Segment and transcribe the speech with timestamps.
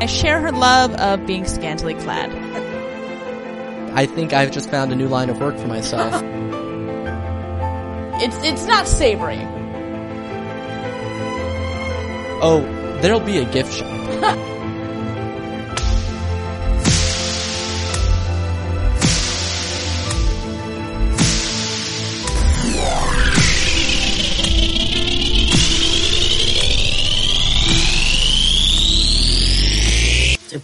[0.00, 2.30] I share her love of being scantily clad.
[3.94, 6.22] I think I've just found a new line of work for myself.
[8.20, 9.38] It's it's not savory.
[12.42, 12.62] oh,
[13.00, 13.86] there'll be a gift shop.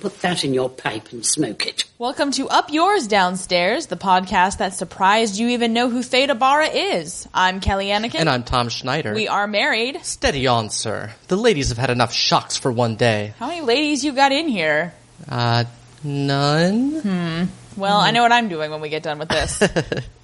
[0.05, 1.85] put that in your pipe and smoke it.
[1.97, 6.67] Welcome to Up Yours Downstairs, the podcast that surprised you even know who Theda Bara
[6.67, 7.27] is.
[7.33, 8.17] I'm Kelly Anakin.
[8.17, 9.15] And I'm Tom Schneider.
[9.15, 10.05] we are married.
[10.05, 11.15] Steady on, sir.
[11.29, 13.33] The ladies have had enough shocks for one day.
[13.39, 14.93] How many ladies you got in here?
[15.27, 15.65] Uh,
[16.03, 17.01] none?
[17.01, 17.45] Hmm.
[17.81, 19.59] Well, I know what I'm doing when we get done with this.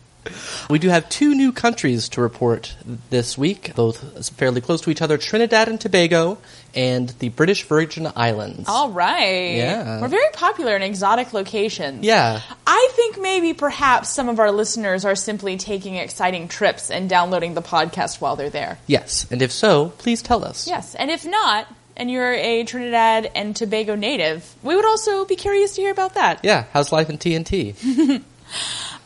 [0.69, 2.77] We do have two new countries to report
[3.11, 6.39] this week, both fairly close to each other Trinidad and Tobago
[6.75, 8.69] and the British Virgin Islands.
[8.69, 9.57] All right.
[9.57, 10.01] Yeah.
[10.01, 12.05] We're very popular in exotic locations.
[12.05, 12.41] Yeah.
[12.67, 17.55] I think maybe perhaps some of our listeners are simply taking exciting trips and downloading
[17.55, 18.79] the podcast while they're there.
[18.87, 19.27] Yes.
[19.31, 20.69] And if so, please tell us.
[20.69, 25.37] Yes, and if not, and you're a Trinidad and Tobago native, we would also be
[25.37, 26.41] curious to hear about that.
[26.45, 26.65] Yeah.
[26.73, 28.23] How's life in TNT?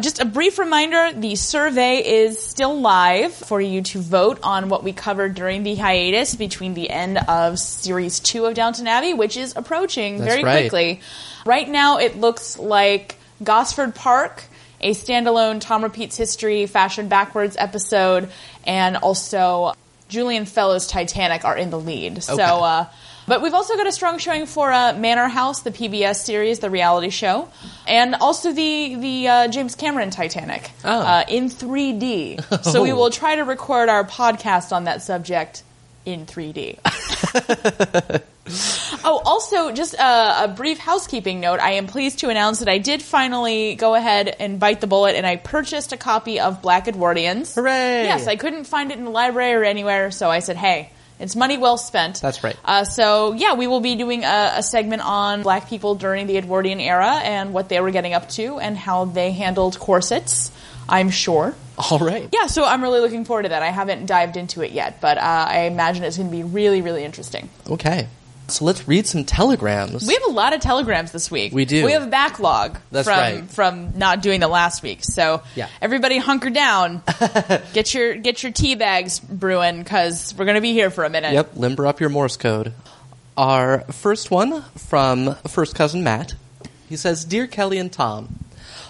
[0.00, 4.82] Just a brief reminder the survey is still live for you to vote on what
[4.82, 9.36] we covered during the hiatus between the end of series two of Downton Abbey, which
[9.36, 10.62] is approaching That's very right.
[10.62, 11.00] quickly.
[11.46, 14.42] Right now, it looks like Gosford Park,
[14.80, 18.30] a standalone Tom Repeats History Fashion Backwards episode,
[18.66, 19.74] and also
[20.08, 22.22] Julian Fellowes' Titanic are in the lead.
[22.22, 22.86] So, uh,
[23.26, 26.70] but we've also got a strong showing for uh, Manor House, the PBS series, the
[26.70, 27.48] reality show,
[27.86, 30.90] and also the the uh, James Cameron Titanic Oh.
[31.00, 32.64] uh, in 3D.
[32.64, 32.96] So we Oh.
[32.96, 35.62] will try to record our podcast on that subject
[36.06, 36.78] in 3D.
[39.04, 41.60] oh, also, just a, a brief housekeeping note.
[41.60, 45.16] I am pleased to announce that I did finally go ahead and bite the bullet,
[45.16, 47.54] and I purchased a copy of Black Edwardians.
[47.54, 48.04] Hooray!
[48.04, 51.36] Yes, I couldn't find it in the library or anywhere, so I said, hey, it's
[51.36, 52.20] money well spent.
[52.20, 52.56] That's right.
[52.64, 56.36] Uh, so, yeah, we will be doing a, a segment on black people during the
[56.36, 60.50] Edwardian era and what they were getting up to and how they handled corsets,
[60.88, 61.54] I'm sure.
[61.78, 62.28] All right.
[62.32, 63.62] Yeah, so I'm really looking forward to that.
[63.62, 66.82] I haven't dived into it yet, but uh, I imagine it's going to be really,
[66.82, 67.48] really interesting.
[67.68, 68.08] Okay.
[68.48, 70.06] So let's read some telegrams.
[70.06, 71.52] We have a lot of telegrams this week.
[71.52, 71.84] We do.
[71.84, 73.44] We have a backlog That's from right.
[73.50, 74.98] from not doing the last week.
[75.02, 75.68] So Yeah.
[75.80, 77.02] everybody hunker down.
[77.72, 81.10] get your get your tea bags brewing because we're going to be here for a
[81.10, 81.32] minute.
[81.32, 82.72] Yep, limber up your Morse code.
[83.36, 86.34] Our first one from first cousin Matt.
[86.88, 88.44] He says, Dear Kelly and Tom,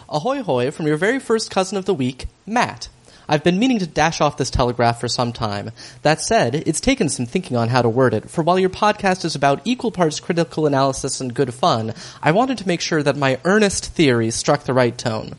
[0.09, 2.89] ahoy hoy from your very first cousin of the week, Matt.
[3.29, 5.71] I've been meaning to dash off this telegraph for some time.
[6.03, 9.25] That said, it's taken some thinking on how to word it, for while your podcast
[9.25, 13.17] is about equal parts critical analysis and good fun, I wanted to make sure that
[13.17, 15.37] my earnest theory struck the right tone.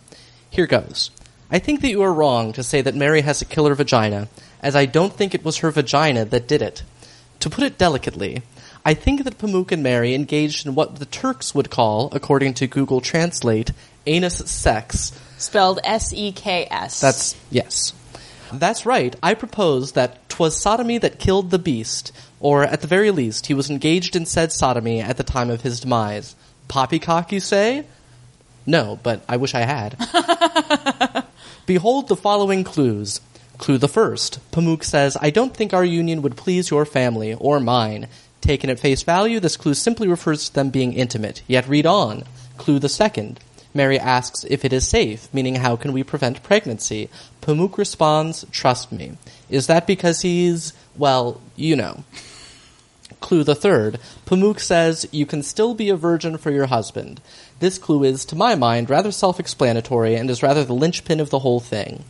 [0.50, 1.12] Here goes.
[1.51, 4.29] I think that you are wrong to say that Mary has a killer vagina,
[4.62, 6.81] as I don't think it was her vagina that did it.
[7.41, 8.41] To put it delicately,
[8.84, 12.67] I think that Pamuk and Mary engaged in what the Turks would call, according to
[12.67, 13.72] Google Translate,
[14.07, 15.12] anus sex.
[15.38, 17.00] Spelled S E K S.
[17.01, 17.94] That's, yes.
[18.53, 19.16] That's right.
[19.22, 23.53] I propose that 'twas sodomy that killed the beast, or at the very least, he
[23.53, 26.35] was engaged in said sodomy at the time of his demise.
[26.68, 27.85] Poppycock, you say?
[28.66, 29.96] No, but I wish I had.
[31.66, 33.22] Behold the following clues.
[33.57, 34.40] Clue the first.
[34.52, 38.07] Pamuk says, I don't think our union would please your family, or mine.
[38.41, 41.41] Taken at face value, this clue simply refers to them being intimate.
[41.47, 42.23] Yet read on.
[42.57, 43.40] Clue the second.
[43.75, 47.09] Mary asks if it is safe, meaning how can we prevent pregnancy?
[47.41, 49.17] Pamuk responds, trust me.
[49.49, 52.05] Is that because he's, well, you know.
[53.19, 53.99] Clue the third.
[54.25, 57.19] Pamuk says, You can still be a virgin for your husband.
[57.59, 61.29] This clue is, to my mind, rather self explanatory and is rather the linchpin of
[61.29, 62.05] the whole thing.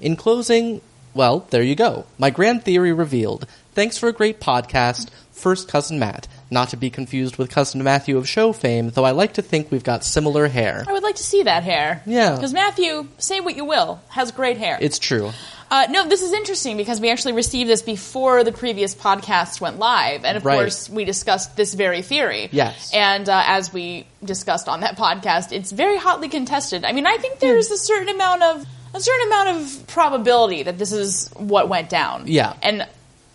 [0.00, 0.80] In closing,
[1.12, 2.06] well, there you go.
[2.18, 3.46] My grand theory revealed.
[3.74, 5.10] Thanks for a great podcast.
[5.32, 6.28] First Cousin Matt.
[6.52, 9.70] Not to be confused with Cousin Matthew of show fame, though I like to think
[9.70, 10.84] we've got similar hair.
[10.88, 12.02] I would like to see that hair.
[12.06, 12.34] Yeah.
[12.34, 14.76] Because Matthew, say what you will, has great hair.
[14.80, 15.30] It's true.
[15.70, 19.78] Uh, no, this is interesting because we actually received this before the previous podcast went
[19.78, 20.56] live, and of Right.
[20.58, 22.48] course we discussed this very theory.
[22.50, 22.90] Yes.
[22.92, 26.84] and uh, as we discussed on that podcast, it's very hotly contested.
[26.84, 30.76] I mean, I think there's a certain amount of a certain amount of probability that
[30.76, 32.24] this is what went down.
[32.26, 32.54] Yeah.
[32.60, 32.88] and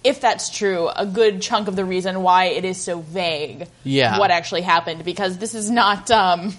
[0.06, 3.68] if that's true, a good chunk of the reason why it is so vague.
[3.84, 4.20] Yeah.
[4.20, 6.10] what actually happened because this is not.
[6.12, 6.54] Um,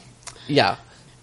[0.48, 0.76] Yeah.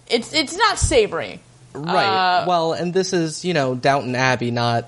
[0.08, 1.40] it's it's not savory.
[1.72, 2.04] Right.
[2.06, 4.86] Uh, well, and this is, you know, Downton Abbey, not,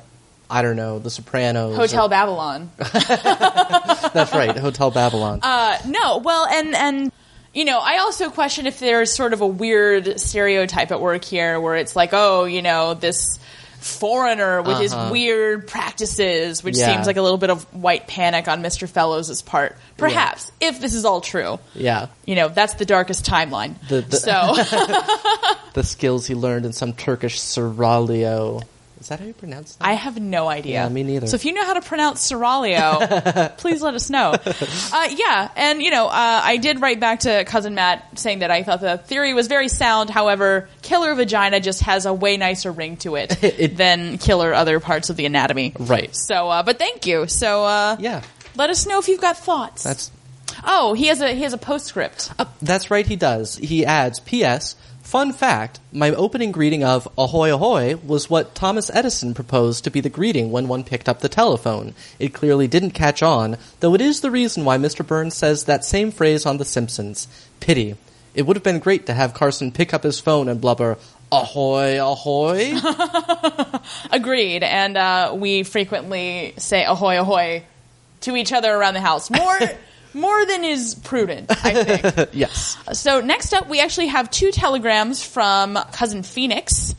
[0.48, 1.76] I don't know, The Sopranos.
[1.76, 2.70] Hotel or- Babylon.
[2.76, 5.40] That's right, Hotel Babylon.
[5.42, 7.12] Uh, no, well, and and
[7.52, 11.58] you know, I also question if there's sort of a weird stereotype at work here,
[11.60, 13.38] where it's like, oh, you know, this
[13.86, 15.10] foreigner with his Uh-huh.
[15.12, 16.92] weird practices, which Yeah.
[16.94, 18.88] seems like a little bit of white panic on Mr.
[18.88, 19.76] Fellowes' part.
[19.96, 21.58] Perhaps, if this is all true.
[21.74, 22.06] yeah.
[22.26, 23.74] You know, that's the darkest timeline.
[23.88, 24.54] The- the- so,
[25.74, 28.62] The skills he learned in some Turkish seraglio.
[29.06, 29.86] Is that how you pronounce that?
[29.86, 30.82] I have no idea.
[30.82, 31.28] Yeah, me neither.
[31.28, 34.32] So if you know how to pronounce Seraglio, please let us know.
[34.34, 36.10] Uh, yeah, and you know, uh,
[36.42, 39.68] I did write back to cousin Matt saying that I thought the theory was very
[39.68, 40.10] sound.
[40.10, 44.80] However, killer vagina just has a way nicer ring to it, It- than killer other
[44.80, 45.72] parts of the anatomy.
[45.78, 46.12] Right.
[46.16, 47.28] So, uh, but thank you.
[47.28, 48.22] So, uh, Yeah.
[48.56, 49.84] let us know if you've got thoughts.
[49.84, 50.10] That's
[50.64, 52.32] oh, he has a he has a postscript.
[52.40, 53.56] Uh, that's right, he does.
[53.56, 54.74] He adds, P.S.
[55.06, 60.00] Fun fact, my opening greeting of ahoy ahoy was what Thomas Edison proposed to be
[60.00, 61.94] the greeting when one picked up the telephone.
[62.18, 65.06] It clearly didn't catch on, though it is the reason why Mr.
[65.06, 67.28] Burns says that same phrase on The Simpsons.
[67.60, 67.94] Pity.
[68.34, 70.98] It would have been great to have Carson pick up his phone and blubber,
[71.30, 72.74] ahoy ahoy.
[74.10, 74.64] Agreed.
[74.64, 77.62] And uh, we frequently say ahoy ahoy
[78.22, 79.30] to each other around the house.
[79.30, 79.56] More
[80.16, 82.30] more than is prudent, I think.
[82.32, 82.76] yes.
[82.92, 86.94] so next up we actually have two telegrams from cousin Phoenix.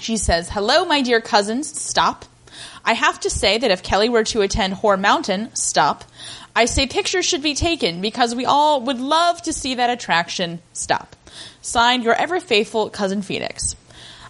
[0.00, 2.24] She says, "Hello my dear cousins, stop.
[2.84, 6.04] I have to say that if Kelly were to attend Whore Mountain, stop.
[6.54, 10.60] I say pictures should be taken because we all would love to see that attraction.
[10.72, 11.16] Stop.
[11.62, 13.74] Signed, your ever faithful cousin Phoenix.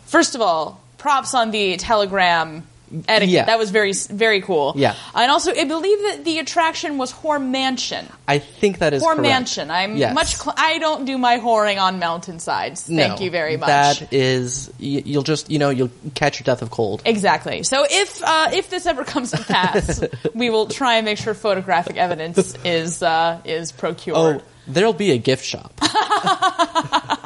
[0.05, 2.67] First of all, props on the telegram
[3.09, 3.29] etiquette.
[3.29, 3.45] Yeah.
[3.47, 4.73] That was very, very cool.
[4.77, 4.95] Yeah.
[5.15, 8.07] And also, I believe that the attraction was Whore Mansion.
[8.29, 9.23] I think that is Whore correct.
[9.23, 9.71] Mansion.
[9.71, 10.15] I'm Yes.
[10.15, 10.37] much.
[10.37, 12.83] Cl- I don't do my whoring on mountainsides.
[12.83, 13.69] Thank No, you very much.
[13.69, 17.03] That is, y- you'll just, you know, you'll catch your death of cold.
[17.05, 17.63] Exactly.
[17.63, 20.03] So if uh, if this ever comes to pass,
[20.35, 24.17] we will try and make sure photographic evidence is uh, is procured.
[24.17, 25.73] Oh, there'll be a gift shop.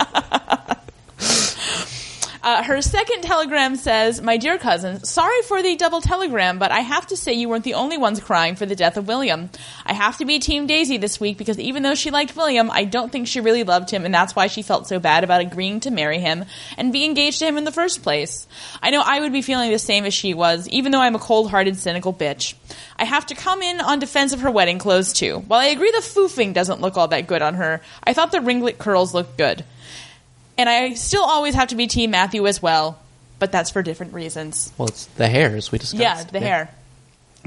[2.47, 6.79] Uh, her second telegram says, "My dear cousin, sorry for the double telegram, but I
[6.79, 9.51] have to say you weren't the only ones crying for the death of William.
[9.85, 12.85] I have to be Team Daisy this week because even though she liked William, I
[12.85, 15.81] don't think she really loved him, and that's why she felt so bad about agreeing
[15.81, 16.45] to marry him
[16.79, 18.47] and be engaged to him in the first place.
[18.81, 21.19] I know I would be feeling the same as she was, even though I'm a
[21.19, 22.55] cold-hearted, cynical bitch.
[22.97, 25.43] I have to come in on defense of her wedding clothes too.
[25.49, 28.41] While I agree the foofing doesn't look all that good on her, I thought the
[28.41, 29.65] ringlet curls looked good."
[30.59, 32.99] And I still always have to be Team Matthew as well,
[33.39, 34.73] but that's for different reasons.
[34.79, 36.01] Well, it's the hair, as we discussed.
[36.01, 36.71] Yeah, the hair.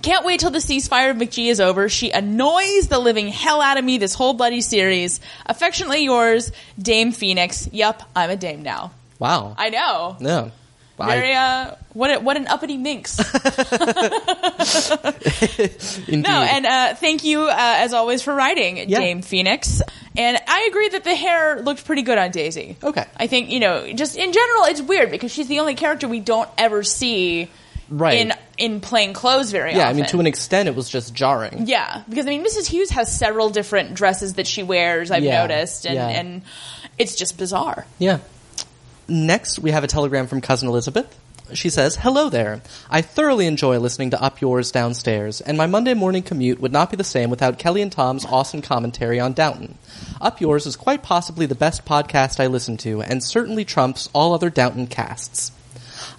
[0.02, 1.90] Can't wait till the ceasefire of McGee is over.
[1.90, 5.20] She annoys the living hell out of me this whole bloody series.
[5.46, 6.52] Affectionately yours,
[6.82, 7.68] Dame Phoenix.
[7.74, 8.92] Yup, I'm a dame now.
[9.18, 9.56] Wow.
[9.58, 10.16] I know.
[10.22, 10.52] no.
[11.08, 13.18] Very, uh, what, a, what an uppity minx.
[16.08, 19.00] No, and uh, thank you uh, as always for writing, Yeah.
[19.00, 19.82] Dame Phoenix.
[20.18, 22.78] And I agree that the hair looked pretty good on Daisy.
[22.84, 23.06] Okay.
[23.16, 26.20] I think you know, just in general, it's weird because she's the only character we
[26.20, 27.50] don't ever see
[27.92, 28.20] Right.
[28.20, 29.88] in in plain clothes very yeah, often.
[29.88, 31.66] Yeah, I mean, to an extent, it was just jarring.
[31.66, 32.68] yeah, because I mean, Mrs.
[32.68, 35.10] Hughes has several different dresses that she wears.
[35.10, 36.08] I've Yeah, noticed, and yeah.
[36.08, 36.42] and
[37.00, 37.88] it's just bizarre.
[37.98, 38.20] Yeah.
[39.10, 41.18] Next, we have a telegram from Cousin Elizabeth.
[41.54, 42.62] She says, Hello there.
[42.92, 46.92] I thoroughly enjoy listening to Up Yours downstairs, and my Monday morning commute would not
[46.92, 49.80] be the same without Kelly and Tom's awesome commentary on Downton.
[50.22, 54.34] Up Yours is quite possibly the best podcast I listen to, and certainly trumps all
[54.34, 55.52] other Downton casts.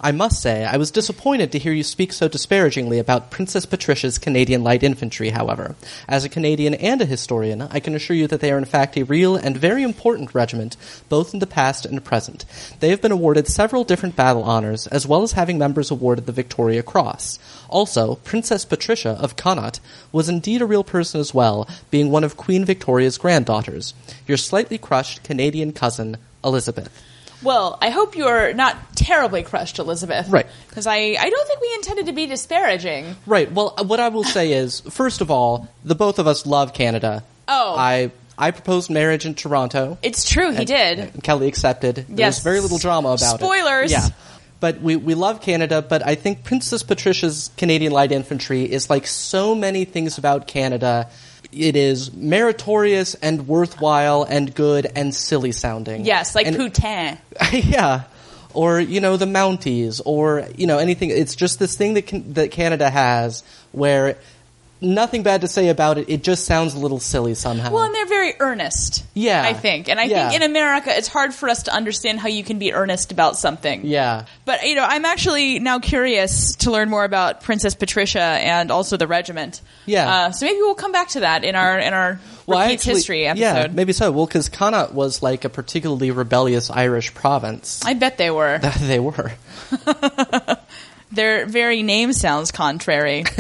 [0.03, 4.17] I must say, I was disappointed to hear you speak so disparagingly about Princess Patricia's
[4.17, 5.77] Canadian Light Infantry, however.
[6.09, 8.97] As a Canadian and a historian, I can assure you that they are in fact
[8.97, 10.79] a real and very important regiment,
[11.11, 12.47] both in the past and present.
[12.81, 16.33] They have been awarded several different battle honors, as well as having members awarded the
[16.33, 17.39] Victoria Cross.
[17.69, 19.81] Also, Princess Patricia of Connaught
[20.13, 23.93] was indeed a real person as well, being one of Queen Victoria's granddaughters.
[24.27, 26.91] Your slightly crushed Canadian cousin, Elizabeth.
[27.43, 30.29] Well, I hope you're not terribly crushed, Elizabeth.
[30.29, 30.47] Right.
[30.69, 33.17] Because I, I don't think we intended to be disparaging.
[33.27, 33.51] Right.
[33.51, 36.75] Well, uh, what I will say is, first of all, the both of us love
[36.75, 37.23] Canada.
[37.49, 37.75] Oh.
[37.77, 39.99] I I proposed marriage in Toronto.
[40.03, 40.99] It's true, he did.
[40.99, 41.97] and Kelly accepted.
[41.97, 42.37] There Yes.
[42.39, 43.91] was very little drama about Spoilers.
[43.93, 43.95] it.
[43.97, 44.09] Yeah.
[44.61, 49.07] But we, we love Canada, but I think Princess Patricia's Canadian Light Infantry is like
[49.07, 51.09] so many things about Canada.
[51.53, 56.05] It is meritorious and worthwhile and good and silly sounding.
[56.05, 57.19] Yes, like And- Poutine.
[57.53, 58.03] yeah.
[58.53, 61.11] Or you know the Mounties, or you know anything.
[61.11, 64.17] It's just this thing that can, that Canada has where
[64.83, 66.09] nothing bad to say about it.
[66.09, 67.71] It just sounds a little silly somehow.
[67.71, 69.05] Well, and they're very earnest.
[69.15, 69.43] Yeah.
[69.43, 69.89] I think.
[69.89, 70.29] And I Yeah.
[70.31, 73.37] think in America, it's hard for us to understand how you can be earnest about
[73.37, 73.83] something.
[73.85, 74.25] yeah.
[74.45, 78.97] But, you know, I'm actually now curious to learn more about Princess Patricia and also
[78.97, 79.61] the regiment.
[79.87, 80.09] Yeah.
[80.13, 83.27] Uh, so maybe we'll come back to that in our, in our Well, actually- history
[83.27, 83.43] episode.
[83.45, 84.11] Yeah, maybe so.
[84.11, 87.81] Well, because Connaught was like a particularly rebellious Irish province.
[87.85, 88.59] I bet they were.
[88.81, 89.33] they were.
[91.13, 93.25] Their very name sounds contrary.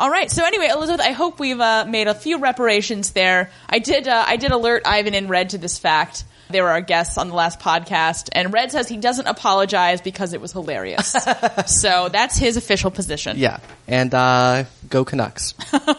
[0.00, 0.30] All right.
[0.30, 3.50] So anyway, Elizabeth, I hope we've uh, made a few reparations there.
[3.68, 4.08] I did.
[4.08, 6.24] Uh, I did alert Ivan and Red to this fact.
[6.48, 10.32] They were our guests on the last podcast, and Red says he doesn't apologize because
[10.32, 11.14] it was hilarious.
[11.66, 13.36] so that's his official position.
[13.38, 13.58] Yeah.
[13.86, 15.54] And uh, go Canucks.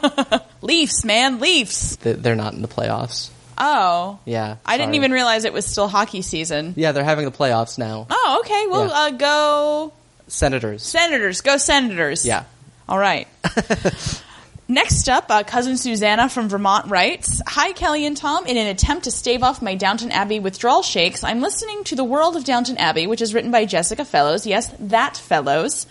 [0.62, 1.96] Leafs, man, Leafs.
[1.98, 3.29] They- They're not in the playoffs.
[3.58, 4.55] Oh, Yeah.
[4.65, 4.98] I didn't sorry.
[4.98, 6.74] even realize it was still hockey season.
[6.75, 8.08] Yeah, they're having the playoffs now.
[8.10, 8.65] Oh, okay.
[8.67, 8.93] Well, Yeah.
[8.93, 9.93] uh, go
[10.27, 10.84] Senators.
[10.84, 11.41] Senators.
[11.41, 12.25] Go Senators.
[12.25, 12.43] Yeah.
[12.88, 13.28] All right.
[14.68, 18.46] Next up, uh, cousin Susanna from Vermont writes, Hi, Kelly and Tom.
[18.46, 22.06] In an attempt to stave off my Downton Abbey withdrawal shakes, I'm listening to The
[22.06, 24.48] World of Downton Abbey, which is written by Jessica Fellowes.
[24.48, 25.88] Yes, that Fellowes.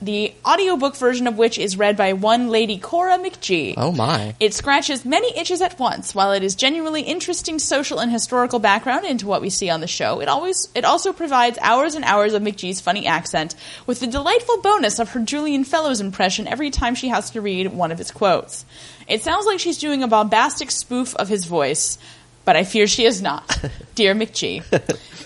[0.00, 3.74] The audiobook version of which is read by one lady Cora McGee.
[3.78, 4.34] Oh my.
[4.38, 6.14] It scratches many itches at once.
[6.14, 9.86] While it is genuinely interesting social and historical background into what we see on the
[9.86, 13.54] show, it always it also provides hours and hours of McGee's funny accent,
[13.86, 17.72] with the delightful bonus of her Julian Fellowes impression every time she has to read
[17.72, 18.66] one of his quotes.
[19.08, 21.96] It sounds like she's doing a bombastic spoof of his voice,
[22.44, 23.64] but I fear she is not.
[23.94, 24.62] Dear McGee.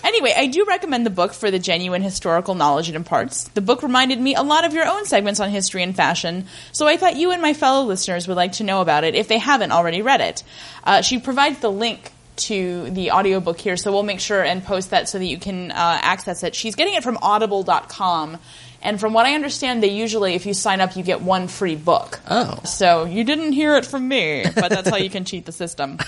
[0.03, 3.45] Anyway, I do recommend the book for the genuine historical knowledge it imparts.
[3.49, 6.87] The book reminded me a lot of your own segments on history and fashion, so
[6.87, 9.37] I thought you and my fellow listeners would like to know about it if they
[9.37, 10.43] haven't already read it.
[10.83, 14.89] Uh, she provides the link to the audiobook here, so we'll make sure and post
[14.89, 16.55] that so that you can uh, access it.
[16.55, 18.37] She's getting it from audible.com.
[18.83, 21.75] And from what I understand, they usually, if you sign up, you get one free
[21.75, 22.19] book.
[22.27, 22.59] Oh.
[22.65, 25.99] So you didn't hear it from me, but that's how you can cheat the system.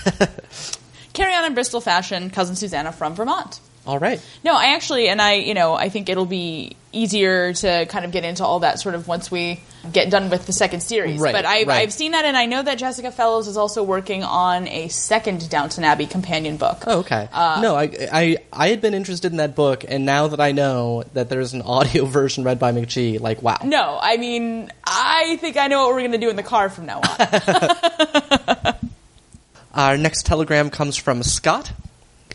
[1.12, 3.60] Carry on in Bristol fashion, cousin Susanna from Vermont.
[3.86, 4.20] All right.
[4.42, 8.12] No, I actually, and I, you know, I think it'll be easier to kind of
[8.12, 9.60] get into all that sort of once we
[9.92, 11.20] get done with the second series.
[11.20, 11.82] Right, but I, right.
[11.82, 15.50] I've seen that, and I know that Jessica Fellowes is also working on a second
[15.50, 16.84] Downton Abbey companion book.
[16.86, 17.28] Oh, okay.
[17.30, 20.52] Uh, no, I, I I had been interested in that book, and now that I
[20.52, 23.58] know that there's an audio version read by McGee, like wow.
[23.64, 26.70] No, I mean, I think I know what we're going to do in the car
[26.70, 28.74] from now on.
[29.74, 31.72] Our next telegram comes from Scott.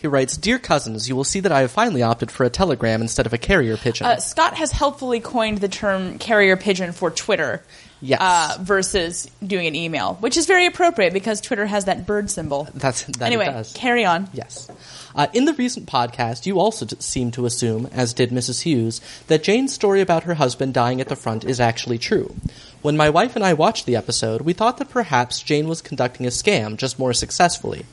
[0.01, 3.01] He writes, "Dear cousins, you will see that I have finally opted for a telegram
[3.01, 7.11] instead of a carrier pigeon." uh, Scott has helpfully coined the term carrier pigeon for
[7.11, 7.63] Twitter.
[8.01, 8.21] Yes.
[8.21, 12.65] Uh, versus doing an email, which is very appropriate because Twitter has that bird symbol.
[12.73, 13.73] That's that anyway, it does.
[13.73, 14.29] carry on.
[14.31, 14.69] Yes.
[15.13, 18.61] Uh, in the recent podcast, you also t- seem to assume, as did Mrs.
[18.61, 22.33] Hughes, that Jane's story about her husband dying at the front is actually true.
[22.81, 26.25] When my wife and I watched the episode, we thought that perhaps Jane was conducting
[26.25, 27.85] a scam, just more successfully.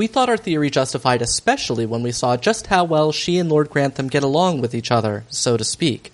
[0.00, 3.68] We thought our theory justified especially when we saw just how well she and Lord
[3.68, 6.10] Grantham get along with each other, so to speak.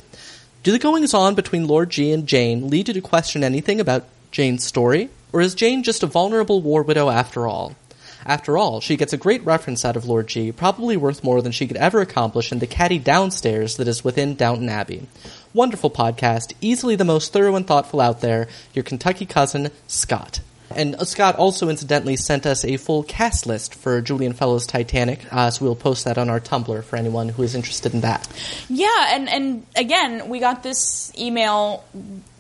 [0.65, 4.09] Do the goings on between Lord G and Jane lead you to question anything about
[4.33, 5.09] Jane's story?
[5.33, 7.77] Or is Jane just a vulnerable war widow after all?
[8.25, 11.53] After all, she gets a great reference out of Lord G, probably worth more than
[11.53, 15.07] she could ever accomplish in the caddy downstairs that is within Downton Abbey.
[15.55, 18.49] Wonderful podcast, easily the most thorough and thoughtful out there.
[18.75, 20.41] Your Kentucky cousin, Scott.
[20.75, 25.51] And Scott also incidentally sent us a full cast list for Julian Fellowes' Titanic, uh,
[25.51, 28.29] so we'll post that on our Tumblr for anyone who is interested in that.
[28.69, 31.85] Yeah, and and again, we got this email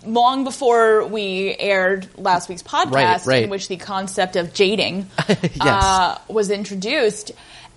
[0.04, 3.42] long before we aired last week's podcast, Right, right.
[3.44, 5.60] in which the concept of jading Yes.
[5.60, 7.32] uh, was introduced.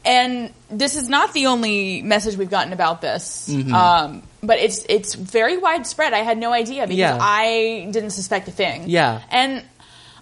[0.05, 3.73] And this is not the only message we've gotten about this, Mm-hmm.
[3.73, 6.13] um, but it's it's very widespread.
[6.13, 7.17] I had no idea because Yeah.
[7.19, 8.85] I didn't suspect a thing.
[8.89, 9.21] Yeah.
[9.29, 9.63] and.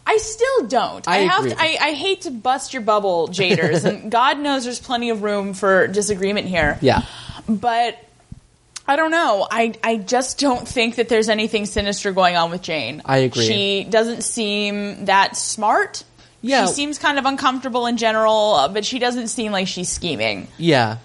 [0.09, 1.05] I still don't.
[1.07, 1.51] I have agree.
[1.51, 5.21] to, I, I hate to bust your bubble, Jaders, and God knows there's plenty of
[5.21, 7.01] room for disagreement here Yeah.
[7.47, 7.97] but
[8.87, 9.45] I don't know.
[9.51, 13.01] I I just don't think that there's anything sinister going on with Jane.
[13.03, 13.45] I agree.
[13.45, 16.05] She doesn't seem that smart.
[16.41, 16.67] Yeah.
[16.67, 20.47] She seems kind of uncomfortable in general, uh, but she doesn't seem like she's scheming.
[20.57, 20.99] Yeah.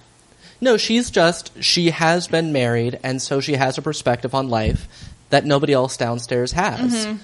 [0.60, 4.86] No, she's just, she has been married, and so she has a perspective on life
[5.30, 7.06] that nobody else downstairs has.
[7.06, 7.16] Mm-hmm.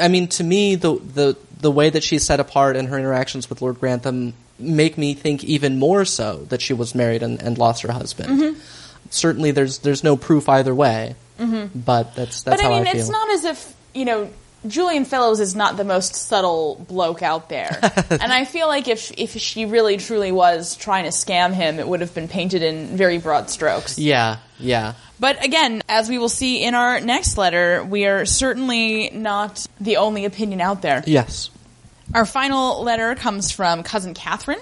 [0.00, 3.48] I mean, to me, the, the, the way that she's set apart and her interactions
[3.48, 7.58] with Lord Grantham make me think even more so that she was married and, and
[7.58, 8.28] lost her husband.
[8.40, 8.60] Mm-hmm.
[9.10, 11.14] Certainly, there's there's no proof either way,
[11.74, 13.00] but that's that's but I how mean, I feel.
[13.00, 14.30] it's not as if you know
[14.66, 17.78] Julian Fellowes is not the most subtle bloke out there.
[18.10, 21.86] and I feel like if if she really truly was trying to scam him, it
[21.86, 23.98] would have been painted in very broad strokes.
[23.98, 24.94] Yeah, yeah.
[25.18, 29.96] But again, as we will see in our next letter, we are certainly not the
[29.96, 31.02] only opinion out there.
[31.06, 31.50] Yes.
[32.14, 34.60] Our final letter comes from Cousin Catherine.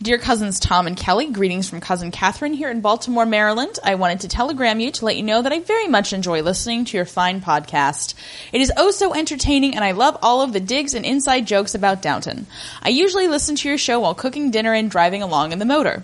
[0.00, 3.78] Dear cousins Tom and Kelly, greetings from Cousin Catherine here in Baltimore, Maryland.
[3.84, 6.86] I wanted to telegram you to let you know that I very much enjoy listening
[6.86, 8.14] to your fine podcast.
[8.50, 11.74] It is oh so entertaining, and I love all of the digs and inside jokes
[11.74, 12.46] about Downton.
[12.82, 16.02] I usually listen to your show while cooking dinner and driving along in the motor.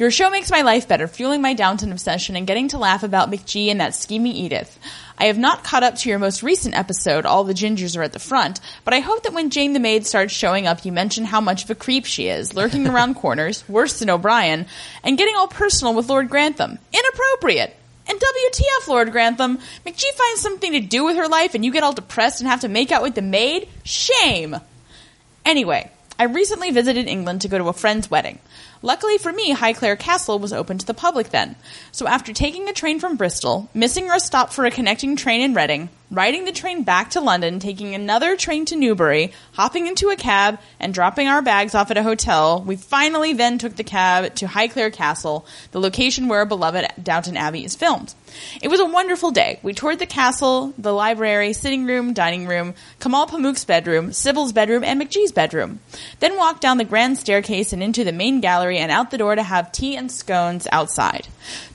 [0.00, 3.30] Your show makes my life better, fueling my Downton obsession and getting to laugh about
[3.30, 4.78] McGee and that scheming Edith.
[5.18, 8.14] I have not caught up to your most recent episode, All the Gingers Are at
[8.14, 11.26] the Front, but I hope that when Jane the Maid starts showing up, you mention
[11.26, 14.64] how much of a creep she is, lurking around corners, worse than O'Brien,
[15.04, 16.78] and getting all personal with Lord Grantham.
[16.94, 17.76] Inappropriate!
[18.08, 19.58] And WTF, Lord Grantham?
[19.84, 22.62] McGee finds something to do with her life and you get all depressed and have
[22.62, 23.68] to make out with the maid?
[23.84, 24.56] Shame!
[25.44, 28.38] Anyway, I recently visited England to go to a friend's wedding.
[28.82, 31.56] Luckily for me, Highclere Castle was open to the public then.
[31.92, 35.52] So after taking a train from Bristol, missing our stop for a connecting train in
[35.52, 40.16] Reading, riding the train back to London, taking another train to Newbury, hopping into a
[40.16, 44.34] cab, and dropping our bags off at a hotel, we finally then took the cab
[44.36, 48.14] to Highclere Castle, the location where beloved Downton Abbey is filmed.
[48.62, 49.58] It was a wonderful day.
[49.62, 54.84] We toured the castle, the library, sitting room, dining room, Kemal Pamuk's bedroom, Sybil's bedroom,
[54.84, 55.80] and McGee's bedroom.
[56.20, 59.34] Then walked down the grand staircase and into the main gallery and out the door
[59.34, 61.28] to have tea and scones outside.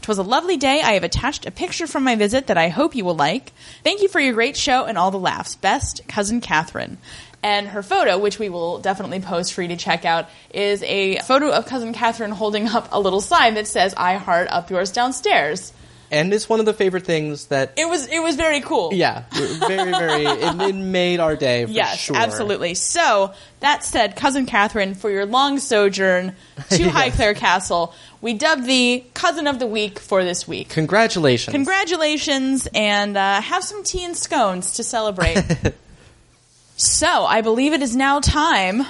[0.06, 0.82] 'Twas a lovely day.
[0.84, 3.52] I have attached a picture from my visit that I hope you will like.
[3.84, 5.56] Thank you for your great show and all the laughs.
[5.56, 7.00] Best, Cousin Catherine.
[7.42, 11.18] And her photo, which we will definitely post for you to check out, is a
[11.22, 14.92] photo of Cousin Catherine holding up a little sign that says, I heart up yours
[14.92, 15.74] downstairs.
[16.12, 18.94] And it's one of the favorite things that It was it was very cool.
[18.94, 22.16] yeah, very very it, it made our day for Yes, sure.
[22.16, 22.76] absolutely.
[22.76, 26.36] So that said, cousin Catherine, for your long sojourn
[26.70, 26.94] to Yes.
[26.96, 27.96] Highclere Castle,
[28.26, 30.70] we dubbed thee cousin of the week for this week.
[30.70, 31.54] Congratulations.
[31.54, 35.38] Congratulations, and uh, have some tea and scones to celebrate.
[36.76, 38.82] so I believe it is now time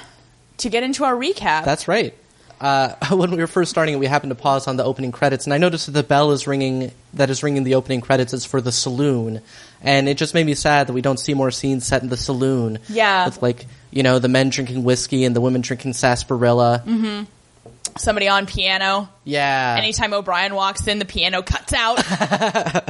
[0.59, 1.65] to get into our recap.
[1.65, 2.13] That's right.
[2.61, 5.45] Uh, when we were first starting it, we happened to pause on the opening credits,
[5.45, 6.93] and I noticed that the bell is ringing.
[7.15, 9.41] That is ringing the opening credits is for the saloon,
[9.81, 12.15] and it just made me sad that we don't see more scenes set in the
[12.15, 12.79] saloon.
[12.87, 13.25] Yeah.
[13.25, 16.83] with like you know the men drinking whiskey and the women drinking sarsaparilla.
[16.85, 17.25] Mm-hmm.
[17.97, 19.07] Somebody on piano.
[19.23, 22.03] Yeah, Anytime O'Brien walks in, the piano cuts out.
[22.21, 22.81] uh,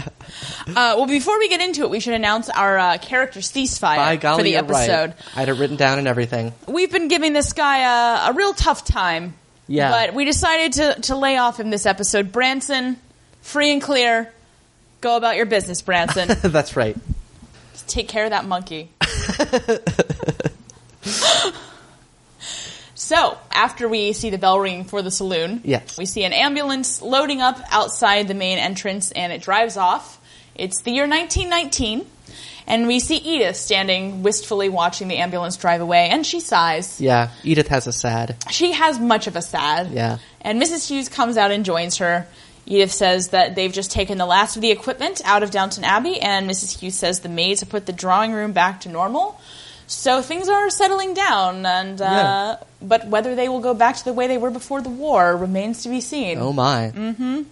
[0.68, 4.44] well, before we get into it, we should announce our uh, characters ceasefire golly, for
[4.44, 4.90] the you're right.
[4.90, 5.14] episode.
[5.36, 6.54] I had it written down and everything.
[6.68, 9.36] We've been giving this guy a, a real tough time.
[9.68, 9.92] Yeah.
[9.92, 12.32] But we decided to, to lay off him this episode.
[12.32, 12.98] Branson,
[13.42, 14.32] free and clear.
[15.02, 16.30] Go about your business, Branson.
[16.52, 16.98] That's right.
[17.74, 18.90] Just take care of that monkey.
[23.06, 25.98] so, after we see the bell ringing for the saloon, Yes.
[25.98, 30.20] we see an ambulance loading up outside the main entrance and it drives off.
[30.56, 32.08] It's the year 1919.
[32.68, 37.00] And we see Edith standing wistfully watching the ambulance drive away, and she sighs.
[37.00, 38.38] Yeah, Edith has a sad.
[38.50, 39.92] She has much of a sad.
[39.92, 40.18] Yeah.
[40.42, 40.88] And Mrs.
[40.90, 42.26] Hughes comes out and joins her.
[42.66, 46.20] Edith says that they've just taken the last of the equipment out of Downton Abbey,
[46.20, 46.80] and Mrs.
[46.80, 49.40] Hughes says the maids have put the drawing room back to normal.
[49.88, 52.56] So things are settling down, and uh, Yeah.
[52.82, 55.84] but whether they will go back to the way they were before the war remains
[55.84, 56.38] to be seen.
[56.40, 56.92] Oh my.
[56.96, 57.44] Mm-hmm.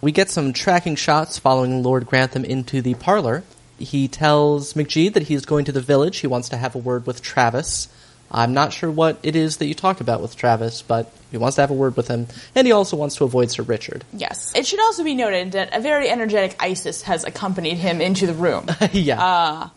[0.00, 3.44] We get some tracking shots following Lord Grantham into the parlor.
[3.78, 6.18] He tells McGee that he is going to the village.
[6.18, 7.88] He wants to have a word with Travis.
[8.32, 11.56] I'm not sure what it is that you talk about with Travis, but he wants
[11.56, 14.04] to have a word with him, and he also wants to avoid Sir Richard.
[14.12, 14.52] Yes.
[14.54, 18.34] It should also be noted that a very energetic Isis has accompanied him into the
[18.34, 18.66] room.
[18.92, 19.68] yeah.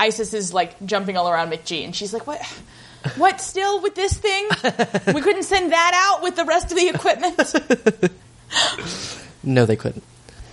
[0.00, 2.42] Isis is like jumping all around McGee, and she's like, "What?
[3.16, 3.40] What?
[3.40, 4.48] Still with this thing?
[5.14, 8.12] We couldn't send that out with the rest of the equipment."
[9.42, 10.04] No, they couldn't.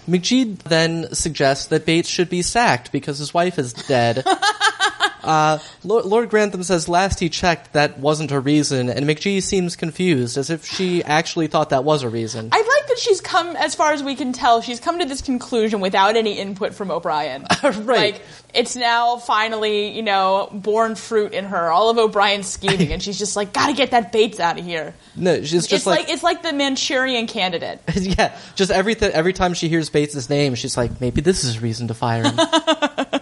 [0.08, 4.26] McGee then suggests that Bates should be sacked because his wife is dead.
[5.24, 10.38] uh, Lord, Grantham says last he checked that wasn't a reason, and McGee seems confused,
[10.38, 12.50] as if she actually thought that was a reason.
[12.54, 12.62] I
[12.98, 16.16] that she's come, as far as we can tell, she's come to this conclusion without
[16.16, 17.46] any input from O'Brien.
[17.68, 18.14] Right.
[18.14, 18.22] Like
[18.54, 21.70] it's now finally, you know, born fruit in her.
[21.70, 24.96] All of O'Brien's scheming, and she's just like, "Gotta get that Bates out of here."
[25.16, 27.80] no, she's just it's like, like, it's like the Manchurian Candidate.
[27.96, 31.58] yeah, just every th- every time she hears Bates' name, she's like, maybe this is
[31.58, 32.40] a reason to fire him.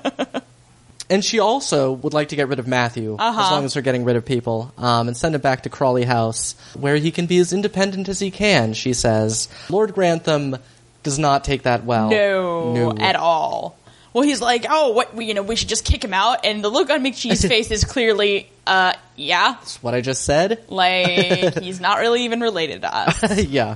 [1.09, 3.41] and she also would like to get rid of Matthew, Uh-huh.
[3.41, 6.03] as long as they're getting rid of people, um, and send him back to Crawley
[6.03, 8.73] House, where he can be as independent as he can.
[8.73, 10.57] She says, Lord Grantham
[11.03, 12.09] does not take that well.
[12.09, 12.97] No, No.
[12.97, 13.77] at all.
[14.13, 16.45] Well, he's like, oh, what, you know, we should just kick him out.
[16.45, 19.55] And the look on McGee's face is clearly, uh, yeah.
[19.59, 20.63] That's what I just said.
[20.69, 23.43] Like, he's not really even related to us.
[23.49, 23.75] yeah.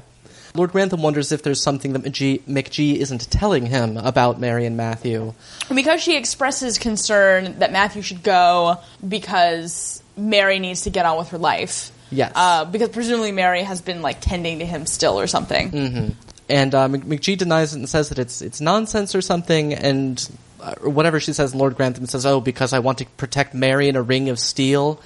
[0.55, 4.75] Lord Grantham wonders if there's something that McGee, McGee isn't telling him about Mary and
[4.75, 5.33] Matthew.
[5.69, 11.17] And because she expresses concern that Matthew should go because Mary needs to get on
[11.17, 11.91] with her life.
[12.11, 12.31] Yes.
[12.35, 16.15] Uh, because presumably Mary has been, like, tending to him still or something.
[16.49, 20.27] And uh, McGee denies it and says that it's it's nonsense or something, and
[20.59, 21.53] uh, whatever she says.
[21.53, 24.99] Lord Grantham says, "Oh, because I want to protect Mary in a ring of steel."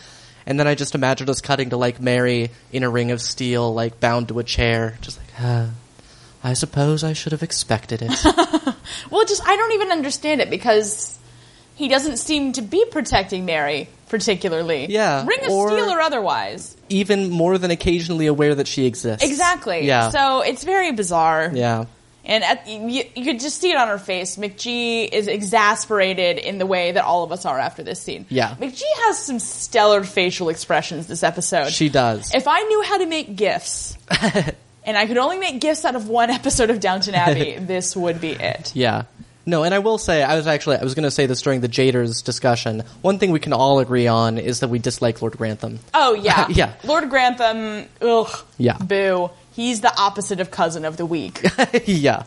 [0.46, 3.74] And then I just imagined us cutting to like Mary in a ring of steel,
[3.74, 5.68] like bound to a chair, just like, uh,
[6.44, 8.12] I suppose I should have expected it.
[9.10, 11.18] Well, just I don't even understand it because
[11.76, 14.86] he doesn't seem to be protecting Mary particularly.
[14.92, 16.78] Yeah, ring of or- steel or otherwise.
[16.90, 19.24] Even more than occasionally aware that she exists.
[19.28, 19.88] Exactly.
[19.88, 20.10] Yeah.
[20.12, 21.52] So it's very bizarre.
[21.54, 21.86] Yeah.
[22.26, 24.38] And at, you, you could just see it on her face.
[24.38, 28.26] McGee is exasperated in the way that all of us are after this scene.
[28.30, 28.56] Yeah.
[28.56, 31.70] McGee has some stellar facial expressions this episode.
[31.72, 32.34] She does.
[32.34, 33.98] If I knew how to make gifs,
[34.86, 38.22] and I could only make gifs out of one episode of Downton Abbey, this would
[38.22, 38.74] be it.
[38.76, 39.04] Yeah.
[39.46, 41.60] No, and I will say, I was actually, I was going to say this during
[41.60, 42.84] the Jaders discussion.
[43.02, 45.80] One thing we can all agree on is that we dislike Lord Grantham.
[45.94, 46.74] Oh yeah, Yeah.
[46.86, 47.90] Lord Grantham.
[48.02, 48.30] Ugh.
[48.58, 48.78] Yeah.
[48.78, 49.30] Boo.
[49.54, 51.46] He's the opposite of cousin of the week.
[51.86, 52.24] yeah.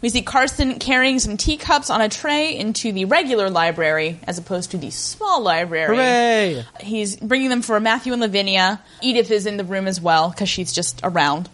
[0.00, 4.70] we see Carson carrying some teacups on a tray into the regular library as opposed
[4.70, 5.96] to the small library.
[5.96, 6.64] Hooray!
[6.80, 8.80] He's bringing them for Matthew and Lavinia.
[9.02, 11.48] Edith is in the room as well because she's just around.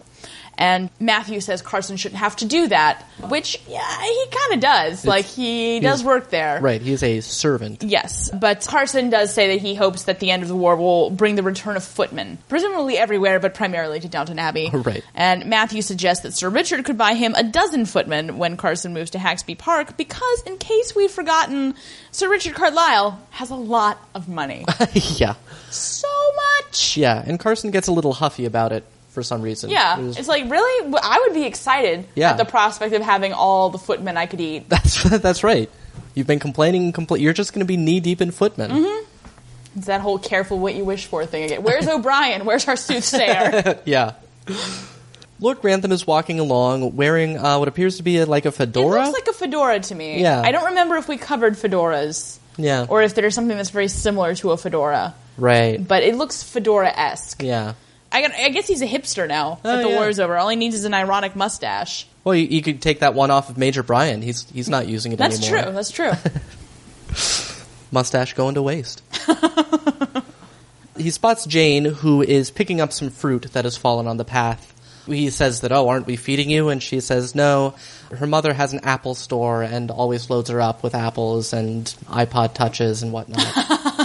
[0.57, 5.05] And Matthew says Carson shouldn't have to do that, which yeah, he kind of does.
[5.05, 6.59] like he does work there.
[6.59, 7.83] Right, he's a servant.
[7.83, 11.11] Yes, but Carson does say that he hopes that the end of the war will
[11.11, 14.71] bring the return of footmen, presumably everywhere, but primarily to Downton Abbey.
[14.87, 15.03] Right.
[15.15, 19.11] And Matthew suggests that Sir Richard could buy him a dozen footmen when Carson moves
[19.11, 21.73] to Haxby Park, because in case we've forgotten,
[22.11, 24.65] Sir Richard Carlisle has a lot of money.
[24.93, 25.33] yeah.
[25.71, 26.07] so
[26.61, 26.95] much.
[26.95, 28.85] Yeah, and Carson gets a little huffy about it
[29.17, 29.71] for some reason.
[29.71, 30.93] Yeah, It was- it's like really.
[31.01, 32.29] I would be excited Yeah.
[32.29, 34.69] at the prospect of having all the footmen I could eat.
[34.69, 35.71] that's that's right.
[36.13, 38.69] You've been complaining compla- You're just going to be knee deep in footmen.
[38.69, 39.05] Mm-hmm.
[39.77, 41.63] It's that whole "careful what you wish for" thing again.
[41.63, 42.45] Where's O'Brien?
[42.45, 43.79] Where's our soothsayer?
[43.85, 44.11] Yeah.
[45.39, 48.53] Lord Grantham is walking along wearing uh, what appears to be a, like a It
[48.53, 49.01] fedora.
[49.05, 50.21] looks like a fedora to me.
[50.21, 50.41] Yeah.
[50.45, 52.85] I don't remember if we covered fedoras yeah.
[52.87, 55.85] or if there's something that's very similar to a fedora, right.
[55.85, 57.41] but it looks fedora esque.
[57.43, 57.73] Yeah.
[58.11, 59.95] I, got- I guess he's a hipster now Oh, that the yeah.
[59.97, 60.37] war's over.
[60.37, 62.07] All he needs is an ironic mustache.
[62.23, 64.21] Well, you, you could take that one off of Major Brian.
[64.21, 65.63] He's he's not using it That's anymore.
[65.63, 65.71] true.
[65.73, 66.11] That's true.
[67.91, 69.01] Mustache going to waste.
[70.97, 74.73] he spots Jane, who is picking up some fruit that has fallen on the path.
[75.05, 76.67] He says that, oh, aren't we feeding you?
[76.67, 77.75] And she says, no.
[78.13, 82.53] Her mother has an apple store and always loads her up with apples and iPod
[82.53, 83.39] touches and whatnot.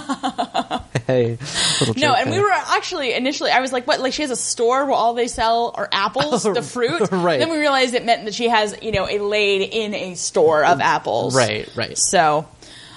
[1.13, 1.39] hey,
[1.81, 3.51] little no, and we were actually initially.
[3.51, 4.01] I was like, "What?
[4.01, 7.39] Like she has a store where all they sell are apples, the fruit." Right.
[7.39, 10.65] Then we realized it meant that she has, you know, a laid in a store
[10.65, 11.37] of apples.
[11.37, 11.97] Right, right.
[11.99, 12.47] So,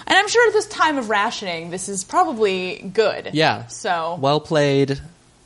[0.08, 3.32] and I'm sure at this time of rationing, this is probably good.
[3.34, 3.67] Yeah.
[3.67, 4.99] So, Well played,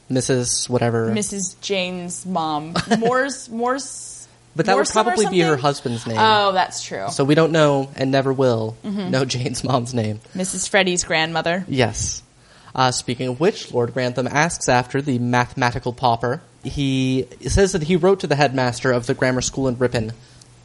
[0.09, 0.69] Mrs.
[0.69, 1.11] Whatever.
[1.11, 1.59] Mrs.
[1.61, 4.27] Jane's mom, Moore's, Moore's.
[4.55, 6.17] but that would Morrison or probably be her husband's name.
[6.19, 7.07] Oh, that's true.
[7.09, 9.11] so we don't know and never will Mm-hmm.
[9.11, 10.19] know Jane's mom's name.
[10.35, 10.67] Mrs.
[10.69, 11.63] Freddie's grandmother.
[11.67, 12.23] Yes.
[12.75, 16.41] Uh, speaking of which, Lord Grantham asks after the mathematical pauper.
[16.63, 20.13] He says that he wrote to the headmaster of the grammar school in Ripon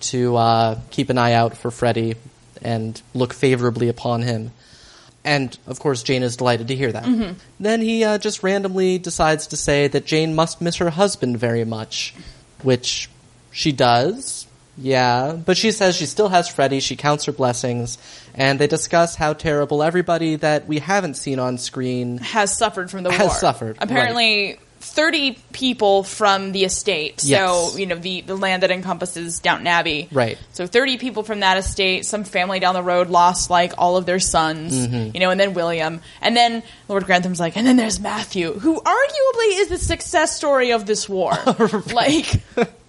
[0.01, 2.17] to uh, keep an eye out for Freddie
[2.63, 4.53] and look favorably upon him.
[5.25, 7.37] And of course, Jane is delighted to hear that.
[7.59, 11.65] Then he uh, just randomly decides to say that Jane must miss her husband very
[11.65, 12.15] much,
[12.63, 13.09] which
[13.51, 14.47] she does.
[14.77, 16.81] Yeah, but she says she still has Freddie.
[16.81, 17.97] She counts her blessings,
[18.35, 22.19] and they discuss how terrible everybody that we haven't seen on screen.
[22.19, 23.29] Has suffered from the Has war.
[23.31, 27.19] Has suffered, Apparently, 30 people from the estate.
[27.21, 27.79] So, Yes.
[27.79, 30.09] you know, the, the land that encompasses Downton Abbey.
[30.13, 30.37] Right.
[30.53, 34.05] So 30 people from that estate, some family down the road lost like all of
[34.05, 35.11] their sons, Mm-hmm.
[35.15, 36.03] you know, and then William.
[36.21, 40.73] And then Lord Grantham's like, and then there's Matthew, who arguably is the success story
[40.73, 41.33] of this war.
[41.95, 42.43] Like,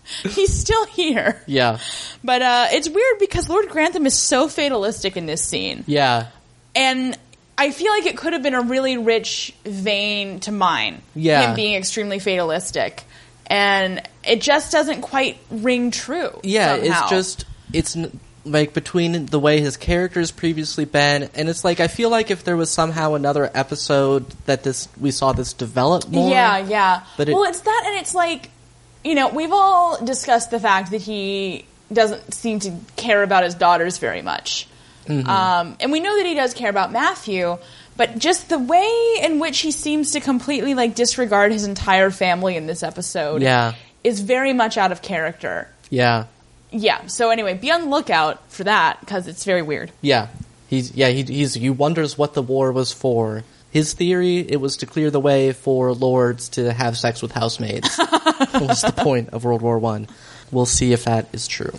[0.23, 1.41] he's still here.
[1.47, 1.79] Yeah,
[2.23, 5.83] But uh, it's weird because Lord Grantham is so fatalistic in this scene.
[5.87, 6.27] yeah,
[6.75, 7.17] And
[7.57, 11.01] I feel like it could have been a really rich vein to mine.
[11.15, 11.49] Yeah.
[11.49, 13.03] Him being extremely fatalistic.
[13.47, 16.39] And it just doesn't quite ring true.
[16.43, 16.75] yeah.
[16.77, 17.01] somehow.
[17.03, 21.79] It's just it's n- like between the way his character's previously been, and it's like
[21.79, 26.07] I feel like if there was somehow another episode that this we saw this develop
[26.09, 26.29] more.
[26.29, 27.03] Yeah, yeah.
[27.17, 28.49] But it- well, it's that, and it's like,
[29.05, 33.53] you know, we've all discussed the fact that he doesn't seem to care about his
[33.55, 34.67] daughters very much.
[35.07, 37.59] Um, and we know that he does care about Matthew,
[37.95, 42.55] but just the way in which he seems to completely like disregard his entire family
[42.57, 43.75] in this episode Yeah.
[44.03, 45.69] is very much out of character.
[45.91, 46.25] Yeah.
[46.71, 47.05] Yeah.
[47.05, 49.91] So anyway, be on the lookout for that because it's very weird.
[50.01, 50.27] Yeah.
[50.67, 53.43] He's yeah, he he's he wonders what the war was for.
[53.75, 57.97] His theory it was to clear the way for lords to have sex with housemaids.
[58.53, 60.07] was the point of World War 1.
[60.49, 61.73] We'll see if that is true.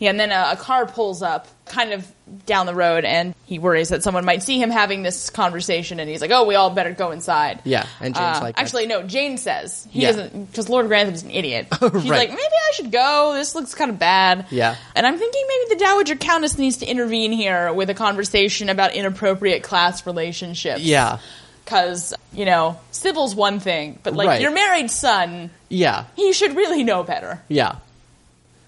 [0.00, 2.04] Yeah, and then a, a car pulls up kind of
[2.46, 6.10] down the road, and he worries that someone might see him having this conversation, and
[6.10, 9.02] he's like, "Oh, we all better go inside." Yeah, and Jane's Uh, like actually, no.
[9.02, 10.08] Jane says he Yeah.
[10.12, 11.68] doesn't because Lord Grantham's an idiot.
[11.80, 12.04] He's Right.
[12.04, 13.32] like, maybe I should go.
[13.34, 14.46] This looks kind of bad.
[14.50, 14.74] Yeah.
[14.94, 18.94] and I'm thinking maybe the Dowager Countess needs to intervene here with a conversation about
[18.94, 20.80] inappropriate class relationships.
[20.80, 21.18] Yeah.
[21.64, 24.40] because you know Sybil's one thing, but like Right.
[24.40, 26.04] your married son, Yeah.
[26.14, 27.42] he should really know better.
[27.48, 27.76] Yeah.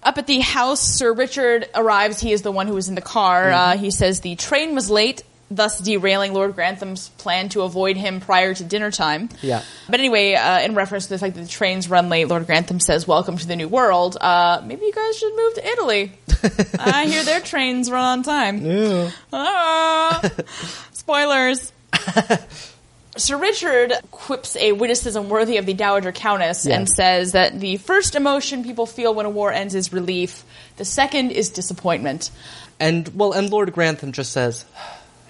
[0.01, 2.19] Up at the house, Sir Richard arrives.
[2.21, 3.51] He is the one who was in the car.
[3.51, 8.21] Uh, he says the train was late, thus derailing Lord Grantham's plan to avoid him
[8.21, 9.29] prior to dinner time.
[9.41, 9.61] Yeah.
[9.89, 12.79] But anyway, uh, in reference to the fact that the trains run late, Lord Grantham
[12.79, 14.15] says, "Welcome to the New World.
[14.19, 16.11] Uh, maybe you guys should move to Italy.
[16.79, 20.21] I hear their trains run on time." Ah,
[20.93, 21.73] spoilers.
[23.19, 26.77] Sir Richard quips a witticism worthy of the Dowager Countess Yeah.
[26.77, 30.43] and says that the first emotion people feel when a war ends is relief.
[30.77, 32.31] The second is disappointment.
[32.79, 34.63] And well, and Lord Grantham just says,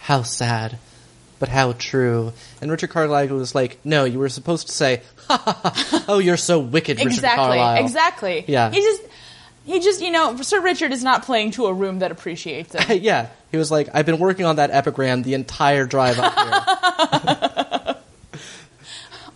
[0.02, 0.78] "How sad,
[1.40, 5.38] but how true." And Richard Carlisle was like, "No, you were supposed to say, ha,
[5.38, 7.58] ha, ha, "Oh, you're so wicked, Richard exactly.
[7.58, 8.46] Carlisle." Exactly.
[8.48, 8.70] Yeah.
[8.70, 9.02] He just
[9.66, 13.02] he just, you know, Sir Richard is not playing to a room that appreciates it.
[13.02, 17.50] yeah, he was like, "I've been working on that epigram the entire drive up here."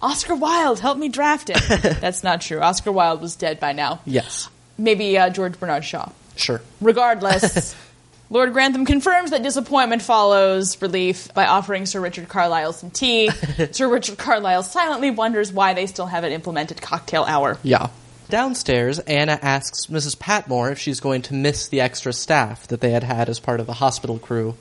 [0.03, 1.57] Oscar Wilde help me draft it.
[2.01, 2.59] That's not true.
[2.59, 4.01] Oscar Wilde was dead by now.
[4.05, 6.09] yes, Maybe uh, George Bernard Shaw.
[6.35, 6.61] sure.
[6.81, 7.75] Regardless,
[8.29, 13.29] Lord Grantham confirms that disappointment follows relief by offering Sir Richard Carlisle some tea.
[13.71, 17.57] Sir Richard Carlisle silently wonders why they still haven't implemented cocktail hour.
[17.63, 17.89] Yeah.
[18.29, 20.17] Downstairs, Anna asks Mrs.
[20.17, 23.59] Patmore if she's going to miss the extra staff that they had had as part
[23.59, 24.55] of the hospital crew.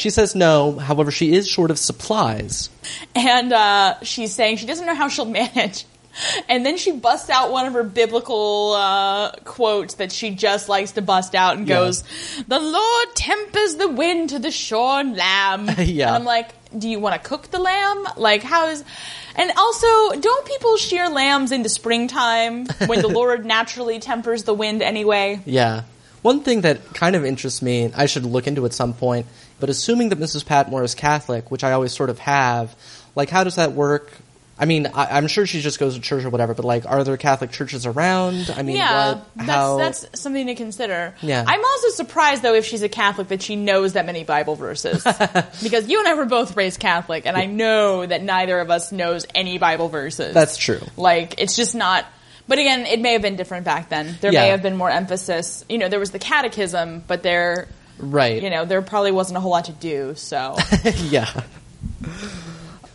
[0.00, 2.70] She says no, however, she is short of supplies.
[3.14, 5.84] And uh, she's saying she doesn't know how she'll manage.
[6.48, 10.92] And then she busts out one of her biblical uh, quotes that she just likes
[10.92, 11.76] to bust out and Yeah.
[11.76, 12.02] goes,
[12.48, 15.68] The Lord tempers the wind to the shorn lamb.
[15.78, 16.08] Yeah.
[16.08, 18.06] And I'm like, Do you want to cook the lamb?
[18.16, 18.82] Like, how is.
[19.36, 19.86] And also,
[20.20, 25.40] don't people shear lambs into springtime when the Lord naturally tempers the wind anyway?
[25.46, 25.82] Yeah.
[26.22, 29.26] One thing that kind of interests me, I should look into at some point,
[29.60, 30.44] but assuming that Mrs.
[30.44, 32.74] Patmore is Catholic, which I always sort of have,
[33.14, 34.10] like, how does that work?
[34.58, 37.02] I mean, I, I'm sure she just goes to church or whatever, but like, are
[37.02, 38.52] there Catholic churches around?
[38.54, 39.26] I mean, yeah, what?
[39.36, 39.76] that's How?
[39.78, 41.14] that's something to consider.
[41.22, 41.42] Yeah.
[41.46, 45.02] I'm also surprised though if she's a Catholic that she knows that many Bible verses
[45.62, 48.92] because you and I were both raised Catholic, and I know that neither of us
[48.92, 50.34] knows any Bible verses.
[50.34, 50.80] That's true.
[50.98, 52.04] Like it's just not.
[52.46, 54.18] But again, it may have been different back then.
[54.20, 54.42] There Yeah.
[54.42, 55.64] may have been more emphasis.
[55.70, 57.68] You know, there was the catechism, but there,
[58.00, 58.42] Right.
[58.42, 60.14] you know, there probably wasn't a whole lot to do.
[60.16, 60.56] So
[60.96, 61.28] yeah.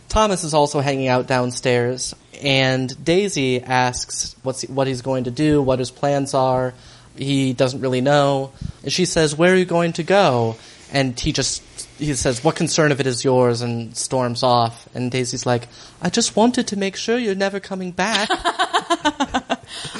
[0.08, 5.60] Thomas is also hanging out downstairs, and Daisy asks what's what he's going to do,
[5.60, 6.74] what his plans are.
[7.16, 10.56] He doesn't really know, and she says, "Where are you going to go?"
[10.92, 11.62] And he just
[11.98, 14.88] he says, "What concern of it is yours?" and storms off.
[14.94, 15.68] And Daisy's like,
[16.00, 18.28] "I just wanted to make sure you're never coming back."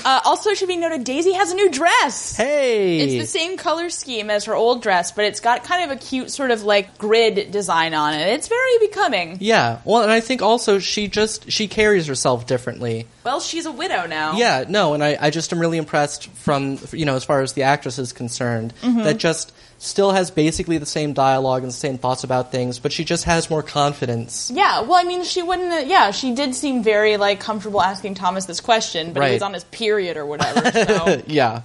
[0.05, 2.37] uh, also, it should be noted, Daisy has a new dress.
[2.37, 5.97] hey, It's the same color scheme as her old dress, but it's got kind of
[5.97, 8.29] a cute sort of like grid design on it.
[8.29, 9.39] It's very becoming.
[9.41, 9.81] yeah.
[9.85, 13.07] Well, and I think also she just she carries herself differently.
[13.25, 14.37] Well, she's a widow now.
[14.37, 17.53] Yeah, no, and I, I just am really impressed from you know as far as
[17.55, 19.03] the actress is concerned Mm-hmm.
[19.05, 22.93] that just still has basically the same dialogue and the same thoughts about things, but
[22.93, 24.51] she just has more confidence.
[24.55, 25.87] Yeah, well, I mean, she wouldn't.
[25.87, 29.53] Yeah, she did seem very like comfortable asking Thomas this question, but he was on
[29.55, 30.71] his period or whatever.
[30.73, 31.63] So Yeah.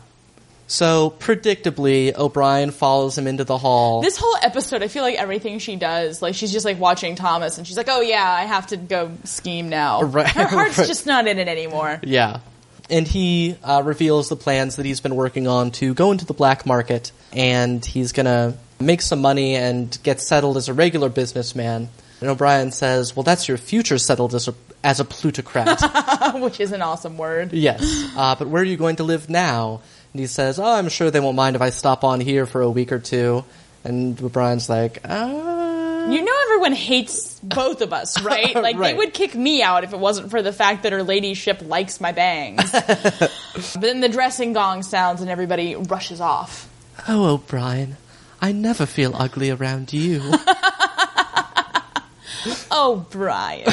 [0.68, 4.02] So predictably, O'Brien follows him into the hall.
[4.02, 7.58] this whole episode, I feel like everything she does, like she's just like watching Thomas,
[7.58, 10.88] and she's like, "Oh yeah, I have to go scheme now." Right, Her heart's right.
[10.88, 12.00] just not in it anymore.
[12.04, 12.40] yeah.
[12.92, 16.34] And he uh, reveals the plans that he's been working on to go into the
[16.34, 21.88] black market, and he's gonna make some money and get settled as a regular businessman.
[22.20, 25.82] And O'Brien says, "Well, that's your future settled as a as a plutocrat."
[26.36, 27.54] Which is an awesome word.
[27.54, 27.82] Yes,
[28.16, 29.82] uh, but where are you going to live now?
[30.14, 32.62] And he says, "Oh, I'm sure they won't mind if I stop on here for
[32.62, 33.46] a week or two.
[33.86, 35.61] And O'Brien's like, "Uh, You know
[36.52, 38.54] everyone hates both of us, right?
[38.56, 41.62] Like they would kick me out if it wasn't for the fact that her ladyship
[41.62, 42.72] likes my bangs.
[42.72, 43.32] but
[43.80, 46.70] then the dressing gong sounds and everybody rushes off.
[47.08, 47.98] oh, O'Brien,
[48.42, 50.22] I never feel ugly around you.
[52.74, 53.70] Oh, Brian,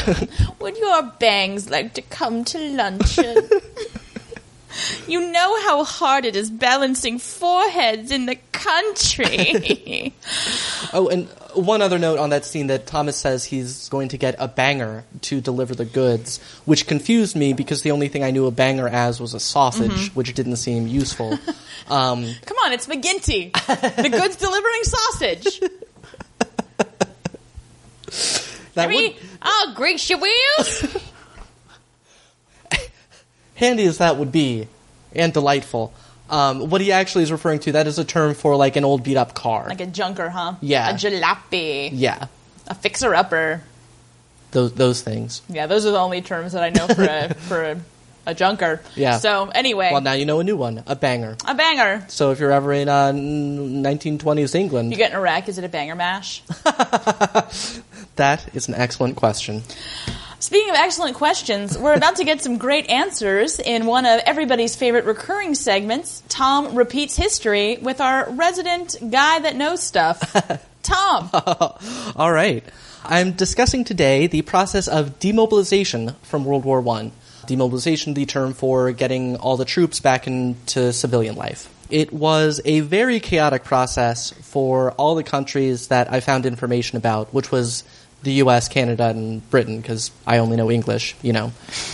[0.59, 3.49] would your bangs like to come to luncheon?
[5.07, 10.14] You know how hard it is balancing foreheads in the country.
[10.93, 14.37] oh, and one other note on that scene that Thomas says he's going to get
[14.38, 18.47] a banger to deliver the goods, which confused me because the only thing I knew
[18.47, 21.38] a banger as was a sausage, which didn't seem useful.
[21.91, 23.51] Um, Come on, it's McGinty.
[23.53, 25.61] The goods delivering sausage.
[28.75, 30.99] that mean, would, I'll grease your wheels.
[33.59, 34.66] Handy as that would be,
[35.14, 35.92] and delightful.
[36.31, 39.03] Um, what he actually is referring to, that is a term for like an old
[39.03, 39.66] beat up car.
[39.68, 40.55] Like a junker, huh?
[40.61, 40.90] Yeah.
[40.90, 41.90] A jalopy.
[41.92, 42.27] yeah,
[42.66, 43.62] A fixer upper.
[44.51, 45.40] those those things.
[45.49, 47.81] Yeah, those are the only terms that I know for a for a,
[48.27, 48.83] a junker.
[48.94, 49.16] Yeah.
[49.18, 51.37] So anyway, Well, now you know a new one, a banger.
[51.47, 52.05] a banger.
[52.09, 55.49] So if you're ever in uh, 1920s England, You get in a wreck.
[55.49, 56.42] Is it a banger mash?
[58.16, 59.62] that is an excellent question.
[60.48, 64.76] Speaking of excellent questions, we're about to get some great answers in one of everybody's
[64.76, 66.22] favorite recurring segments.
[66.30, 70.18] Tom repeats history with our resident guy that knows stuff.
[70.82, 71.28] Tom.
[72.16, 72.64] All right.
[73.04, 77.12] I'm discussing today the process of demobilization from World War One.
[77.46, 81.68] Demobilization, the term for getting all the troops back into civilian life.
[81.90, 87.34] It was a very chaotic process for all the countries that I found information about,
[87.34, 87.84] which was
[88.22, 91.52] the U.S., Canada, and Britain, because I only know English, you know.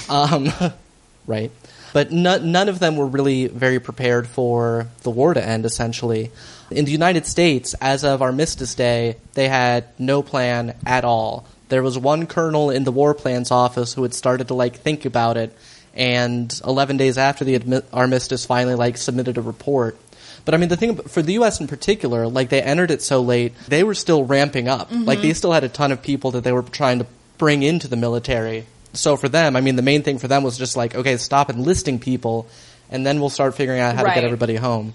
[0.09, 0.53] Um,
[1.27, 1.51] right?
[1.93, 6.33] But no, none of them were really very prepared for the war to end, essentially.
[6.71, 11.47] In the United States, as of Armistice Day, they had no plan at all.
[11.69, 15.05] There was one colonel in the war plans office who had started to like think
[15.05, 15.57] about it,
[15.95, 19.97] and 11 days after the armistice finally like submitted a report.
[20.45, 21.61] But I mean, the thing for the U.S.
[21.61, 24.91] in particular, like they entered it so late, they were still ramping up.
[24.93, 27.07] Like they still had a ton of people that they were trying to
[27.39, 28.67] bring into the military.
[28.93, 31.51] So for them, I mean, the main thing for them was just like, okay, stop
[31.51, 32.47] enlisting people,
[32.91, 34.95] and then we'll start figuring out how to get everybody home.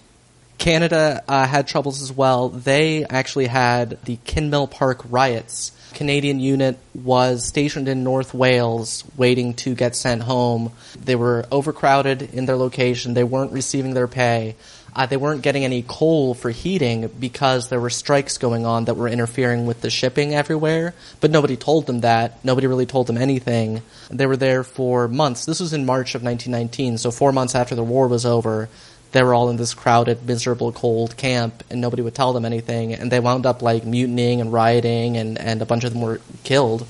[0.59, 2.49] Canada uh, had troubles as well.
[2.49, 5.71] They actually had the Kinmel Park riots.
[5.93, 10.71] Canadian unit was stationed in North Wales waiting to get sent home.
[11.03, 13.13] They were overcrowded in their location.
[13.13, 14.55] They weren't receiving their pay.
[14.95, 18.95] Uh, they weren't getting any coal for heating because there were strikes going on that
[18.95, 20.93] were interfering with the shipping everywhere.
[21.21, 22.43] But nobody told them that.
[22.43, 23.81] Nobody really told them anything.
[24.09, 25.45] They were there for months.
[25.45, 28.69] This was in March of 1919, so four months after the war was over
[29.11, 32.93] they were all in this crowded, miserable, cold camp, and nobody would tell them anything,
[32.93, 36.21] and they wound up like mutinying and rioting, and, and a bunch of them were
[36.43, 36.85] killed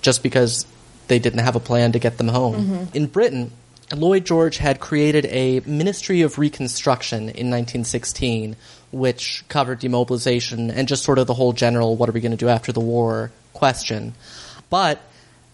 [0.00, 0.66] just because
[1.08, 2.88] they didn't have a plan to get them home.
[2.94, 3.50] In Britain,
[3.92, 8.56] Lloyd George had created a Ministry of Reconstruction in 1916,
[8.92, 12.36] which covered demobilization and just sort of the whole general what are we going to
[12.36, 14.14] do after the war question.
[14.68, 15.00] But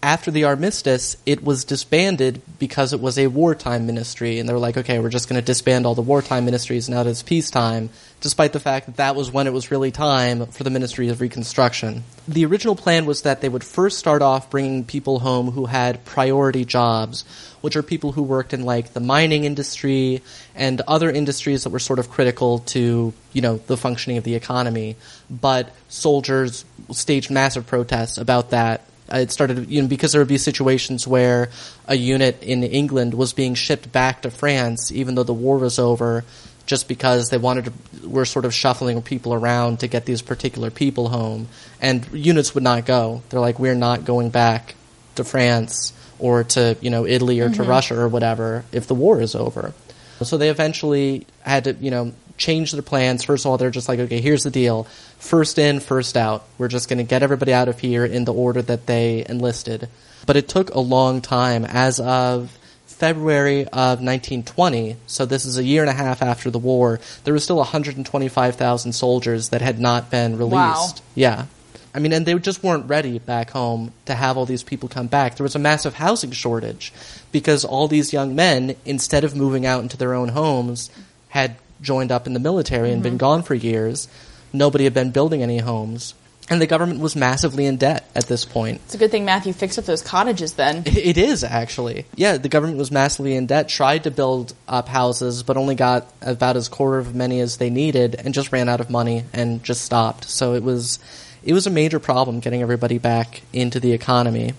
[0.03, 4.59] after the armistice, it was disbanded because it was a wartime ministry, and they were
[4.59, 7.89] like, okay, we're just going to disband all the wartime ministries now that it's peacetime,
[8.21, 11.19] despite the fact that that was when it was really time for the Ministry of
[11.19, 12.03] Reconstruction.
[12.27, 16.05] The original plan was that they would first start off bringing people home who had
[16.05, 17.25] priority jobs,
[17.61, 20.21] which are people who worked in like the mining industry
[20.53, 24.35] and other industries that were sort of critical to, you know, the functioning of the
[24.35, 24.95] economy.
[25.27, 30.27] But soldiers staged massive protests about that Uh, it started you know because there would
[30.27, 31.49] be situations where
[31.87, 35.79] a unit in England was being shipped back to France even though the war was
[35.79, 36.25] over
[36.67, 40.69] just because they wanted to were sort of shuffling people around to get these particular
[40.69, 41.47] people home.
[41.81, 43.23] And units would not go.
[43.29, 44.75] They're like we're not going back
[45.15, 47.69] to France or to you know Italy or to mm-hmm.
[47.69, 49.73] Russia or whatever if the war is over.
[50.21, 53.23] So they eventually had to, you know, change their plans.
[53.23, 54.85] First of all, they're just like, okay, here's the deal.
[55.17, 56.45] First in, first out.
[56.57, 59.89] We're just going to get everybody out of here in the order that they enlisted.
[60.25, 61.65] But it took a long time.
[61.65, 66.59] As of February of 1920, so this is a year and a half after the
[66.59, 70.53] war, there was still 125,000 soldiers that had not been released.
[70.53, 70.93] Wow.
[71.15, 71.45] Yeah.
[71.93, 75.07] I mean, and they just weren't ready back home to have all these people come
[75.07, 75.35] back.
[75.35, 76.93] There was a massive housing shortage
[77.31, 80.91] because all these young men, instead of moving out into their own homes,
[81.29, 83.17] had joined up in the military and been mm-hmm.
[83.17, 84.07] gone for years.
[84.53, 86.13] Nobody had been building any homes.
[86.49, 88.79] And the government was massively in debt at this point.
[88.85, 90.83] It's a good thing Matthew fixed up those cottages then.
[91.07, 92.05] It is actually.
[92.15, 96.07] Yeah, the government was massively in debt, tried to build up houses, but only got
[96.21, 99.63] about as quarter of many as they needed, and just ran out of money and
[99.63, 100.25] just stopped.
[100.29, 100.99] So it was,
[101.43, 104.53] it was a major problem getting everybody back into the economy.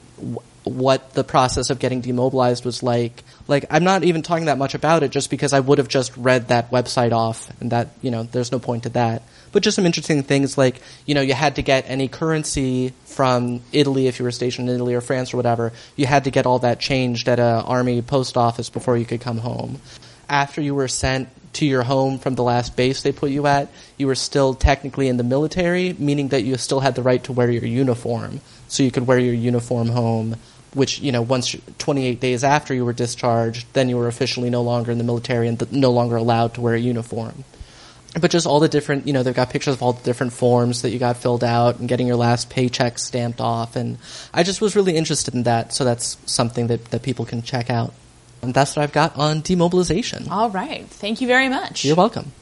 [0.69, 3.25] what the process of getting demobilized was like.
[3.47, 6.17] Like, I'm not even talking that much about it just because I would have just
[6.17, 9.23] read that website off, and that, you know, there's no point to that.
[9.53, 13.63] But just some interesting things like, you know, you had to get any currency from
[13.73, 15.73] Italy if you were stationed in Italy or France or whatever.
[15.97, 19.23] You had to get all that changed at a army post office before you could
[19.23, 19.81] come home.
[20.29, 23.71] After you were sent to your home from the last base they put you at,
[23.97, 27.33] you were still technically in the military, meaning that you still had the right to
[27.33, 28.43] wear your uniform.
[28.69, 30.37] So you could wear your uniform home
[30.75, 34.63] which you know once 28 days after you were discharged then you were officially no
[34.63, 37.45] longer in the military and th- no longer allowed to wear a uniform
[38.21, 40.83] but just all the different you know they've got pictures of all the different forms
[40.83, 43.99] that you got filled out and getting your last paycheck stamped off and
[44.35, 47.71] i just was really interested in that so that's something that, that people can check
[47.71, 47.93] out
[48.43, 50.87] and that's what i've got on demobilization All right.
[50.87, 51.85] Thank you very much.
[51.85, 52.33] you're welcome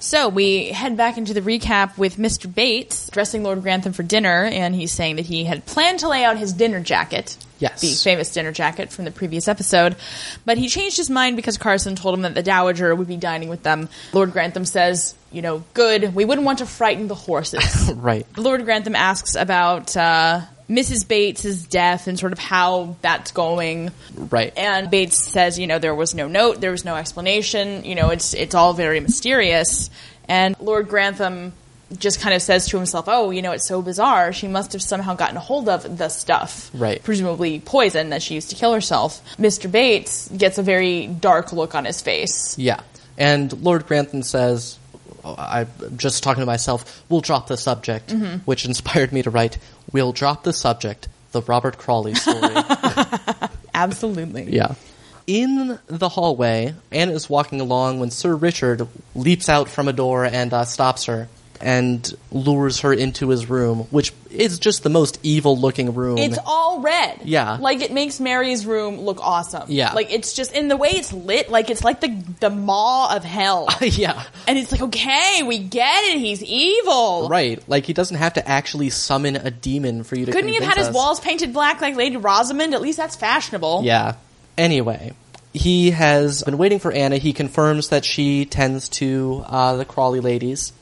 [0.00, 2.52] So we head back into the recap with Mr.
[2.52, 6.24] Bates dressing Lord Grantham for dinner, and he's saying that he had planned to lay
[6.24, 7.36] out his dinner jacket.
[7.62, 7.80] Yes.
[7.80, 9.94] The famous dinner jacket from the previous episode.
[10.44, 13.48] But he changed his mind because Carson told him that the Dowager would be dining
[13.48, 13.88] with them.
[14.12, 17.92] Lord Grantham says, you know, good, we wouldn't want to frighten the horses.
[17.96, 21.06] right Lord Grantham asks about uh, Mrs.
[21.06, 23.92] Bates' death and sort of how that's going.
[24.16, 27.94] right And Bates says, you know, there was no note, there was no explanation, you
[27.94, 29.88] know, it's it's all very mysterious.
[30.28, 31.52] And Lord Grantham
[31.98, 34.32] just kind of says to himself, "Oh, you know, it's so bizarre.
[34.32, 37.02] She must have somehow gotten a hold of the stuff, Right.
[37.02, 39.70] Presumably poison that she used to kill herself." Mr.
[39.70, 42.56] Bates gets a very dark look on his face.
[42.58, 42.80] Yeah.
[43.18, 44.78] And Lord Grantham says,
[45.24, 48.38] I'm just talking to myself, we'll drop the subject, Mm-hmm.
[48.38, 49.58] which inspired me to write,
[49.92, 52.54] We'll drop the subject, the Robert Crawley story.
[53.74, 54.44] Absolutely.
[54.54, 54.74] yeah.
[55.26, 60.24] In the hallway, Anna is walking along when Sir Richard leaps out from a door
[60.24, 61.28] and uh, stops her
[61.62, 66.18] and lures her into his room, which is just the most evil looking room.
[66.18, 67.20] It's all red.
[67.24, 67.58] Yeah.
[67.60, 69.64] Like it makes Mary's room look awesome.
[69.68, 69.92] Yeah.
[69.92, 72.08] Like it's just in the way it's lit, like it's like the
[72.40, 73.68] the maw of hell.
[73.80, 74.24] yeah.
[74.48, 77.28] and it's like, okay, we get it, he's evil.
[77.28, 77.62] Right.
[77.68, 80.64] Like, he doesn't have to actually summon a demon for you to Couldn't he have
[80.64, 82.74] had his walls painted black like Lady Rosamund?
[82.74, 83.82] At least that's fashionable.
[83.84, 84.16] Yeah.
[84.58, 85.12] Anyway,
[85.52, 87.18] he has been waiting for Anna.
[87.18, 90.72] He confirms that she tends to uh, the Crawley ladies.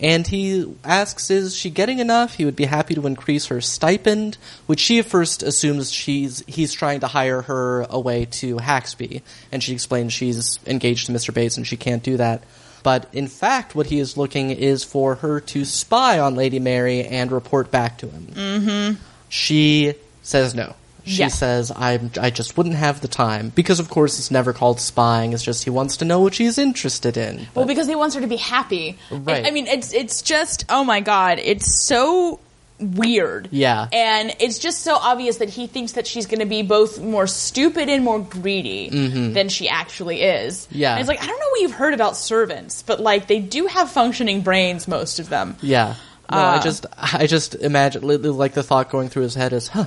[0.00, 2.34] And he asks, is she getting enough?
[2.34, 6.72] He would be happy to increase her stipend, which she at first assumes she's he's
[6.72, 9.20] trying to hire her away to Haxby.
[9.52, 11.34] And she explains she's engaged to Mr.
[11.34, 12.42] Bates and she can't do that.
[12.82, 17.04] But in fact, what he is looking is for her to spy on Lady Mary
[17.04, 18.26] and report back to him.
[18.32, 19.02] Mm-hmm.
[19.28, 20.74] She says no.
[21.10, 21.28] She Yeah.
[21.28, 23.50] says, I'm, I just wouldn't have the time.
[23.54, 25.32] Because, of course, it's never called spying.
[25.32, 27.48] It's just he wants to know what she's interested in.
[27.54, 28.96] Well, because he wants her to be happy.
[29.10, 29.44] Right.
[29.44, 32.38] I, I mean, it's it's just oh my god, it's so
[32.78, 33.48] weird.
[33.50, 33.88] Yeah.
[33.92, 37.26] And it's just so obvious that he thinks that she's going to be both more
[37.26, 40.66] stupid and more greedy than she actually is.
[40.66, 40.78] Mm-hmm.
[40.78, 40.92] Yeah.
[40.92, 43.66] And it's like I don't know what you've heard about servants, but like they do
[43.66, 45.56] have functioning brains, most of them.
[45.60, 45.94] Yeah.
[46.30, 46.62] No, I Uh.
[46.62, 49.86] just, I just imagine, li- li- like the thought going through his head is, huh,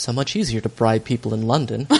[0.00, 1.86] so much easier to bribe people in London.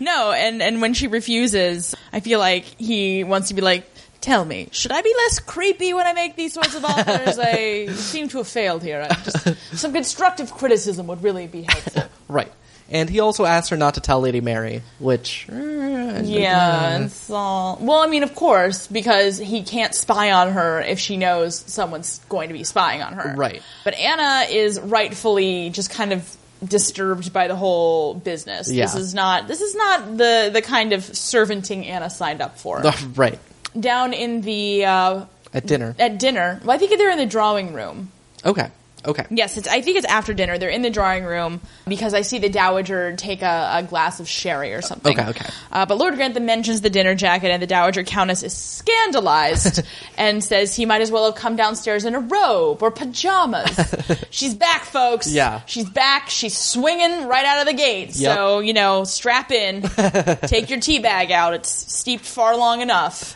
[0.00, 3.88] No, and and when she refuses, I feel like he wants to be like,
[4.20, 7.38] "Tell me, should I be less creepy when I make these sorts of offers?
[7.42, 9.06] I seem to have failed here.
[9.24, 12.52] Just, some constructive criticism would really be helpful." right.
[12.92, 17.78] And he also asked her not to tell Lady Mary, which, eh, Yeah, it's all.
[17.80, 22.18] Well, I mean, of course, because he can't spy on her if she knows someone's
[22.28, 23.34] going to be spying on her.
[23.36, 23.62] Right.
[23.84, 26.36] But Anna is rightfully just kind of
[26.66, 28.70] disturbed by the whole business.
[28.70, 28.84] Yeah.
[28.86, 29.48] This is not.
[29.48, 32.82] This is not the the kind of servanting Anna signed up for.
[33.14, 33.38] right.
[33.78, 35.94] Down in the uh, At dinner.
[35.98, 36.60] at dinner.
[36.64, 38.10] Well, I think they're in the drawing room.
[38.44, 38.68] Okay.
[39.06, 39.24] Okay.
[39.30, 40.58] Yes, it's, I think it's after dinner.
[40.58, 44.28] They're in the drawing room because I see the dowager take a, a glass of
[44.28, 45.18] sherry or something.
[45.18, 45.50] Okay, okay.
[45.72, 49.82] Uh, but Lord Grantham mentions the dinner jacket, and the dowager countess is scandalized
[50.18, 53.94] and says he might as well have come downstairs in a robe or pajamas.
[54.30, 55.32] She's back, folks.
[55.32, 55.62] Yeah.
[55.66, 56.28] she's back.
[56.28, 58.14] She's swinging right out of the gate.
[58.16, 58.36] Yep.
[58.36, 59.82] So you know, strap in,
[60.46, 61.54] take your tea bag out.
[61.54, 63.34] It's steeped far long enough.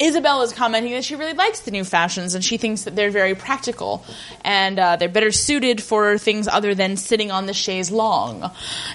[0.00, 3.12] Isobel is commenting that she really likes the new fashions and she thinks that they're
[3.12, 4.04] very practical
[4.44, 8.50] and uh, they're better suited for things other than sitting on the chaise longue.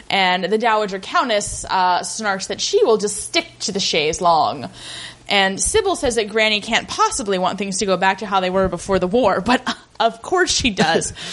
[0.10, 4.70] And the Dowager Countess uh, snarks that she will just stick to the chaise longue.
[5.30, 8.50] And Sybil says that Granny can't possibly want things to go back to how they
[8.50, 9.66] were before the war, but
[10.02, 11.14] of course she does.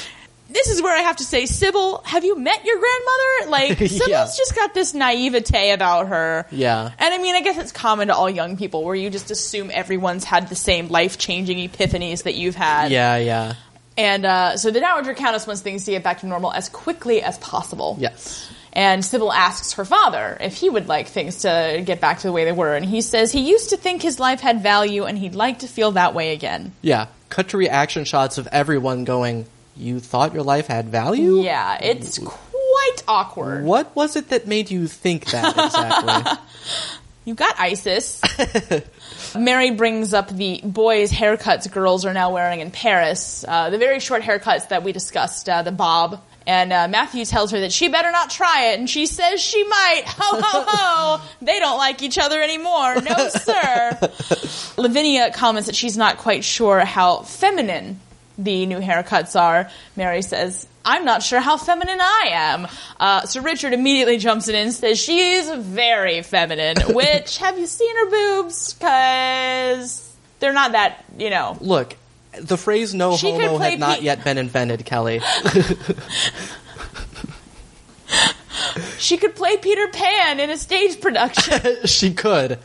[0.48, 3.50] this is where I have to say, Sybil, have you met your grandmother?
[3.50, 4.24] Like, Sybil's Yeah.
[4.26, 6.46] just got this naivete about her.
[6.50, 6.90] Yeah.
[6.98, 9.70] And I mean, I guess it's common to all young people where you just assume
[9.72, 12.90] everyone's had the same life changing epiphanies that you've had.
[12.92, 13.54] Yeah, yeah.
[13.98, 17.22] And uh, so the Dowager Countess wants things to get back to normal as quickly
[17.22, 17.96] as possible.
[17.98, 18.50] Yes.
[18.74, 22.32] And Sybil asks her father if he would like things to get back to the
[22.32, 22.74] way they were.
[22.76, 25.66] And he says he used to think his life had value and he'd like to
[25.66, 26.72] feel that way again.
[26.82, 27.06] Yeah.
[27.30, 31.40] Cut to reaction shots of everyone going, You thought your life had value?
[31.42, 33.64] Yeah, it's quite awkward.
[33.64, 36.32] What was it that made you think that exactly?
[37.26, 38.22] You got ISIS.
[39.36, 43.44] Mary brings up the boys' haircuts girls are now wearing in Paris.
[43.46, 46.22] Uh, the very short haircuts that we discussed, uh, the bob.
[46.46, 49.64] And uh, Matthew tells her that she better not try it, and she says she
[49.64, 50.02] might.
[50.06, 51.26] Ho ho ho!
[51.42, 53.00] They don't like each other anymore.
[53.00, 53.98] No, sir.
[54.80, 57.98] Lavinia comments that she's not quite sure how feminine
[58.38, 59.70] the new haircuts are.
[59.96, 62.68] Mary says, I'm not sure how feminine I am.
[63.00, 67.96] Uh, so Richard immediately jumps in and says, She's very feminine, which, have you seen
[67.96, 68.74] her boobs?
[68.74, 71.56] Because they're not that, you know.
[71.60, 71.96] Look,
[72.40, 75.20] the phrase no She homo had not yet been invented, Kelly.
[78.98, 81.86] She could play Peter Pan in a stage production.
[81.86, 82.58] she could.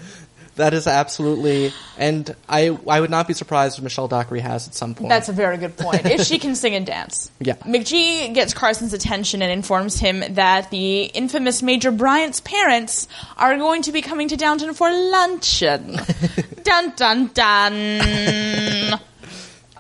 [0.55, 4.73] That is absolutely, and I I would not be surprised if Michelle Dockery has at
[4.75, 5.09] some point.
[5.09, 6.05] That's a very good point.
[6.05, 7.31] If she can sing and dance.
[7.43, 7.55] Yeah.
[7.55, 13.81] McGee gets Carson's attention and informs him that the infamous Major Bryant's parents are going
[13.83, 15.99] to be coming to Downton for luncheon.
[16.63, 18.99] dun dun dun.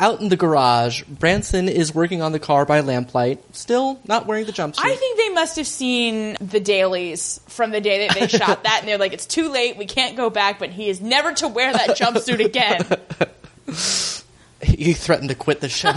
[0.01, 4.47] Out in the garage, Branson is working on the car by lamplight, still not wearing
[4.47, 4.83] the jumpsuit.
[4.83, 8.79] I think they must have seen the dailies from the day that they shot that,
[8.79, 11.47] and they're like, it's too late, we can't go back, but he is never to
[11.47, 12.83] wear that jumpsuit again.
[14.63, 15.91] he threatened to quit the show.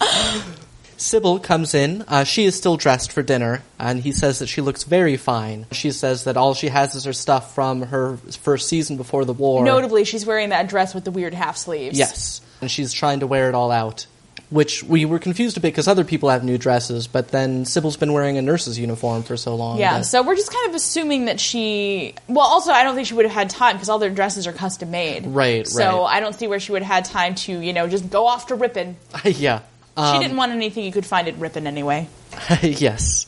[1.00, 2.02] Sybil comes in.
[2.06, 5.66] Uh, she is still dressed for dinner, and he says that she looks very fine.
[5.72, 9.32] She says that all she has is her stuff from her first season before the
[9.32, 9.64] war.
[9.64, 11.98] Notably, she's wearing that dress with the weird half sleeves.
[11.98, 14.06] Yes, and she's trying to wear it all out.
[14.50, 17.96] Which we were confused a bit because other people have new dresses, but then Sybil's
[17.96, 19.78] been wearing a nurse's uniform for so long.
[19.78, 22.14] Yeah, that- so we're just kind of assuming that she.
[22.26, 24.52] Well, also, I don't think she would have had time because all their dresses are
[24.52, 25.24] custom made.
[25.26, 25.66] Right, right.
[25.66, 26.16] So right.
[26.16, 28.48] I don't see where she would have had time to, you know, just go off
[28.48, 28.96] to Ripon.
[29.24, 29.60] yeah.
[29.96, 32.08] She Um, didn't want anything you could find at Ripon anyway.
[32.62, 33.26] yes.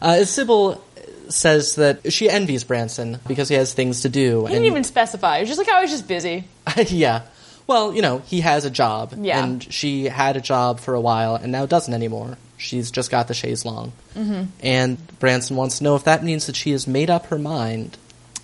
[0.00, 0.82] Uh, Sybil
[1.28, 4.44] says that she envies Branson because he has things to do.
[4.46, 5.38] He didn't even specify.
[5.38, 6.44] It was just like, I was just busy.
[6.88, 7.22] yeah.
[7.66, 9.14] Well, you know, he has a job.
[9.18, 9.42] Yeah.
[9.42, 12.36] And she had a job for a while and now doesn't anymore.
[12.58, 13.92] She's just got the chaise longue.
[14.14, 14.42] Mm-hmm.
[14.62, 17.96] And Branson wants to know if that means that she has made up her mind.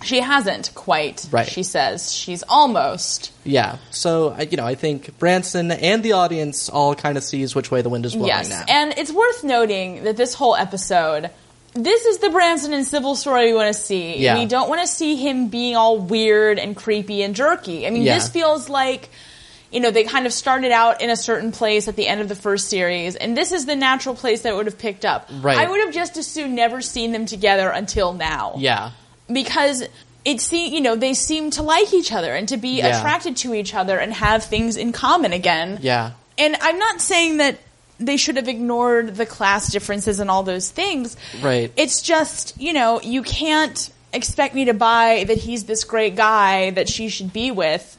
[0.03, 1.47] She hasn't quite, Right.
[1.47, 2.13] she says.
[2.13, 3.31] She's almost.
[3.43, 3.77] Yeah.
[3.91, 7.71] So, I- you know, I think Branson and the audience all kind of sees which
[7.71, 8.49] way the wind is blowing Yes.
[8.49, 8.63] now.
[8.67, 11.29] And it's worth noting that this whole episode,
[11.73, 14.17] this is the Branson and Sybil story we want to see.
[14.17, 14.37] Yeah.
[14.39, 17.85] We don't want to see him being all weird and creepy and jerky.
[17.87, 18.15] I mean, Yeah.
[18.15, 19.09] this feels like.
[19.73, 22.27] You know, they kind of started out in a certain place at the end of
[22.27, 25.29] the first series, and this is the natural place that it would have picked up.
[25.31, 25.57] Right.
[25.57, 28.91] I would have just as soon never seen them together until now yeah.
[29.33, 29.83] Because
[30.23, 32.97] it se- you know they seem to like each other and to be Yeah.
[32.99, 35.79] attracted to each other and have things in common again.
[35.81, 36.11] Yeah.
[36.37, 37.57] And I'm not saying that
[37.99, 41.15] they should have ignored the class differences and all those things.
[41.41, 41.71] Right.
[41.75, 46.71] It's just, you know, you can't expect me to buy that he's this great guy
[46.71, 47.97] that she should be with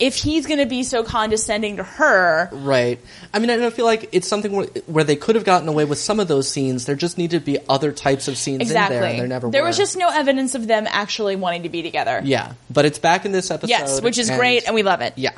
[0.00, 2.48] if he's going to be so condescending to her.
[2.52, 2.98] Right.
[3.32, 5.84] I mean, I don't feel like it's something where, where they could have gotten away
[5.84, 6.86] with some of those scenes.
[6.86, 8.96] There just need to be other types of scenes Exactly.
[8.96, 9.68] in there, and there never there were.
[9.68, 12.20] was just no evidence of them actually wanting to be together.
[12.24, 13.68] yeah, but it's back in this episode.
[13.70, 15.12] Yes, which is great and we love it.
[15.16, 15.32] yeah,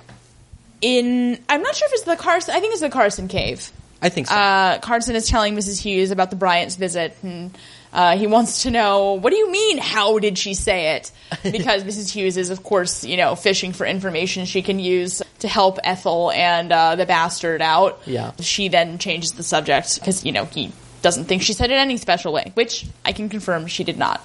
[0.80, 3.70] In I'm not sure if it's the Carson I think it's the Carson cave.
[4.00, 4.34] I think so.
[4.34, 5.80] uh, Carson is telling Mrs.
[5.80, 7.56] Hughes about the Bryant's visit, and
[7.92, 11.10] uh, he wants to know, what do you mean, how did she say it?
[11.42, 12.10] Because Mrs.
[12.10, 16.30] Hughes is, of course, you know, fishing for information she can use to help Ethel
[16.30, 18.00] and uh, the bastard out.
[18.06, 18.32] Yeah.
[18.40, 20.72] She then changes the subject, because, you know, he
[21.02, 24.22] doesn't think she said it any special way, which I can confirm she did not.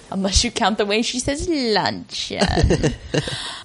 [0.10, 2.46] Unless you count the way she says luncheon.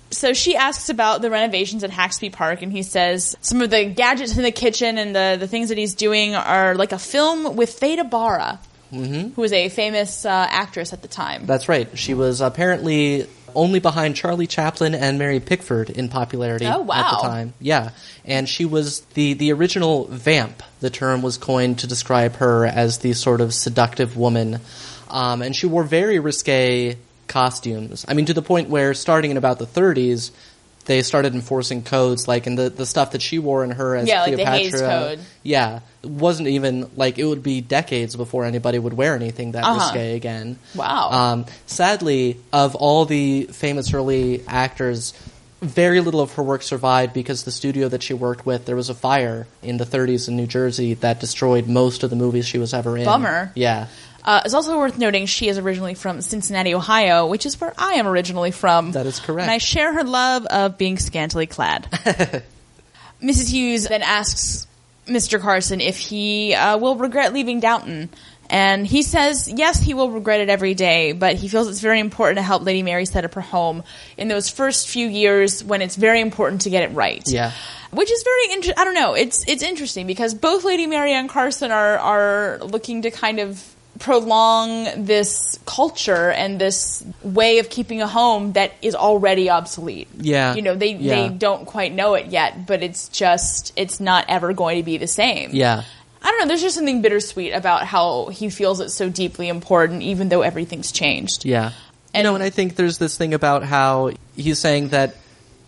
[0.09, 3.85] So she asks about the renovations at Haxby Park, and he says some of the
[3.85, 7.57] gadgets in the kitchen and the, the things that he's doing are like a film
[7.57, 8.59] with Theda Bara,
[8.91, 11.45] who was a famous uh, actress at the time.
[11.45, 11.87] That's right.
[11.97, 16.95] She was apparently only behind Charlie Chaplin and Mary Pickford in popularity Oh, wow.
[16.95, 17.53] at the time.
[17.59, 17.89] Yeah,
[18.25, 20.61] and she was the the original vamp.
[20.79, 24.59] The term was coined to describe her as the sort of seductive woman,
[25.09, 28.05] um, and she wore very risque costumes.
[28.07, 30.31] I mean, to the point where starting in about the 30s.
[30.87, 34.07] They started enforcing codes like, and the, the stuff that she wore in her as
[34.07, 34.79] Yeah, like the Cleopatra.
[34.79, 35.19] Code.
[35.43, 39.63] Yeah, it wasn't even like it would be decades before anybody would wear anything that
[39.65, 39.73] Uh-huh.
[39.93, 40.57] risque again.
[40.75, 41.11] Wow.
[41.11, 45.13] Um, sadly, of all the famous early actors,
[45.61, 48.89] very little of her work survived because the studio that she worked with, there was
[48.89, 52.59] a fire in the 30s in New Jersey that destroyed most of the movies she
[52.59, 53.05] was ever in.
[53.05, 53.51] Bummer.
[53.55, 53.87] Yeah.
[54.27, 57.93] Uh, it's also worth noting she is originally from Cincinnati, Ohio, which is where I
[57.93, 58.91] am originally from.
[58.91, 59.43] That is correct.
[59.43, 61.83] And I share her love of being scantily clad.
[63.23, 63.49] Mrs.
[63.49, 64.67] Hughes then asks
[65.05, 65.39] Mr.
[65.39, 68.09] Carson if he uh, will regret leaving Downton.
[68.49, 72.01] And he says, yes, he will regret it every day, but he feels it's very
[72.01, 73.81] important to help Lady Mary set up her home
[74.17, 77.23] in those first few years when it's very important to get it right.
[77.27, 77.53] Yeah.
[77.91, 78.81] Which is very interesting.
[78.81, 79.13] I don't know.
[79.13, 83.75] It's it's interesting because both Lady Mary and Carson are are looking to kind of
[83.99, 90.07] prolong this culture and this way of keeping a home that is already obsolete.
[90.17, 90.55] Yeah.
[90.55, 91.15] You know, they Yeah.
[91.27, 94.97] they don't quite know it yet, but it's just it's not ever going to be
[94.97, 95.49] the same.
[95.53, 95.83] Yeah.
[96.21, 100.01] I don't know, there's just something bittersweet about how he feels it's so deeply important
[100.01, 101.45] even though everything's changed.
[101.45, 101.71] Yeah.
[102.13, 105.15] And- you know, and I think there's this thing about how he's saying that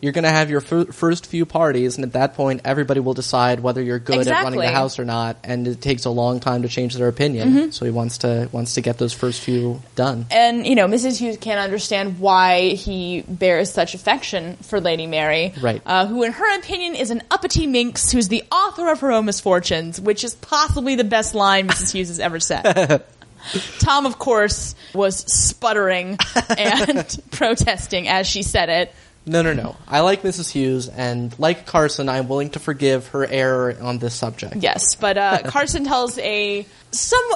[0.01, 3.13] you're going to have your fir- first few parties, and at that point, everybody will
[3.13, 6.39] decide whether you're good at running the house or not, and it takes a long
[6.39, 7.49] time to change their opinion.
[7.49, 7.69] Mm-hmm.
[7.71, 10.25] So he wants to wants to get those first few done.
[10.31, 11.19] And you know, Mrs.
[11.19, 15.81] Hughes can't understand why he bears such affection for Lady Mary, Right.
[15.85, 19.25] Uh, who, in her opinion, is an uppity minx who's the author of her own
[19.25, 21.91] misfortunes, which is possibly the best line Mrs.
[21.91, 23.03] Hughes has ever said.
[23.79, 26.17] Tom, of course, was sputtering
[26.57, 28.93] and protesting as she said it.
[29.29, 29.75] No, no, no.
[29.87, 30.49] I like Mrs.
[30.49, 34.55] Hughes, and like Carson, I'm willing to forgive her error on this subject.
[34.55, 36.65] Yes, but uh, Carson tells a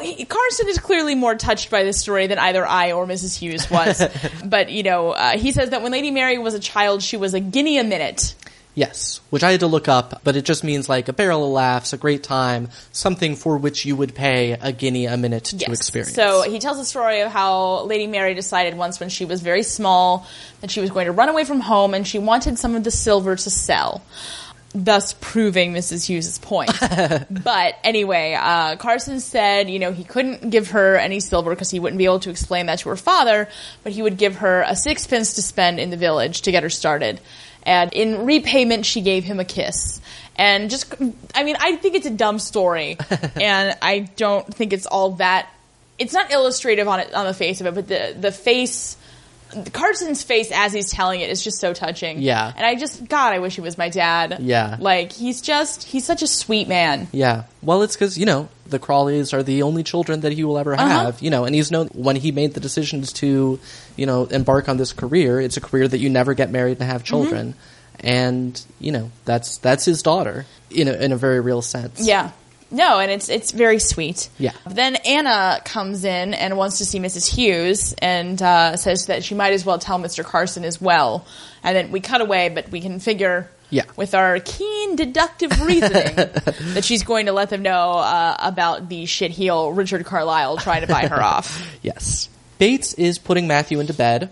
[0.02, 3.38] he- Carson is clearly more touched by this story than either I or Mrs.
[3.38, 4.02] Hughes was.
[4.46, 7.36] but you know, uh, he says that when Lady Mary was a child, she was
[7.36, 8.34] a guinea a minute.
[8.76, 11.52] Yes, which I had to look up, but it just means like a barrel of
[11.52, 15.72] laughs, a great time, something for which you would pay a guinea a minute to
[15.72, 16.16] experience.
[16.16, 19.62] So he tells the story of how Lady Mary decided once when she was very
[19.62, 20.28] small
[20.62, 22.90] that she was going to run away from home and she wanted some of the
[22.90, 24.02] silver to sell.
[24.76, 26.08] Thus proving Mrs.
[26.08, 26.72] Hughes' point.
[27.44, 31.80] but anyway, uh, Carson said, you know, he couldn't give her any silver because he
[31.80, 33.48] wouldn't be able to explain that to her father,
[33.84, 36.72] but he would give her a sixpence to spend in the village to get her
[36.72, 37.22] started.
[37.64, 40.02] And in repayment, she gave him a kiss.
[40.36, 40.94] And just,
[41.36, 42.98] I mean, I think it's a dumb story,
[43.36, 45.48] and I don't think it's all that.
[46.00, 48.98] It's not illustrative on it on the face of it, but the the face,
[49.72, 52.22] Carson's face as he's telling it is just so touching.
[52.22, 52.52] Yeah.
[52.56, 54.38] and I just, God, I wish he was my dad.
[54.42, 54.78] Yeah.
[54.80, 57.08] like he's just, he's such a sweet man.
[57.12, 57.44] Yeah.
[57.62, 60.74] Well, it's because, you know, the Crawleys are the only children that he will ever
[60.74, 60.88] Uh-huh.
[60.88, 63.60] have, you know, and he's known when he made the decisions to,
[63.96, 66.90] you know, embark on this career, it's a career that you never get married and
[66.90, 67.50] have children.
[67.54, 67.60] Mm-hmm.
[68.08, 72.06] And, you know, that's that's his daughter in a, in a very real sense.
[72.06, 72.32] Yeah.
[72.74, 74.30] No, and it's it's very sweet.
[74.40, 74.52] Yeah.
[74.68, 77.32] Then Anna comes in and wants to see Mrs.
[77.34, 80.24] Hughes and uh, says that she might as well tell Mr.
[80.26, 81.26] Carson as well.
[81.64, 83.84] And then we cut away, but we can figure Yeah.
[83.96, 86.16] with our keen deductive reasoning
[86.74, 90.88] that she's going to let them know uh, about the shitheel Richard Carlisle trying to
[90.88, 91.66] buy her off.
[91.84, 92.28] Yes.
[92.58, 94.30] Bates is putting Matthew into bed.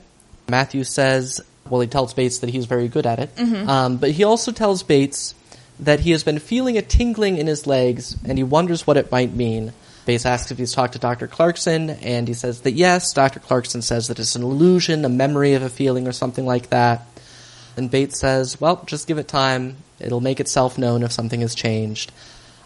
[0.49, 3.35] Matthew says, well, he tells Bates that he's very good at it.
[3.35, 3.69] Mm-hmm.
[3.69, 5.35] Um, but he also tells Bates
[5.79, 9.11] that he has been feeling a tingling in his legs and he wonders what it
[9.11, 9.73] might mean.
[10.05, 11.27] Bates asks if he's talked to Dr.
[11.27, 13.39] Clarkson, and he says that yes, Dr.
[13.39, 17.05] Clarkson says that it's an illusion, a memory of a feeling, or something like that.
[17.77, 19.77] And Bates says, well, just give it time.
[19.99, 22.11] It'll make itself known if something has changed.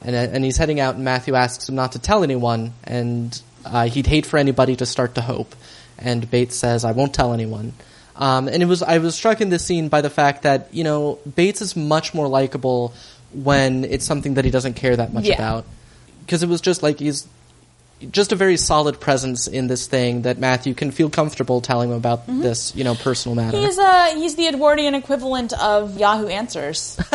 [0.02, 3.88] And, and he's heading out, and Matthew asks him not to tell anyone, and uh,
[3.88, 5.56] he'd hate for anybody to start to hope.
[5.98, 7.74] And Bates says, I won't tell anyone.
[8.18, 10.84] Um, and it was I was struck in this scene by the fact that you
[10.84, 12.94] know Bates is much more likable
[13.34, 15.36] when it's something that he doesn't care that much Yeah.
[15.36, 15.66] about
[16.22, 17.28] because it was just like he's
[18.12, 21.96] just a very solid presence in this thing that Matthew can feel comfortable telling him
[21.96, 23.58] about this you know personal matter.
[23.58, 27.00] He's uh he's the Edwardian equivalent of Yahoo Answers.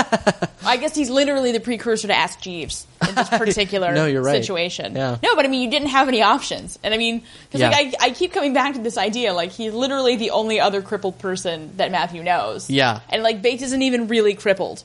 [0.64, 4.43] I guess he's literally the precursor to Ask Jeeves in this particular No, you're right.
[4.43, 4.95] situation.
[4.97, 5.16] Yeah.
[5.22, 8.07] No, but I mean, you didn't have any options, and I mean, because like I,
[8.07, 11.72] I keep coming back to this idea, like he's literally the only other crippled person
[11.76, 12.68] that Matthew knows.
[12.70, 13.01] Yeah.
[13.11, 14.83] and like Bates isn't even really crippled.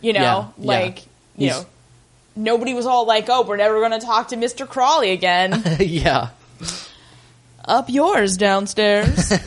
[0.00, 0.66] You know, Yeah, yeah.
[0.66, 0.98] like
[1.36, 1.66] you He's- know,
[2.36, 6.30] nobody was all like, "Oh, we're never going to talk to Mister Crawley again." yeah.
[7.64, 9.32] Up yours downstairs.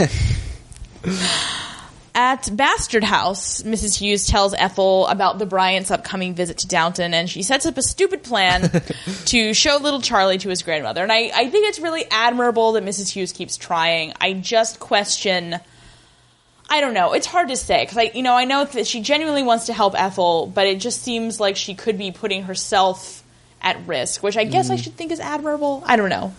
[2.15, 3.97] At Bastard House, Mrs.
[3.97, 7.81] Hughes tells Ethel about the Bryant's upcoming visit to Downton, and she sets up a
[7.81, 8.69] stupid plan
[9.27, 11.01] to show little Charlie to his grandmother.
[11.01, 13.09] And I, I think it's really admirable that Mrs.
[13.09, 14.11] Hughes keeps trying.
[14.19, 15.55] I just question.
[16.69, 17.13] I don't know.
[17.13, 19.73] It's hard to say because I, you know, I know that she genuinely wants to
[19.73, 23.23] help Ethel, but it just seems like she could be putting herself
[23.61, 24.83] at risk, which I guess I mm.
[24.83, 25.83] should think is admirable.
[25.85, 26.33] I don't know,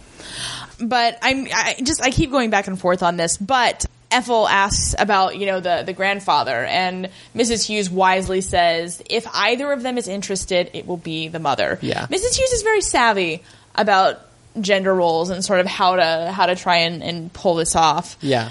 [0.81, 3.37] but I'm I just I keep going back and forth on this.
[3.37, 7.66] But Ethel asks about you know the the grandfather, and Mrs.
[7.66, 11.78] Hughes wisely says if either of them is interested, it will be the mother.
[11.83, 12.07] Yeah.
[12.07, 12.37] Mrs.
[12.37, 13.43] Hughes is very savvy
[13.74, 14.20] about
[14.61, 18.16] gender roles and sort of how to how to try and, and pull this off.
[18.20, 18.51] Yeah.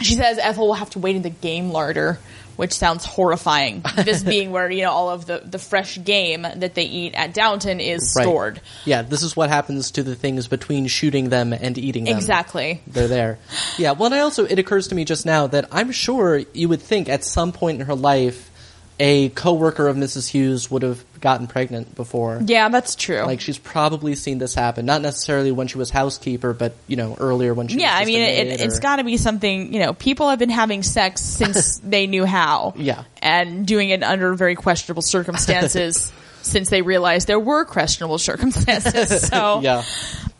[0.00, 2.18] She says Ethel will have to wait in the game larder,
[2.56, 3.82] which sounds horrifying.
[3.96, 7.32] this being where you know all of the the fresh game that they eat at
[7.34, 8.24] Downton is Right.
[8.24, 8.60] stored.
[8.84, 12.16] Yeah, this is what happens to the things between shooting them and eating them.
[12.16, 12.82] Exactly.
[12.86, 13.38] They're there.
[13.78, 16.68] Yeah, well, and I also, it occurs to me just now that I'm sure you
[16.68, 18.50] would think at some point in her life,
[18.98, 20.28] a coworker of Mrs.
[20.28, 22.40] Hughes would have gotten pregnant before.
[22.44, 23.22] Yeah, that's true.
[23.22, 24.86] Like, she's probably seen this happen.
[24.86, 28.10] Not necessarily when she was housekeeper, but, you know, earlier when she yeah, was I
[28.10, 29.72] mean, a it, or- got to be something.
[29.74, 32.72] You know, people have been having sex since they knew how.
[32.76, 33.04] Yeah.
[33.20, 36.12] and doing it under very questionable circumstances.
[36.42, 39.82] Since they realized there were questionable circumstances, so Yeah.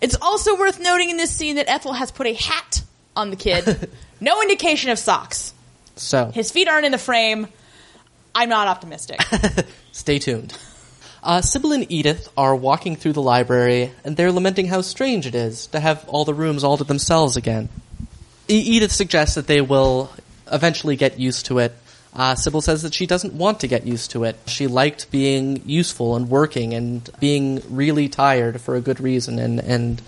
[0.00, 2.84] It's also worth noting in this scene that Ethel has put a hat
[3.16, 3.90] on the kid.
[4.20, 5.52] no indication of socks.
[5.96, 7.48] So, His feet aren't in the frame.
[8.36, 9.18] I'm not optimistic.
[9.92, 10.56] stay tuned.
[11.22, 15.34] Uh, Sybil and Edith are walking through the library, and they're lamenting how strange it
[15.34, 17.70] is to have all the rooms all to themselves again.
[18.46, 20.12] E- Edith suggests that they will
[20.52, 21.74] eventually get used to it.
[22.14, 24.36] Uh, Sybil says that she doesn't want to get used to it.
[24.46, 29.60] She liked being useful and working and being really tired for a good reason, and
[29.60, 30.02] and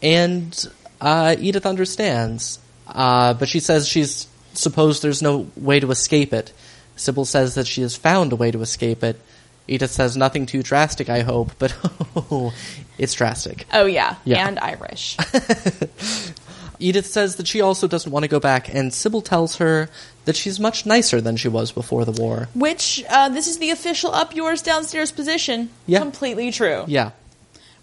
[0.00, 0.66] and
[1.00, 6.52] uh, Edith understands, uh, but she says she's supposed there's no way to escape it.
[6.96, 9.20] Sybil says that she has found a way to escape it.
[9.66, 11.74] Edith says nothing too drastic, I hope, but
[12.98, 13.66] it's drastic.
[13.72, 14.46] oh yeah, Yeah.
[14.46, 15.16] and Irish.
[16.80, 19.88] Edith says that she also doesn't want to go back, and Sybil tells her
[20.24, 22.48] that she's much nicer than she was before the war.
[22.54, 25.70] Which uh, this is the official up yours downstairs position.
[25.86, 26.00] Yeah.
[26.00, 26.84] completely true.
[26.88, 27.12] Yeah.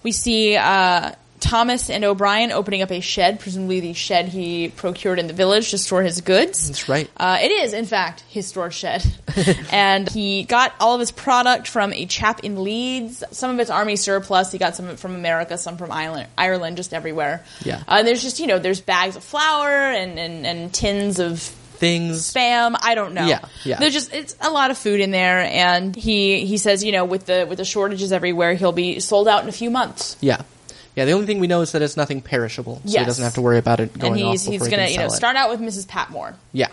[0.03, 5.19] We see uh, Thomas and O'Brien opening up a shed, presumably the shed he procured
[5.19, 6.67] in the village to store his goods.
[6.67, 7.09] That's right.
[7.17, 9.03] Uh, it is, in fact, his storage shed.
[9.71, 13.23] and he got all of his product from a chap in Leeds.
[13.31, 14.51] Some of it's army surplus.
[14.51, 17.43] He got some from America, some from Ireland, Ireland just everywhere.
[17.65, 17.83] Yeah.
[17.87, 21.41] Uh, and there's just, you know, there's bags of flour and, and, and tins of
[21.81, 22.31] Things.
[22.31, 22.75] spam.
[22.79, 23.25] I don't know.
[23.25, 23.79] Yeah, yeah.
[23.79, 27.05] There's just it's a lot of food in there, and he he says you know
[27.05, 30.15] with the with the shortages everywhere, he'll be sold out in a few months.
[30.21, 30.43] Yeah.
[30.95, 33.35] Yeah, the only thing we know is that it's nothing perishable, so he doesn't have
[33.35, 35.07] to worry about it going and off he's before he's he gonna can you know
[35.07, 35.87] start out with Mrs.
[35.87, 36.33] Patmore.
[36.51, 36.67] Yeah.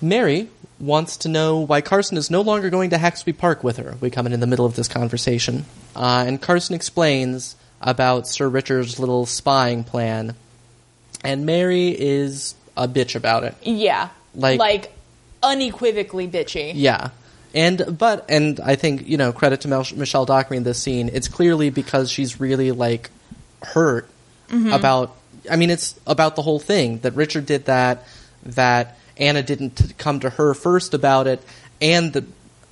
[0.00, 0.48] Mary
[0.80, 3.96] wants to know why Carson is no longer going to Haxby Park with her.
[4.00, 5.64] We come in in the middle of this conversation.
[5.94, 10.34] Uh, and Carson explains about Sir Richard's little spying plan.
[11.22, 13.54] And Mary is a bitch about it.
[13.62, 14.92] Yeah, Like- like
[15.42, 16.72] unequivocally bitchy.
[16.74, 17.10] Yeah.
[17.54, 21.10] And, but, and I think, you know, credit to Mel- Michelle Dockery in this scene,
[21.12, 23.10] it's clearly because she's really, like,
[23.62, 24.08] hurt
[24.48, 24.72] mm-hmm.
[24.72, 25.14] about,
[25.50, 28.04] I mean, it's about the whole thing, that Richard did that,
[28.44, 31.42] that Anna didn't come to her first about it,
[31.80, 32.24] and that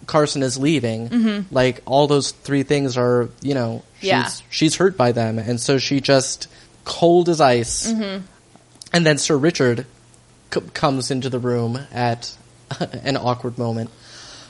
[0.07, 1.09] Carson is leaving.
[1.09, 1.55] Mm-hmm.
[1.55, 4.31] Like, all those three things are, you know, she's, Yeah.
[4.49, 6.49] she's hurt by them, and so she just
[6.85, 7.87] cold as ice.
[7.93, 8.24] Mm-hmm.
[8.93, 9.87] And then Sir Richard
[10.53, 12.35] c- comes into the room at
[12.81, 13.91] an awkward moment.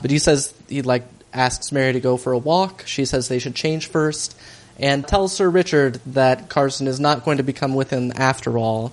[0.01, 2.83] But he says he like asks Mary to go for a walk.
[2.85, 4.37] She says they should change first,
[4.79, 8.91] and tells Sir Richard that Carson is not going to become with him after all.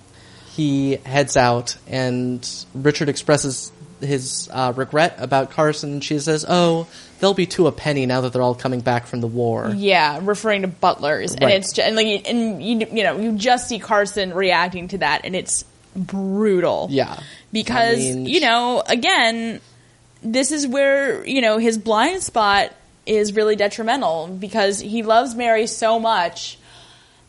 [0.55, 5.93] He heads out, and Richard expresses his uh, regret about Carson.
[5.95, 6.87] And she says, "Oh,
[7.21, 10.19] they'll be to a penny now that they're all coming back from the war." Yeah,
[10.23, 13.79] referring to butlers, and it's ju- and like and you you know you just see
[13.79, 16.89] Carson reacting to that, and it's brutal.
[16.91, 17.19] Yeah,
[17.53, 19.61] because I mean, you know again
[20.23, 22.73] this is where you know his blind spot
[23.07, 26.59] is really detrimental because he loves mary so much.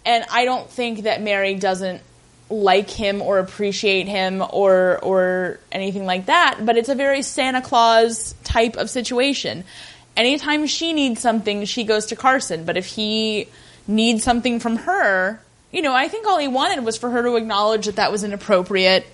[0.05, 2.01] And i don't think that mary doesn't
[2.49, 7.61] like him or appreciate him or or anything like that but it's a very santa
[7.61, 9.63] claus type of situation.
[10.17, 13.47] Anytime she needs something she goes to carson but if he
[13.87, 15.39] needs something from her
[15.71, 18.23] you know i think all he wanted was for her to acknowledge that that was
[18.23, 19.05] inappropriate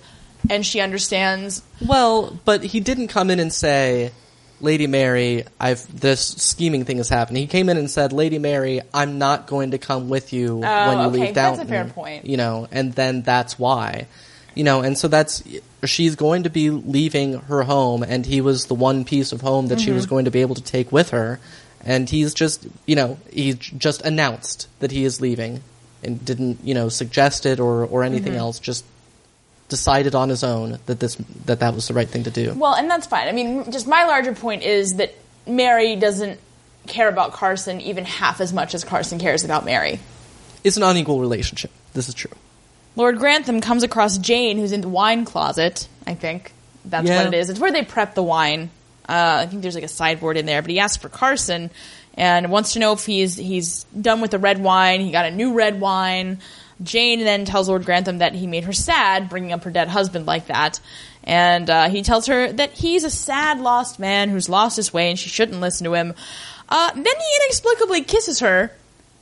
[0.50, 4.12] and she understands Well, but he didn't come in and say,
[4.60, 8.80] "Lady Mary, I've this scheming thing has happened." He came in and said, "Lady Mary,
[8.92, 11.66] I'm not going to come with you oh, when you Oh, okay, leave that's Downton."
[11.66, 12.26] a fair point.
[12.26, 14.06] You know, and then that's why.
[14.54, 15.42] You know, and so that's
[15.84, 19.66] she's going to be leaving her home, and he was the one piece of home
[19.68, 20.14] that she was mm-hmm.
[20.14, 21.38] going to be able to take with her.
[21.84, 25.62] And he's just, you know, he just announced that he is leaving,
[26.02, 28.40] and didn't, you know, suggest it or or anything mm-hmm.
[28.40, 28.58] else.
[28.58, 28.84] Just
[29.68, 32.54] decided on his own that this that that was the right thing to do.
[32.54, 33.28] Well, and that's fine.
[33.28, 35.14] I mean, just my larger point is that
[35.46, 36.40] Mary doesn't
[36.86, 39.98] care about Carson even half as much as Carson cares about Mary.
[40.62, 41.70] It's an unequal relationship.
[41.94, 42.30] This is true.
[42.94, 45.86] Lord Grantham comes across Jane, who's in the wine closet.
[46.06, 46.52] I think
[46.84, 47.18] that's Yeah.
[47.24, 47.50] what it is.
[47.50, 48.70] It's where they prep the wine.
[49.08, 51.70] Uh, I think there's like a sideboard in there, but he asks for Carson
[52.14, 55.00] and wants to know if he's he's done with the red wine.
[55.00, 56.38] He got a new red wine.
[56.82, 60.26] Jane then tells Lord Grantham that he made her sad, bringing up her dead husband
[60.26, 60.80] like that.
[61.24, 65.10] And uh, he tells her that he's a sad, lost man who's lost his way
[65.10, 66.14] and she shouldn't listen to him.
[66.68, 68.72] Uh, then he inexplicably kisses her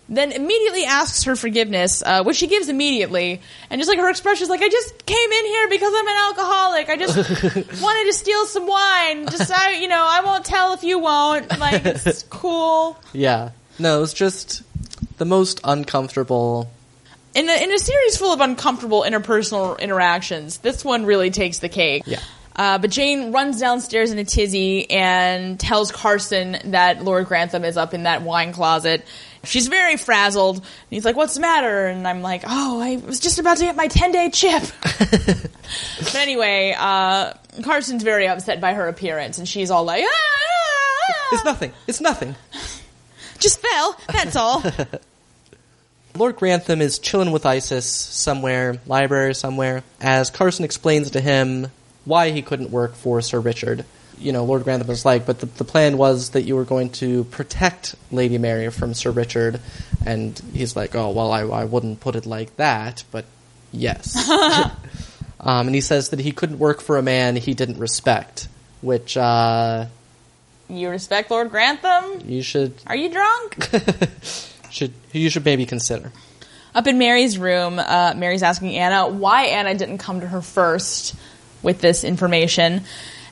[0.08, 3.40] then immediately asks her forgiveness, uh, which she gives immediately.
[3.70, 6.16] And just like her expression is like, I just came in here because I'm an
[6.16, 6.88] alcoholic.
[6.90, 7.16] I just
[7.82, 9.26] wanted to steal some wine.
[9.28, 11.58] Just, I, you know, I won't tell if you won't.
[11.58, 12.98] Like, it's cool.
[13.14, 13.50] Yeah.
[13.78, 14.62] No, it's just
[15.16, 16.70] the most uncomfortable.
[17.34, 21.68] In a, in a series full of uncomfortable interpersonal interactions, this one really takes the
[21.68, 22.04] cake.
[22.06, 22.20] Yeah.
[22.56, 27.76] Uh, but Jane runs downstairs in a tizzy and tells Carson that Lord Grantham is
[27.76, 29.04] up in that wine closet.
[29.42, 30.58] She's very frazzled.
[30.58, 33.64] And he's like, "What's the matter?" And I'm like, "Oh, I was just about to
[33.64, 34.62] get my 10 day chip."
[34.98, 37.32] but anyway, uh,
[37.64, 41.72] Carson's very upset by her appearance, and she's all like, "Ah, ah, ah, It's nothing.
[41.88, 42.36] It's nothing.
[43.40, 43.98] just fell.
[44.12, 44.62] That's all."
[46.16, 51.68] Lord Grantham is chilling with Isis somewhere, library somewhere, as Carson explains to him
[52.04, 53.84] why he couldn't work for Sir Richard.
[54.18, 56.90] You know, Lord Grantham was like, but the, the plan was that you were going
[56.90, 59.60] to protect Lady Mary from Sir Richard.
[60.06, 63.24] And he's like, oh, well, I, I wouldn't put it like that, but
[63.72, 64.16] yes.
[65.40, 68.46] um, and he says that he couldn't work for a man he didn't respect,
[68.82, 69.86] which uh,
[70.68, 72.20] you respect Lord Grantham?
[72.24, 73.68] you should, Are you drunk?
[74.74, 76.12] should you should maybe consider.
[76.74, 81.14] Up in Mary's room, uh, Mary's asking Anna why Anna didn't come to her first
[81.62, 82.82] with this information.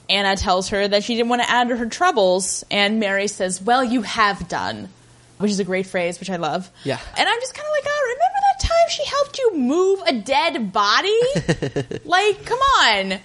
[0.09, 3.61] Anna tells her that she didn't want to add to her troubles, and Mary says,
[3.61, 4.88] Well, you have done.
[5.38, 6.70] Which is a great phrase, which I love.
[6.84, 7.01] Yeah.
[7.18, 10.12] And I'm just kind of like, oh, remember that time she helped you move a
[10.12, 11.20] dead body?
[12.05, 13.18] like, come on.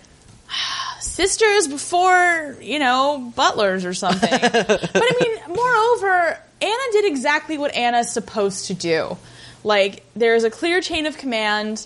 [1.00, 4.30] Sisters before, you know, butlers or something.
[4.42, 9.18] but I mean, moreover, Anna did exactly what Anna's supposed to do.
[9.64, 11.86] Like, there's a clear chain of command,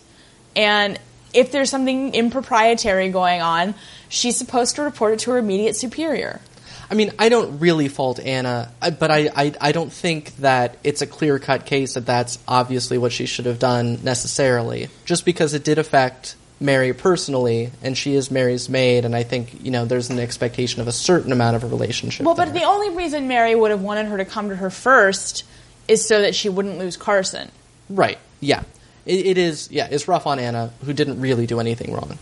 [0.55, 0.99] and
[1.33, 3.73] if there's something improprietary going on,
[4.09, 6.41] she's supposed to report it to her immediate superior.
[6.89, 10.77] I mean, I don't really fault Anna, uh, but I, I, I don't think that
[10.83, 14.89] it's a clear cut case that that's obviously what she should have done necessarily.
[15.05, 19.63] Just because it did affect Mary personally, and she is Mary's maid, and I think,
[19.65, 22.25] you know, there's an expectation of a certain amount of a relationship.
[22.25, 25.43] Well, but the only reason Mary would have wanted her to come to her first
[25.87, 27.51] is so that she wouldn't lose Carson.
[27.89, 28.63] Right, yeah.
[29.05, 32.19] It, it is, yeah, it's rough on Anna, who didn't really do anything wrong.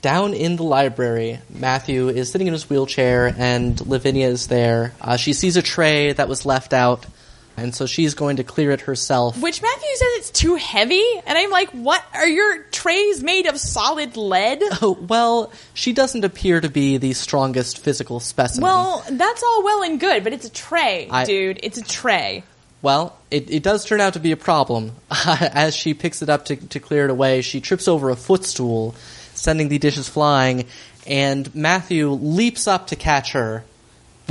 [0.00, 4.94] Down in the library, Matthew is sitting in his wheelchair, and Lavinia is there.
[5.00, 7.06] Uh, she sees a tray that was left out,
[7.56, 9.40] and so she's going to clear it herself.
[9.40, 12.04] Which Matthew says it's too heavy, and I'm like, what?
[12.14, 14.62] Are your trays made of solid lead?
[14.84, 18.64] Oh, well, she doesn't appear to be the strongest physical specimen.
[18.64, 21.60] Well, that's all well and good, but it's a tray, I- dude.
[21.62, 22.42] It's a tray.
[22.80, 24.92] Well, it, it does turn out to be a problem.
[25.10, 28.96] As she picks it up to, to clear it away, she trips over a footstool,
[29.34, 30.66] sending the dishes flying,
[31.06, 33.62] and Matthew leaps up to catch her.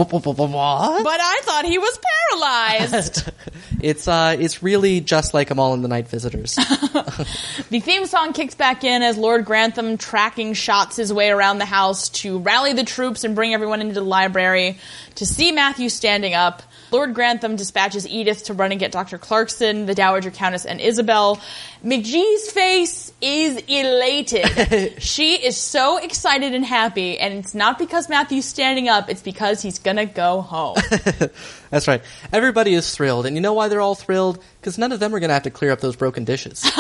[0.01, 1.03] What?
[1.03, 1.99] But I thought he was
[2.29, 3.31] paralyzed.
[3.83, 6.55] It's uh, it's really just like Amahl and the Night Visitors.
[7.69, 11.65] the theme song kicks back in as Lord Grantham tracking shots his way around the
[11.65, 14.77] house to rally the troops and bring everyone into the library
[15.15, 16.61] to see Matthew standing up.
[16.91, 19.17] Lord Grantham dispatches Edith to run and get Dr.
[19.17, 21.39] Clarkson, the Dowager Countess, and Isobel.
[21.83, 24.95] McGee's face is elated.
[25.01, 29.61] she is so excited and happy, and it's not because Matthew's standing up, it's because
[29.61, 30.77] he's gonna go home.
[31.69, 32.01] That's right.
[32.33, 34.43] Everybody is thrilled, and you know why they're all thrilled?
[34.59, 36.69] Because none of them are going to have to clear up those broken dishes.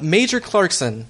[0.00, 1.06] Major Clarkson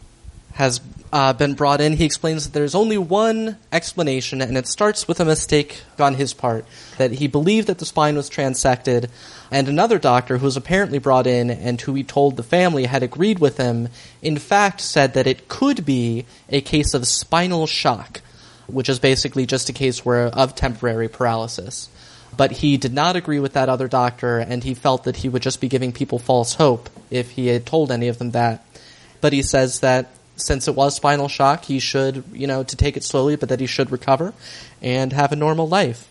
[0.55, 0.81] has
[1.13, 1.97] uh, been brought in.
[1.97, 6.35] He explains that there's only one explanation, and it starts with a mistake on his
[6.35, 6.65] part
[6.99, 9.11] that he believed that the spine was transected,
[9.51, 13.03] and another doctor who was apparently brought in and who he told the family had
[13.03, 13.89] agreed with him,
[14.23, 18.21] in fact, said that it could be a case of spinal shock
[18.67, 21.89] which is basically just a case where of temporary paralysis.
[22.37, 25.43] But he did not agree with that other doctor, and he felt that he would
[25.43, 28.65] just be giving people false hope if he had told any of them that.
[29.21, 32.97] but he says that since it was spinal shock, he should, you know, to take
[32.97, 34.33] it slowly, but that he should recover
[34.83, 36.07] and have a normal life.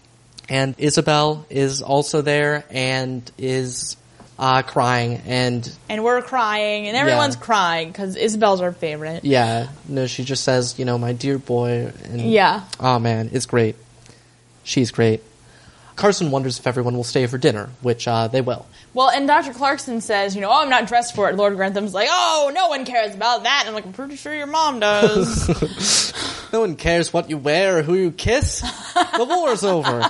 [0.50, 3.98] And Isobel is also there and is
[4.38, 7.42] uh, crying and And we're crying, and everyone's Yeah.
[7.42, 9.24] crying because Isobel's our favorite.
[9.24, 11.92] yeah, no, she just says, you know, my dear boy.
[12.04, 12.64] And, Yeah.
[12.80, 13.76] Oh man, it's great.
[14.64, 15.22] She's great.
[15.96, 18.66] Carson wonders if everyone will stay for dinner, which uh, they will.
[18.94, 19.54] Well, and Dr.
[19.54, 21.36] Clarkson says, you know, oh, I'm not dressed for it.
[21.36, 23.62] Lord Grantham's like, oh, no one cares about that.
[23.62, 26.12] And I'm like, I'm pretty sure your mom does.
[26.54, 28.62] No one cares what you wear or who you kiss.
[28.62, 30.10] The war's over.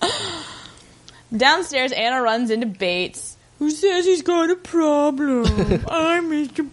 [1.36, 5.44] Downstairs, Anna runs into Bates, who says he's got a problem.
[5.90, 6.64] I'm Mr.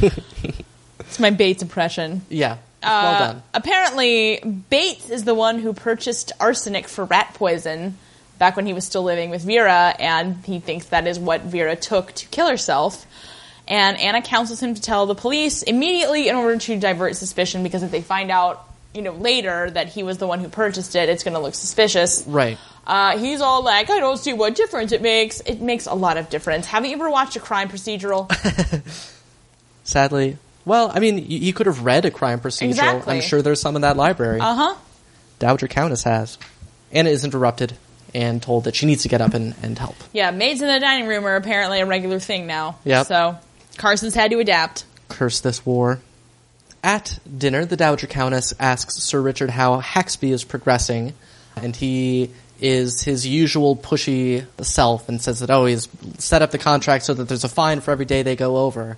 [0.00, 0.62] Bates.
[1.00, 2.22] it's my Bates impression.
[2.28, 3.42] Yeah, well Uh, done.
[3.54, 7.96] Apparently, Bates is the one who purchased arsenic for rat poison
[8.38, 11.74] back when he was still living with Vera, and he thinks that is what Vera
[11.76, 13.06] took to kill herself.
[13.68, 17.82] And Anna counsels him to tell the police immediately in order to divert suspicion because
[17.82, 18.64] if they find out,
[18.94, 21.54] you know, later that he was the one who purchased it, it's going to look
[21.54, 22.24] suspicious.
[22.26, 22.58] Right.
[22.86, 25.40] Uh, he's all like, I don't see what difference it makes.
[25.40, 26.66] It makes a lot of difference.
[26.66, 28.30] Haven't you ever watched a crime procedural?
[29.84, 32.68] Sadly, well, I mean, you, you could have read a crime procedural.
[32.68, 33.14] Exactly.
[33.14, 34.40] I'm sure there's some in that library.
[34.40, 34.74] uh huh.
[35.38, 36.38] Dowager Countess has.
[36.92, 37.76] Anna is interrupted
[38.14, 39.96] and told that she needs to get up and, and help.
[40.12, 42.78] Yeah, maids in the dining room are apparently a regular thing now.
[42.84, 43.06] Yep.
[43.06, 43.38] So
[43.76, 44.84] Carson's had to adapt.
[45.08, 46.00] Curse this war.
[46.82, 51.14] At dinner, the Dowager Countess asks Sir Richard how Haxby is progressing,
[51.56, 55.88] and he is his usual pushy self and says that, oh, he's
[56.18, 58.96] set up the contract so that there's a fine for every day they go over.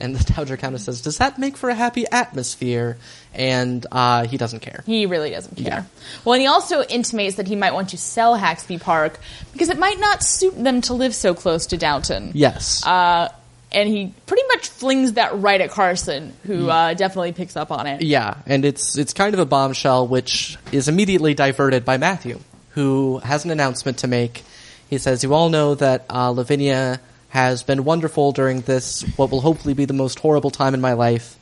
[0.00, 2.96] And the Dowager Countess says, does that make for a happy atmosphere?
[3.34, 4.82] And uh, he doesn't care.
[4.86, 5.66] He really doesn't care.
[5.66, 5.84] Yeah.
[6.24, 9.20] Well, and he also intimates that he might want to sell Haxby Park
[9.52, 12.32] because it might not suit them to live so close to Downton.
[12.34, 12.84] Yes.
[12.86, 13.28] Uh,
[13.72, 17.86] and he pretty much flings that right at Carson, who uh, definitely picks up on
[17.86, 18.02] it.
[18.02, 22.40] Yeah, and it's it's kind of a bombshell, which is immediately diverted by Matthew,
[22.70, 24.42] who has an announcement to make.
[24.88, 27.00] He says, "You all know that uh, Lavinia
[27.30, 30.92] has been wonderful during this what will hopefully be the most horrible time in my
[30.92, 31.36] life,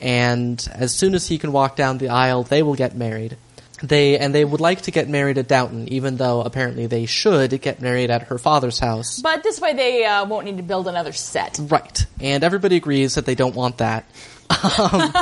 [0.00, 3.36] and as soon as he can walk down the aisle, they will get married."
[3.82, 7.62] They and they would like to get married at Downton, even though apparently they should
[7.62, 9.20] get married at her father's house.
[9.22, 11.58] But this way they uh, won't need to build another set.
[11.60, 12.04] Right.
[12.20, 14.04] And everybody agrees that they don't want that.
[14.50, 15.14] Um,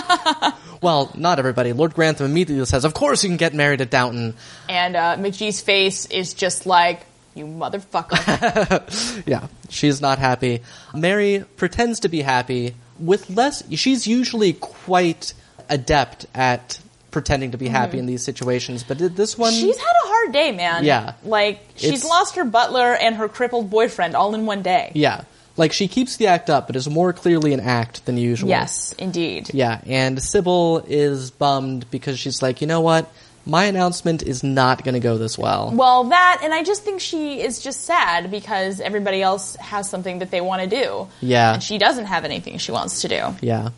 [0.83, 1.73] well, not everybody.
[1.73, 4.35] Lord Grantham immediately says, Of course you can get married at Downton.
[4.69, 7.05] And uh, McGee's face is just like,
[7.39, 9.24] you motherfucker.
[9.26, 10.62] Yeah, she's not happy.
[10.95, 13.62] Mary pretends to be happy with less.
[13.70, 15.34] She's usually quite
[15.68, 16.80] adept at
[17.11, 18.01] pretending to be happy mm-hmm.
[18.01, 19.53] in these situations, but this one.
[19.53, 20.84] she's had a hard day, man.
[20.84, 21.14] Yeah.
[21.24, 24.93] Like, she's lost her butler and her crippled boyfriend all in one day.
[24.95, 25.22] Yeah.
[25.57, 28.49] Like, she keeps the act up, but is more clearly an act than usual.
[28.49, 29.51] Yes, indeed.
[29.53, 33.11] Yeah, and Sybil is bummed because she's like, you know what?
[33.49, 35.72] My announcement is not going to go this well.
[35.74, 40.18] Well, that, and I just think she is just sad because everybody else has something
[40.18, 41.09] that they want to do.
[41.20, 41.55] Yeah.
[41.55, 43.34] And she doesn't have anything she wants to do.
[43.40, 43.70] Yeah.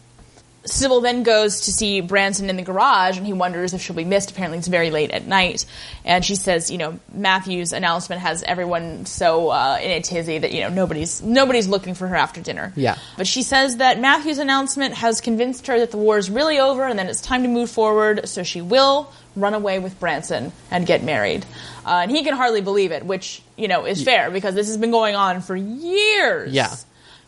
[0.66, 4.04] Sybil then goes to see Branson in the garage and he wonders if she'll be
[4.04, 4.30] missed.
[4.30, 5.64] Apparently, it's very late at night.
[6.04, 10.52] And she says, you know, Matthew's announcement has everyone so uh, in a tizzy that,
[10.52, 12.74] you know, nobody's nobody's looking for her after dinner.
[12.76, 12.98] Yeah.
[13.16, 16.84] But she says that Matthew's announcement has convinced her that the war is really over
[16.84, 20.87] and that it's time to move forward, so she will run away with Branson and
[20.87, 21.45] get married.
[21.87, 24.76] Uh, and he can hardly believe it, which, you know, is fair because this has
[24.76, 26.53] been going on for years.
[26.53, 26.74] Yeah.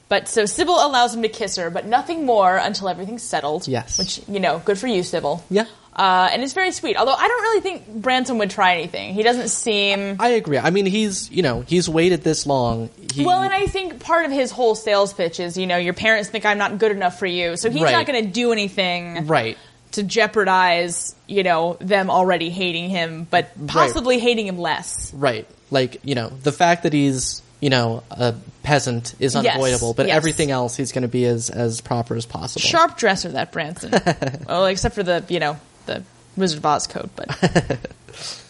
[0.08, 3.66] But so Sybil allows him to kiss her, but nothing more until everything's settled.
[3.66, 3.98] Yes.
[3.98, 5.42] Which, you know, good for you, Sybil.
[5.48, 5.64] Yeah.
[5.94, 6.96] Uh, and it's very sweet.
[6.96, 9.12] Although I don't really think Branson would try anything.
[9.14, 10.16] He doesn't seem.
[10.20, 10.58] I agree.
[10.58, 12.88] I mean, he's, you know, he's waited this long.
[13.12, 15.92] He, Well, and I think part of his whole sales pitch is, you know, your
[15.92, 17.92] parents think I'm not good enough for you, so he's Right.
[17.92, 19.58] not going to do anything Right.
[19.92, 25.12] To jeopardize, you know, them already hating him, but possibly hating him less.
[25.14, 25.46] Right.
[25.70, 30.06] Like, you know, the fact that he's, you know, a peasant is Yes, unavoidable, but
[30.06, 30.16] yes.
[30.16, 32.62] everything else he's going to be as, as proper as possible.
[32.62, 33.92] Sharp dresser, that Branson.
[34.48, 36.02] well, except for the, you know, the
[36.36, 37.28] Wizard of Oz coat, but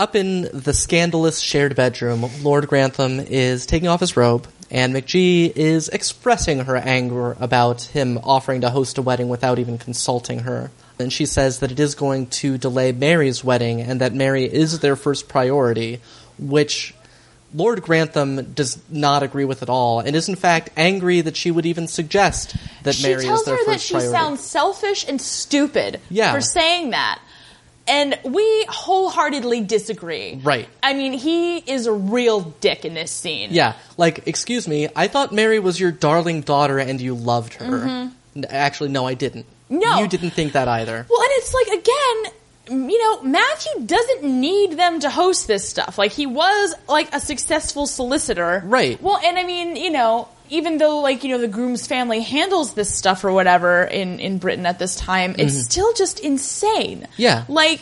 [0.00, 5.52] Up in the scandalous shared bedroom, Lord Grantham is taking off his robe, and McGee
[5.54, 10.70] is expressing her anger about him offering to host a wedding without even consulting her.
[10.98, 14.78] And she says that it is going to delay Mary's wedding and that Mary is
[14.80, 16.00] their first priority,
[16.38, 16.94] which
[17.52, 21.50] Lord Grantham does not agree with at all, and is in fact angry that she
[21.50, 23.66] would even suggest that she Mary is their first priority.
[23.66, 24.18] She tells her that she priority.
[24.18, 26.32] sounds selfish and stupid Yeah.
[26.32, 27.20] for saying that.
[27.88, 30.38] And we wholeheartedly disagree.
[30.42, 30.68] Right.
[30.82, 33.50] I mean, he is a real dick in this scene.
[33.52, 38.10] Yeah, like, excuse me, I thought Mary was your darling daughter and you loved her.
[38.36, 39.44] N- Actually, no, I didn't.
[39.70, 39.78] Mm-hmm.
[39.78, 40.00] No.
[40.00, 41.06] You didn't think that either.
[41.08, 45.98] Well, and it's like again, you know, Matthew doesn't need them to host this stuff.
[45.98, 49.00] Like he was like a successful solicitor, Right.
[49.02, 52.74] Well, and I mean, you know, even though like you know the groom's family handles
[52.74, 57.02] this stuff or whatever in in Britain at this time, it's still just insane.
[57.02, 57.12] Mm-hmm.
[57.22, 57.44] Yeah.
[57.48, 57.80] like.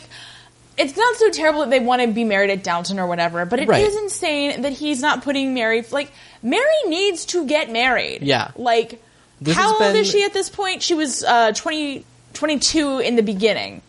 [0.81, 3.59] It's not so terrible that they want to be married at Downton or whatever, but
[3.59, 3.83] it is Right.
[4.01, 5.83] insane that he's not putting Mary.
[5.91, 6.09] Like
[6.41, 8.21] Mary needs to get married.
[8.21, 8.51] Yeah.
[8.55, 9.01] like
[9.41, 10.81] This how old been- is she at this point?
[10.81, 13.81] She was uh, 20, 22 in the beginning,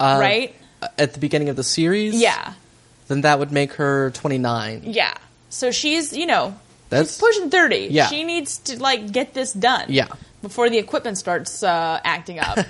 [0.00, 0.56] Uh, right?
[0.98, 2.20] At the beginning of the series?
[2.20, 2.54] Yeah,
[3.06, 4.82] Then that would make her 29.
[4.86, 5.14] yeah.
[5.50, 6.56] So she's you know
[6.90, 7.88] That's- she's pushing thirty.
[7.90, 8.06] Yeah.
[8.08, 9.86] she needs to like get this done.
[9.88, 10.08] Yeah.
[10.40, 12.58] before the equipment starts uh, acting up.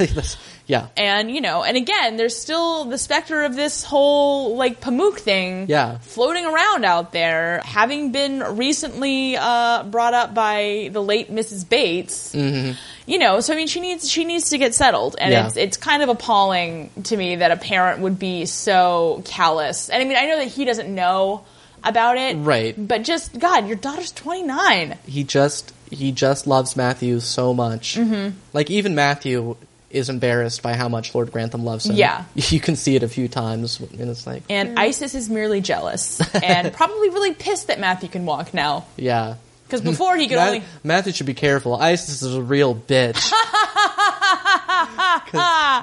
[0.68, 0.88] Yeah.
[0.98, 5.64] and you know, and again, there's still the specter of this whole like Pamuk thing,
[5.66, 5.96] Yeah.
[5.98, 11.66] floating around out there, having been recently uh, brought up by the late Mrs.
[11.66, 12.34] Bates.
[12.34, 12.72] Mm-hmm.
[13.06, 15.46] You know, so I mean, she needs she needs to get settled, and Yeah.
[15.46, 19.88] it's it's kind of appalling to me that a parent would be so callous.
[19.88, 21.46] And I mean, I know that he doesn't know
[21.84, 22.74] about it, Right.
[22.76, 24.96] But just God, your daughter's 29.
[25.06, 27.96] He just he just loves Matthew so much.
[27.96, 28.36] Mm-hmm.
[28.52, 29.56] Like even Matthew
[29.90, 31.96] is embarrassed by how much Lord Grantham loves him.
[31.96, 32.24] Yeah.
[32.34, 36.20] You can see it a few times and it's like And Isis is merely jealous
[36.42, 38.84] and probably really pissed that Matthew can walk now.
[38.96, 39.36] yeah.
[39.64, 40.62] Because before he could Ma- only.
[40.82, 41.76] Matthew should be careful.
[41.76, 43.20] Isis is a real bitch.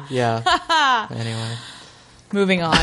[0.10, 1.08] yeah.
[1.12, 1.56] anyway.
[2.32, 2.76] Moving on.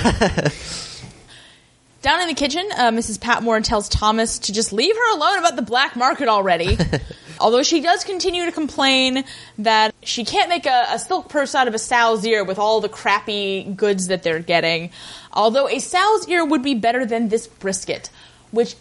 [2.03, 3.21] Down in the kitchen, uh, Mrs.
[3.21, 6.77] Patmore tells Thomas to just leave her alone about the black market already.
[7.41, 9.25] Although she does continue to complain
[9.59, 12.81] that she can't make a, a silk purse out of a sow's ear with all
[12.81, 14.91] the crappy goods that they're getting.
[15.33, 18.11] Although a sow's ear would be better than this brisket,
[18.51, 18.75] which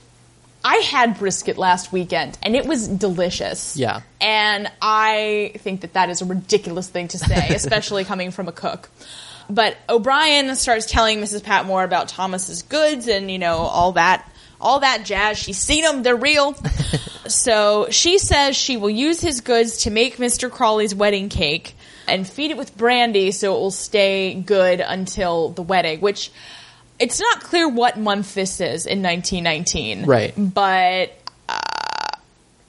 [0.63, 3.77] I had brisket last weekend and it was delicious.
[3.77, 4.01] Yeah.
[4.19, 8.51] And I think that that is a ridiculous thing to say, especially coming from a
[8.51, 8.89] cook.
[9.53, 11.43] But O'Brien starts telling Mrs.
[11.43, 14.27] Patmore about Thomas's goods and you know all that
[14.61, 15.37] all that jazz.
[15.37, 16.53] She's seen them; they're real.
[17.27, 20.49] so she says she will use his goods to make Mr.
[20.49, 21.75] Crawley's wedding cake
[22.07, 25.99] and feed it with brandy so it will stay good until the wedding.
[25.99, 26.31] Which
[26.99, 30.33] it's not clear what month this is in 1919, Right.
[30.37, 31.13] But
[31.49, 31.59] uh,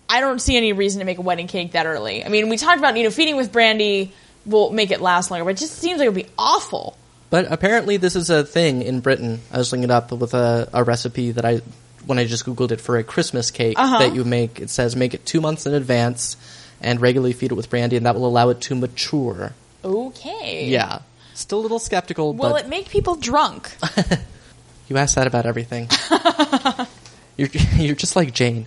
[0.09, 2.25] I don't see any reason to make a wedding cake that early.
[2.25, 4.13] I mean, we talked about you know feeding with brandy
[4.47, 6.97] will make it last longer, but it just seems like it would be awful.
[7.31, 9.41] But apparently this is a thing in Britain.
[9.53, 11.61] I was looking it up with a, a recipe that I
[12.07, 13.99] when I just googled it for a Christmas cake Uh-huh.
[14.01, 14.61] that you make.
[14.61, 16.37] It says make it two months in advance
[16.81, 19.53] and regularly feed it with brandy, and that will allow it to mature.
[19.85, 20.67] Okay.
[20.67, 20.99] Yeah.
[21.35, 23.71] Still a little skeptical, Will but it make people drunk?
[24.89, 25.89] you ask that about everything.
[27.37, 28.67] you're you're just like Jane.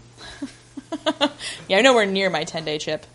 [1.67, 3.05] yeah, I'm nowhere near my 10 day chip.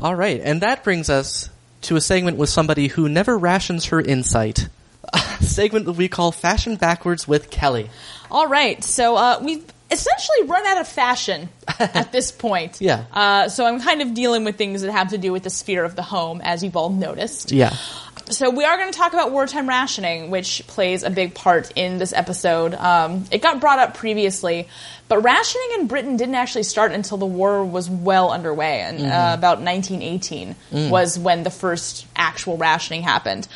[0.00, 1.50] All right, and that brings us
[1.82, 4.68] to a segment with somebody who never rations her insight.
[5.12, 7.90] A segment that we call Fashion Backwards with Kelly.
[8.30, 11.48] All right, so uh, we've essentially run out of fashion
[11.78, 12.80] at this point.
[12.80, 13.04] Yeah.
[13.12, 15.84] Uh, so I'm kind of dealing with things that have to do with the sphere
[15.84, 17.52] of the home, as you've all noticed.
[17.52, 17.76] Yeah.
[18.30, 21.98] So we are going to talk about wartime rationing, which plays a big part in
[21.98, 22.74] this episode.
[22.74, 24.68] Um, it got brought up previously,
[25.10, 29.34] but rationing in Britain didn't actually start until the war was well underway, and uh,
[29.34, 30.54] about 1918
[30.88, 33.48] was when the first actual rationing happened.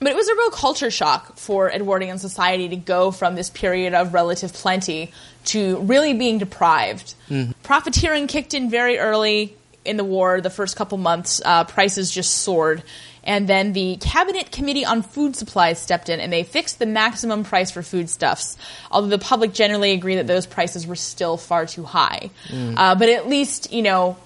[0.00, 3.94] But it was a real culture shock for Edwardian society to go from this period
[3.94, 5.12] of relative plenty
[5.44, 7.14] to really being deprived.
[7.62, 12.38] Profiteering kicked in very early in the war, the first couple months, uh, prices just
[12.38, 12.82] soared.
[13.22, 17.44] And then the Cabinet Committee on Food Supplies stepped in and they fixed the maximum
[17.44, 18.56] price for foodstuffs.
[18.90, 22.30] Although the public generally agreed that those prices were still far too high.
[22.52, 24.16] Uh, but at least, you know,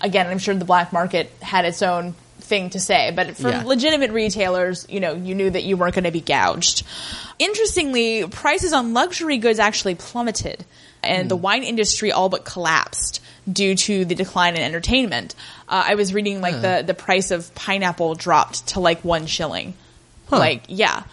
[0.00, 3.64] again, I'm sure the black market had its own thing to say, but for Yeah.
[3.64, 6.84] legitimate retailers, you know, you knew that you weren't going to be gouged.
[7.38, 10.64] Interestingly, prices on luxury goods actually plummeted,
[11.02, 13.20] and the wine industry all but collapsed
[13.50, 15.34] due to the decline in entertainment.
[15.68, 19.74] Uh, I was reading like the the price of pineapple dropped to like one shilling.
[20.30, 21.04] Like, yeah.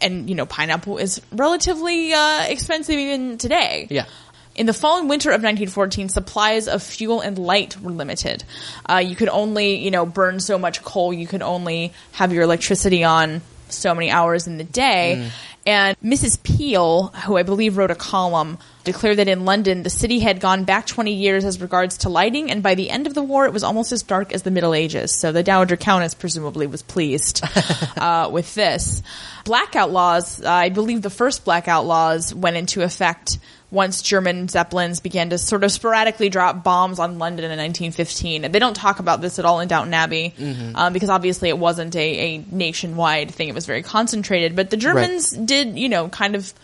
[0.00, 3.86] And, you know, pineapple is relatively uh, expensive even today.
[3.90, 4.06] Yeah.
[4.54, 8.42] In the fall and winter of 1914, supplies of fuel and light were limited.
[8.88, 11.12] Uh, you could only, you know, burn so much coal.
[11.12, 15.30] You could only have your electricity on so many hours in the day.
[15.66, 16.42] And Mrs.
[16.42, 20.64] Peel, who I believe wrote a column, declared that in London, the city had gone
[20.64, 23.52] back 20 years as regards to lighting, and by the end of the war, it
[23.52, 25.14] was almost as dark as the Middle Ages.
[25.14, 27.42] So the Dowager Countess presumably was pleased
[27.98, 29.02] uh, with this.
[29.44, 33.38] Blackout laws, uh, I believe the first blackout laws went into effect
[33.70, 38.50] once German Zeppelins began to sort of sporadically drop bombs on London in 1915.
[38.50, 40.34] They don't talk about this at all in Downton Abbey
[40.74, 43.48] um, because obviously it wasn't a, a nationwide thing.
[43.48, 44.54] It was very concentrated.
[44.54, 46.54] But the Germans did, you know, kind of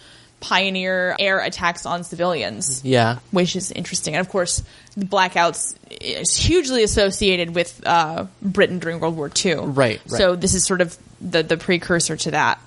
[0.42, 3.18] pioneer air attacks on civilians Yeah.
[3.30, 4.14] which is interesting.
[4.14, 4.62] And of course,
[4.96, 9.54] the blackouts is hugely associated with uh, Britain during World War II.
[9.54, 10.00] Right, right.
[10.10, 12.58] So this is sort of the the precursor to that.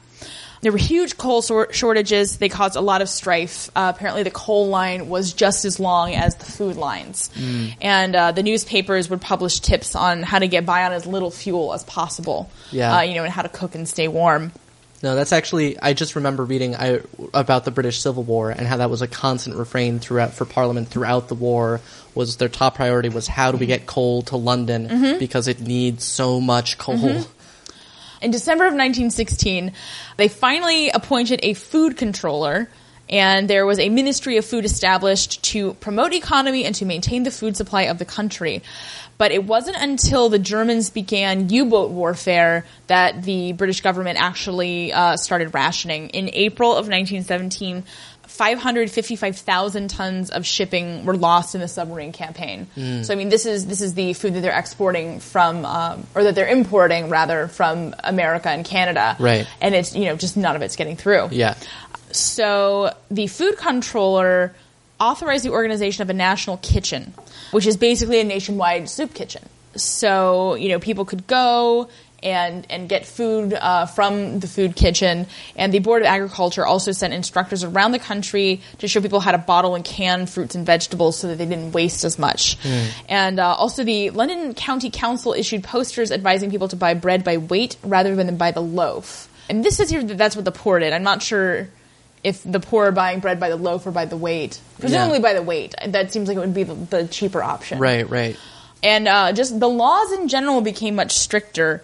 [0.61, 2.38] There were huge coal sor- shortages.
[2.38, 3.69] They caused a lot of strife.
[3.76, 7.76] Uh, apparently, the coal line was just as long as the food lines, Mm.
[7.81, 11.30] and uh, the newspapers would publish tips on how to get by on as little
[11.30, 12.49] fuel as possible.
[12.72, 12.97] Yeah.
[12.97, 14.53] uh, you know, and how to cook and stay warm.
[15.06, 15.80] No, that's actually.
[15.80, 16.99] I just remember reading I,
[17.32, 20.88] about the British Civil War and how that was a constant refrain throughout for Parliament
[20.88, 21.80] throughout the war.
[22.15, 25.19] Was their top priority was how do we get coal to London Mm-hmm.
[25.19, 27.23] because it needs so much coal.
[28.19, 29.73] In December of 1916,
[30.18, 32.68] they finally appointed a food controller,
[33.07, 37.30] and there was a Ministry of Food established to promote economy and to maintain the
[37.30, 38.64] food supply of the country.
[39.18, 45.16] But it wasn't until the Germans began U-boat warfare that the British government actually uh,
[45.16, 46.10] started rationing.
[46.10, 47.84] In April of 1917,
[48.36, 52.68] 555,000 tons of shipping were lost in the submarine campaign.
[53.04, 56.24] So I mean, this is this is the food that they're exporting from, um, or
[56.26, 59.16] that they're importing rather from America and Canada.
[59.20, 59.48] Right.
[59.62, 61.30] And it's you know just none of it's getting through.
[61.32, 61.56] Yeah.
[62.12, 64.54] So the food controller
[65.00, 67.14] authorized the organization of a national kitchen,
[67.52, 69.44] which is basically a nationwide soup kitchen.
[69.76, 71.90] So you know people could go
[72.24, 76.92] and and get food uh, from the food kitchen, and the Board of Agriculture also
[76.92, 80.66] sent instructors around the country to show people how to bottle and can fruits and
[80.66, 82.58] vegetables so that they didn't waste as much.
[83.08, 87.38] And uh, also the London County Council issued posters advising people to buy bread by
[87.38, 89.30] weight rather than by the loaf.
[89.48, 90.94] And this is here that that's what the poor did.
[90.94, 91.68] I'm not sure
[92.26, 94.60] if the poor are buying bread by the loaf or by the weight.
[94.80, 95.76] Presumably by the weight.
[95.85, 97.77] That seems like it would be the, the cheaper option.
[97.80, 98.10] Right.
[98.10, 98.35] Right.
[98.84, 101.84] And uh, just the laws in general became much stricter.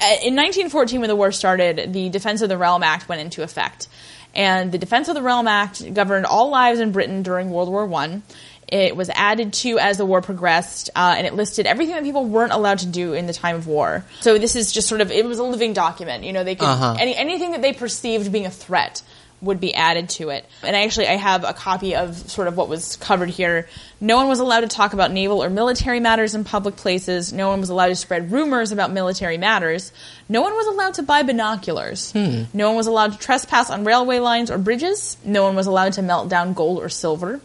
[0.00, 3.42] Uh, In 1914, when the war started, the Defense of the Realm Act went into
[3.42, 3.88] effect.
[4.34, 7.86] And the Defense of the Realm Act governed all lives in Britain during World War
[7.86, 8.22] One.
[8.68, 12.24] It was added to as the war progressed, uh, and it listed everything that people
[12.24, 14.04] weren't allowed to do in the time of war.
[14.20, 16.24] So this is just sort of it was a living document.
[16.24, 16.96] You know, they could Uh-huh.
[16.98, 19.02] any anything that they perceived being a threat
[19.40, 20.44] would be added to it.
[20.62, 23.68] And actually, I have a copy of sort of what was covered here.
[24.00, 27.32] No one was allowed to talk about naval or military matters in public places.
[27.32, 29.92] No one was allowed to spread rumors about military matters.
[30.28, 32.12] No one was allowed to buy binoculars.
[32.12, 32.44] Hmm.
[32.54, 35.16] No one was allowed to trespass on railway lines or bridges.
[35.24, 37.40] No one was allowed to melt down gold or silver.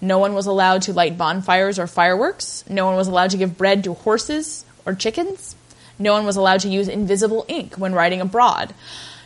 [0.00, 2.64] No one was allowed to light bonfires or fireworks.
[2.68, 5.56] No one was allowed to give bread to horses or chickens.
[5.98, 8.72] No one was allowed to use invisible ink when riding abroad.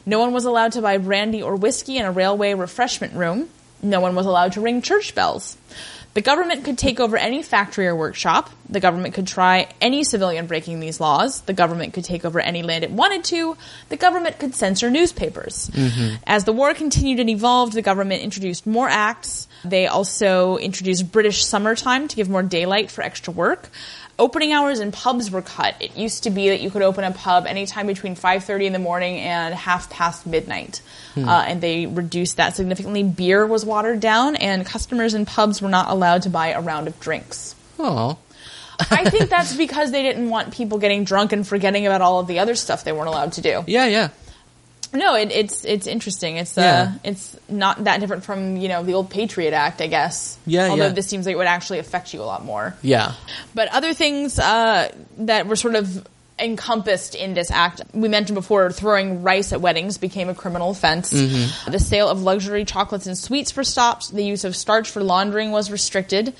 [0.06, 3.48] No one was allowed to buy brandy or whiskey in a railway refreshment room.
[3.82, 5.56] No one was allowed to ring church bells.
[6.14, 8.48] The government could take over any factory or workshop.
[8.68, 11.40] The government could try any civilian breaking these laws.
[11.40, 13.56] The government could take over any land it wanted to.
[13.89, 15.70] The government could censor newspapers.
[15.70, 16.22] Mm-hmm.
[16.24, 19.48] As the war continued and evolved, the government introduced more acts.
[19.64, 23.68] They also introduced British summertime to give more daylight for extra work.
[24.18, 25.74] Opening hours in pubs were cut.
[25.80, 28.78] It used to be that you could open a pub anytime between 5:30 in the
[28.78, 30.80] morning and half past midnight,
[31.16, 33.02] uh, and they reduced that significantly.
[33.02, 36.86] Beer was watered down, and customers in pubs were not allowed to buy a round
[36.86, 37.56] of drinks.
[37.78, 38.18] Oh.
[38.78, 42.26] I think that's because they didn't want people getting drunk and forgetting about all of
[42.26, 43.64] the other stuff they weren't allowed to do.
[43.66, 43.86] Yeah.
[43.86, 44.08] Yeah.
[44.94, 46.36] No, it, it's it's interesting.
[46.36, 46.92] It's uh, Yeah.
[47.02, 50.38] it's not that different from you know the old Patriot Act, I guess.
[50.46, 50.92] Yeah, Although yeah.
[50.92, 52.76] this seems like it would actually affect you a lot more.
[52.80, 53.14] Yeah.
[53.54, 56.06] But other things uh, that were sort of
[56.38, 61.10] encompassed in this act, we mentioned before, throwing rice at weddings became a criminal offense.
[61.10, 64.12] The sale of luxury chocolates and sweets were stopped.
[64.12, 66.34] The use of starch for laundering was restricted.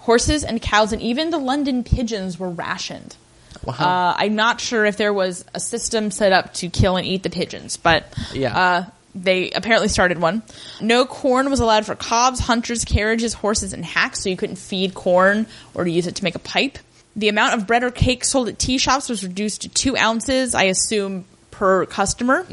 [0.00, 3.16] Horses and cows and even the London pigeons were rationed.
[3.64, 3.74] Wow.
[3.74, 7.22] Uh, I'm not sure if there was a system set up to kill and eat
[7.22, 8.56] the pigeons, but Yeah.
[8.58, 8.84] uh,
[9.14, 10.42] they apparently started one.
[10.80, 14.94] No corn was allowed for cobs, hunters, carriages, horses, and hacks, so you couldn't feed
[14.94, 16.78] corn or to use it to make a pipe.
[17.16, 20.54] The amount of bread or cake sold at tea shops was reduced to two ounces,
[20.54, 22.46] I assume, per customer,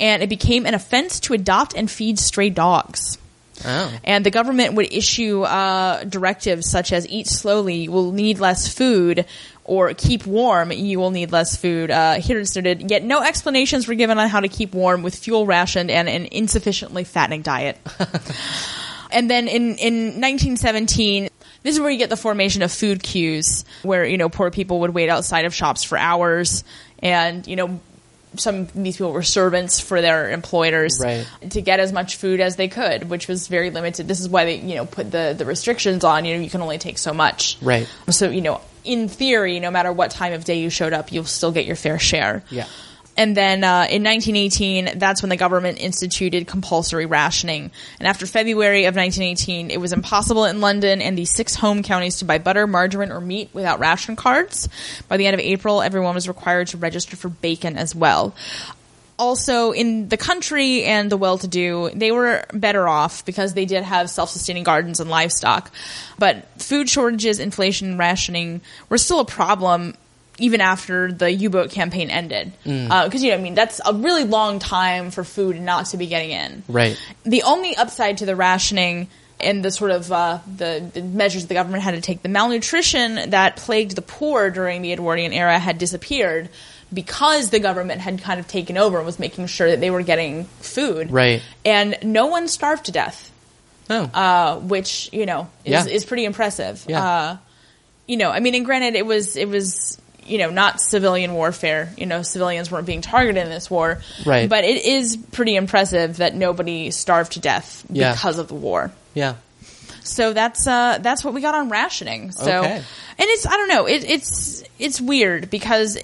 [0.00, 3.18] and it became an offense to adopt and feed stray dogs.
[3.66, 3.92] Oh.
[4.04, 8.72] And the government would issue uh, directives such as eat slowly, you will need less
[8.72, 9.26] food,
[9.68, 11.90] or keep warm, you will need less food.
[11.90, 15.14] Uh, here it's noted, yet no explanations were given on how to keep warm with
[15.14, 17.76] fuel rationed and an insufficiently fattening diet.
[19.10, 21.28] and then in, in 1917,
[21.62, 24.80] this is where you get the formation of food queues, where, you know, poor people
[24.80, 26.64] would wait outside of shops for hours
[27.02, 27.78] and, you know,
[28.36, 31.26] some of these people were servants for their employers Right.
[31.50, 34.06] to get as much food as they could, which was very limited.
[34.06, 36.60] This is why they, you know, put the, the restrictions on, you know, you can
[36.62, 37.58] only take so much.
[37.62, 37.88] Right.
[38.10, 41.24] So, you know, in theory, no matter what time of day you showed up, you'll
[41.24, 42.42] still get your fair share.
[42.50, 42.66] Yeah.
[43.18, 47.72] And then uh, in 1918, that's when the government instituted compulsory rationing.
[47.98, 52.18] And after February of 1918, it was impossible in London and the six home counties
[52.18, 54.68] to buy butter, margarine, or meat without ration cards.
[55.08, 58.36] By the end of April, everyone was required to register for bacon as well.
[59.18, 64.08] Also, in the country and the well-to-do, they were better off because they did have
[64.08, 65.72] self-sustaining gardens and livestock.
[66.18, 69.94] But food shortages, inflation, rationing were still a problem
[70.38, 72.52] even after the U-boat campaign ended.
[72.62, 76.06] Because, you know, I mean, that's a really long time for food not to be
[76.06, 76.62] getting in.
[76.68, 76.96] Right.
[77.24, 79.08] The only upside to the rationing
[79.40, 83.30] and the sort of uh, the, the measures the government had to take, the malnutrition
[83.30, 86.48] that plagued the poor during the Edwardian era had disappeared
[86.92, 90.02] because the government had kind of taken over and was making sure that they were
[90.02, 91.10] getting food.
[91.10, 91.42] Right.
[91.64, 93.30] And no one starved to death
[93.90, 94.02] Oh.
[94.12, 95.86] uh, which you know is, Yeah.
[95.86, 96.84] is pretty impressive.
[96.88, 97.04] Yeah.
[97.04, 97.36] Uh,
[98.06, 101.92] you know, I mean, and granted, it was it was you know not civilian warfare.
[101.96, 104.48] You know, civilians weren't being targeted in this war, Right.
[104.48, 108.12] But it is pretty impressive that nobody starved to death Yeah.
[108.12, 108.92] because of the war.
[109.14, 109.34] yeah.
[110.04, 112.32] So that's uh that's what we got on rationing.
[112.32, 112.76] So Okay.
[112.76, 112.84] and
[113.18, 115.98] it's I don't know it, it's it's weird because.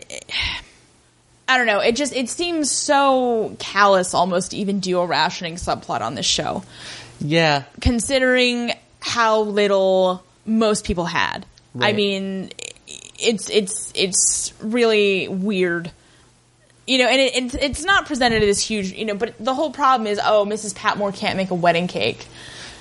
[1.48, 1.80] I don't know.
[1.80, 6.26] It just it seems so callous almost to even do a rationing subplot on this
[6.26, 6.62] show
[7.20, 7.64] Yeah.
[7.80, 11.44] considering how little most people had.
[11.78, 12.50] I mean,
[13.18, 15.90] it's it's it's really weird.
[16.86, 19.70] You know, and it, it's it's not presented as huge, you know, but the whole
[19.70, 20.74] problem is, oh, Mrs.
[20.74, 22.26] Patmore can't make a wedding cake.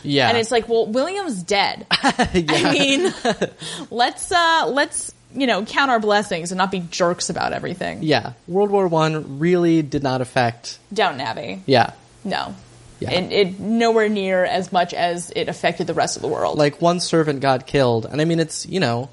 [0.03, 0.27] Yeah.
[0.29, 1.87] And it's like, well, William's dead.
[2.03, 2.23] yeah.
[2.33, 3.13] I mean,
[3.89, 8.03] let's uh let's, you know, count our blessings and not be jerks about everything.
[8.03, 8.33] yeah.
[8.47, 10.77] World War One really did not affect.
[10.93, 11.61] Downton Abbey.
[11.65, 11.91] Yeah.
[12.23, 12.55] No.
[12.99, 13.11] Yeah.
[13.11, 16.57] It, it nowhere near as much as it affected the rest of the world.
[16.57, 19.09] Like one servant got killed, and I mean, it's you know,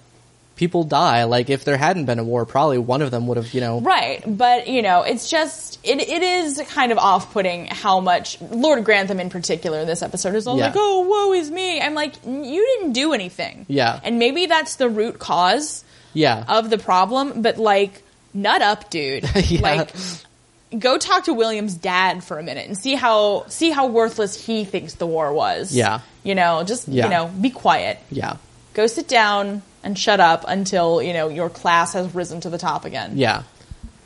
[0.54, 1.24] people die.
[1.24, 3.80] Like if there hadn't been a war, probably one of them would have you know.
[3.80, 8.40] Right, but you know, it's just it it is kind of off putting how much
[8.42, 10.66] Lord Grantham in particular in this episode is all Yeah.
[10.66, 13.98] like, "Oh, woe is me." I'm like, "You didn't do anything." Yeah.
[14.04, 15.82] and maybe that's the root cause
[16.14, 16.44] Yeah.
[16.48, 18.02] of the problem, but like,
[18.34, 19.24] nut up, dude.
[19.50, 19.60] Yeah.
[19.60, 19.92] Like,
[20.78, 24.64] go talk to William's dad for a minute and see how see how worthless he
[24.64, 25.74] thinks the war was.
[25.74, 26.00] Yeah.
[26.22, 27.04] you know, just Yeah.
[27.04, 27.98] you know, be quiet.
[28.10, 28.36] yeah.
[28.74, 32.58] Go sit down and shut up until you know your class has risen to the
[32.58, 33.12] top again.
[33.18, 33.42] Yeah.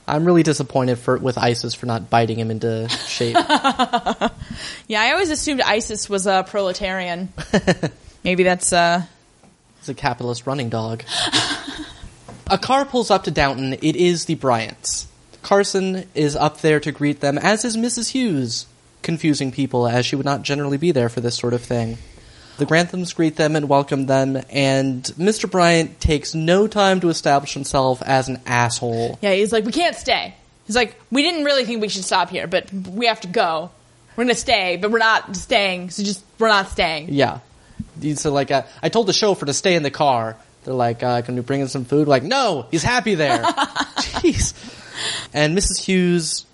[0.06, 3.36] I'm really disappointed for with ISIS for not biting him into shape.
[4.86, 7.32] Yeah, I always assumed ISIS was a proletarian.
[8.24, 9.02] Maybe that's uh
[9.80, 11.02] It's a capitalist running dog.
[12.46, 13.74] A car pulls up to Downton.
[13.74, 15.06] It is the Bryants.
[15.42, 18.10] Carson is up there to greet them, as is Mrs.
[18.10, 18.66] Hughes,
[19.02, 21.98] confusing people as she would not generally be there for this sort of thing.
[22.56, 25.50] The Granthams greet them and welcome them, and Mr.
[25.50, 29.18] Bryant takes no time to establish himself as an asshole.
[29.20, 30.34] yeah, he's like, we can't stay.
[30.66, 33.70] He's like, we didn't really think we should stop here, but we have to go.
[34.16, 37.12] We're gonna stay, but we're not staying, so just we're not staying.
[37.12, 37.40] Yeah.
[38.14, 40.36] So like, uh, I told the chauffeur to stay in the car.
[40.64, 43.42] They're like, uh, "Can we bring in some food?" Like, no, he's happy there.
[43.42, 44.54] Jeez.
[45.32, 45.78] And Mrs.
[45.84, 46.46] Hughes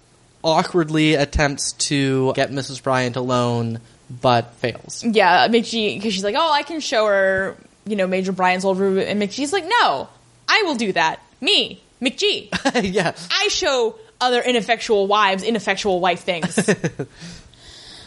[0.43, 2.83] awkwardly attempts to get Mrs.
[2.83, 3.81] Bryant alone,
[4.11, 5.05] but fails.
[5.05, 7.57] Yeah, McGee, because she's like, oh, I can show her,
[7.87, 10.09] you know, Major Bryant's old room, and McGee's like, no,
[10.49, 11.21] I will do that.
[11.41, 12.49] Me, McGee.
[12.93, 13.15] yeah.
[13.31, 16.59] I show other ineffectual wives ineffectual wife things.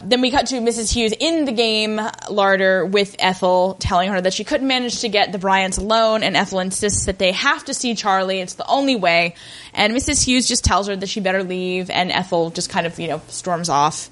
[0.04, 0.92] then we cut to Mrs.
[0.92, 2.00] Hughes in the game
[2.30, 6.36] larder with Ethel, telling her that she couldn't manage to get the Bryants alone, and
[6.36, 8.40] Ethel insists that they have to see Charlie.
[8.40, 9.34] It's the only way.
[9.72, 10.24] And Mrs.
[10.24, 13.22] Hughes just tells her that she better leave, and Ethel just kind of, you know,
[13.28, 14.10] storms off.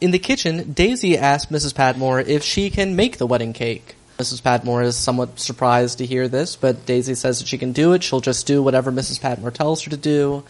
[0.00, 1.74] In the kitchen, Daisy asks Mrs.
[1.74, 3.96] Patmore if she can make the wedding cake.
[4.18, 4.42] Mrs.
[4.42, 8.02] Patmore is somewhat surprised to hear this, but Daisy says that she can do it.
[8.02, 9.20] She'll just do whatever Mrs.
[9.20, 10.42] Patmore tells her to do.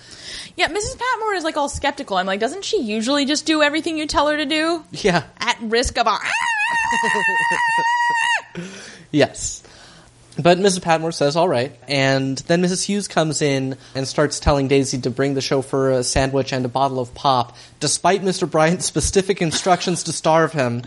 [0.57, 0.99] Yeah, Mrs.
[0.99, 2.16] Patmore is like all skeptical.
[2.16, 4.85] I'm like, doesn't she usually just do everything you tell her to do?
[4.93, 5.24] Yeah.
[5.39, 6.19] At risk of a.
[9.11, 9.62] Yes.
[10.40, 10.82] But Mrs.
[10.82, 11.74] Patmore says, all right.
[11.89, 12.85] And then Mrs.
[12.85, 16.69] Hughes comes in and starts telling Daisy to bring the chauffeur a sandwich and a
[16.69, 18.49] bottle of pop, despite Mr.
[18.49, 20.82] Bryant's specific instructions to starve him.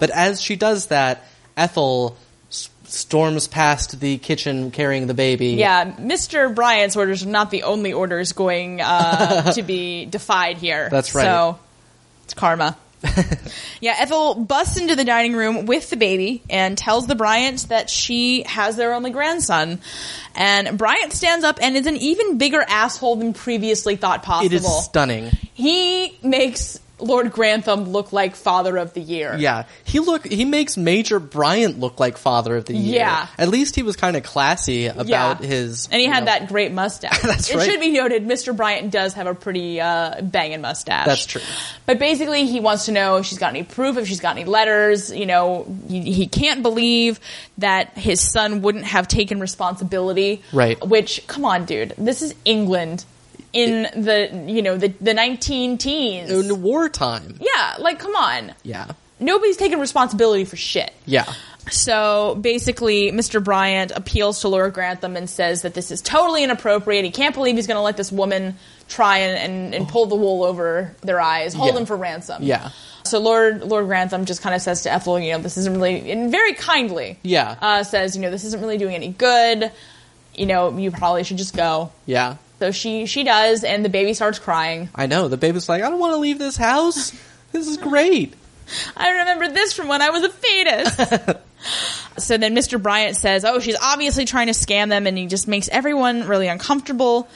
[0.00, 2.16] But as she does that, Ethel
[2.50, 5.48] s- storms past the kitchen carrying the baby.
[5.50, 6.54] Yeah, Mr.
[6.54, 10.88] Bryant's orders are not the only orders going uh, to be defied here.
[10.90, 11.24] That's right.
[11.24, 11.58] So
[12.24, 12.76] it's karma.
[13.80, 17.90] yeah, Ethel busts into the dining room with the baby and tells the Bryants that
[17.90, 19.78] she has their only grandson.
[20.34, 24.46] And Bryant stands up and is an even bigger asshole than previously thought possible.
[24.46, 25.26] It is stunning.
[25.52, 29.34] he makes Lord Grantham look like father of the year.
[29.38, 33.00] Yeah, he look he makes Major Bryant look like father of the year.
[33.00, 33.26] Yeah.
[33.36, 35.08] At least he was kind of classy about
[35.40, 35.46] Yeah.
[35.46, 37.20] his And he had know- that great mustache.
[37.22, 37.68] That's it right.
[37.68, 38.56] should be noted, Mr.
[38.56, 41.06] Bryant does have a pretty uh, banging mustache.
[41.06, 41.40] That's true.
[41.86, 44.44] But basically, he wants to know if she's got any proof, if she's got any
[44.44, 45.10] letters.
[45.12, 47.18] You know, he, he can't believe
[47.58, 50.42] that his son wouldn't have taken responsibility.
[50.52, 50.82] Right.
[50.86, 53.04] Which, come on, dude, this is England
[53.54, 56.30] in the you know the the nineteen teens.
[56.30, 57.38] in wartime.
[57.40, 58.88] yeah, like come on, Yeah.
[59.20, 60.92] nobody's taking responsibility for shit.
[61.06, 61.24] Yeah.
[61.70, 63.42] So basically, Mr.
[63.42, 67.06] Bryant appeals to Lord Grantham and says that this is totally inappropriate.
[67.06, 68.56] He can't believe he's going to let this woman
[68.90, 71.74] try and, and, and pull the wool over their eyes, hold Yeah.
[71.74, 72.42] them for ransom.
[72.42, 72.68] Yeah.
[73.04, 76.10] So Lord Lord Grantham just kind of says to Ethel, you know, this isn't really,
[76.10, 77.56] and very kindly, Yeah.
[77.62, 79.72] uh, says, you know, this isn't really doing any good.
[80.34, 81.92] You know, you probably should just go.
[82.04, 82.36] Yeah.
[82.64, 84.88] So she she does, and the baby starts crying.
[84.94, 85.28] I know.
[85.28, 87.12] The baby's like, I don't want to leave this house.
[87.52, 88.32] This is great.
[88.96, 90.96] I remember this from when I was a fetus.
[92.24, 92.82] so then Mr.
[92.82, 96.48] Bryant says, Oh, she's obviously trying to scam them, and he just makes everyone really
[96.48, 97.28] uncomfortable.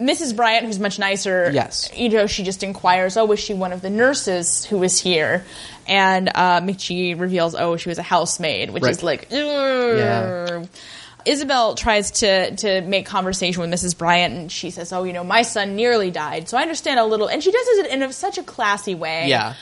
[0.00, 0.34] Mrs.
[0.34, 1.90] Bryant, who's much nicer, Yes.
[1.94, 5.44] you know, she just inquires, Oh, was she one of the nurses who was here?
[5.86, 8.92] And uh, McGee reveals, Oh, she was a housemaid, which Right.
[8.92, 10.64] is like, Yeah.
[11.26, 13.96] Isobel tries to to make conversation with Mrs.
[13.96, 17.04] Bryant, and she says, "Oh, you know, my son nearly died, so I understand a
[17.04, 19.54] little." And she does it in a, such a classy way, Yeah.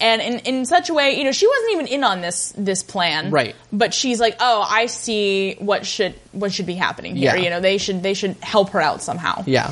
[0.00, 2.82] and in, in such a way, you know, she wasn't even in on this this
[2.82, 3.54] plan, Right.
[3.72, 7.34] But she's like, "Oh, I see what should what should be happening here.
[7.36, 7.42] Yeah.
[7.42, 9.70] You know, they should they should help her out somehow." Yeah.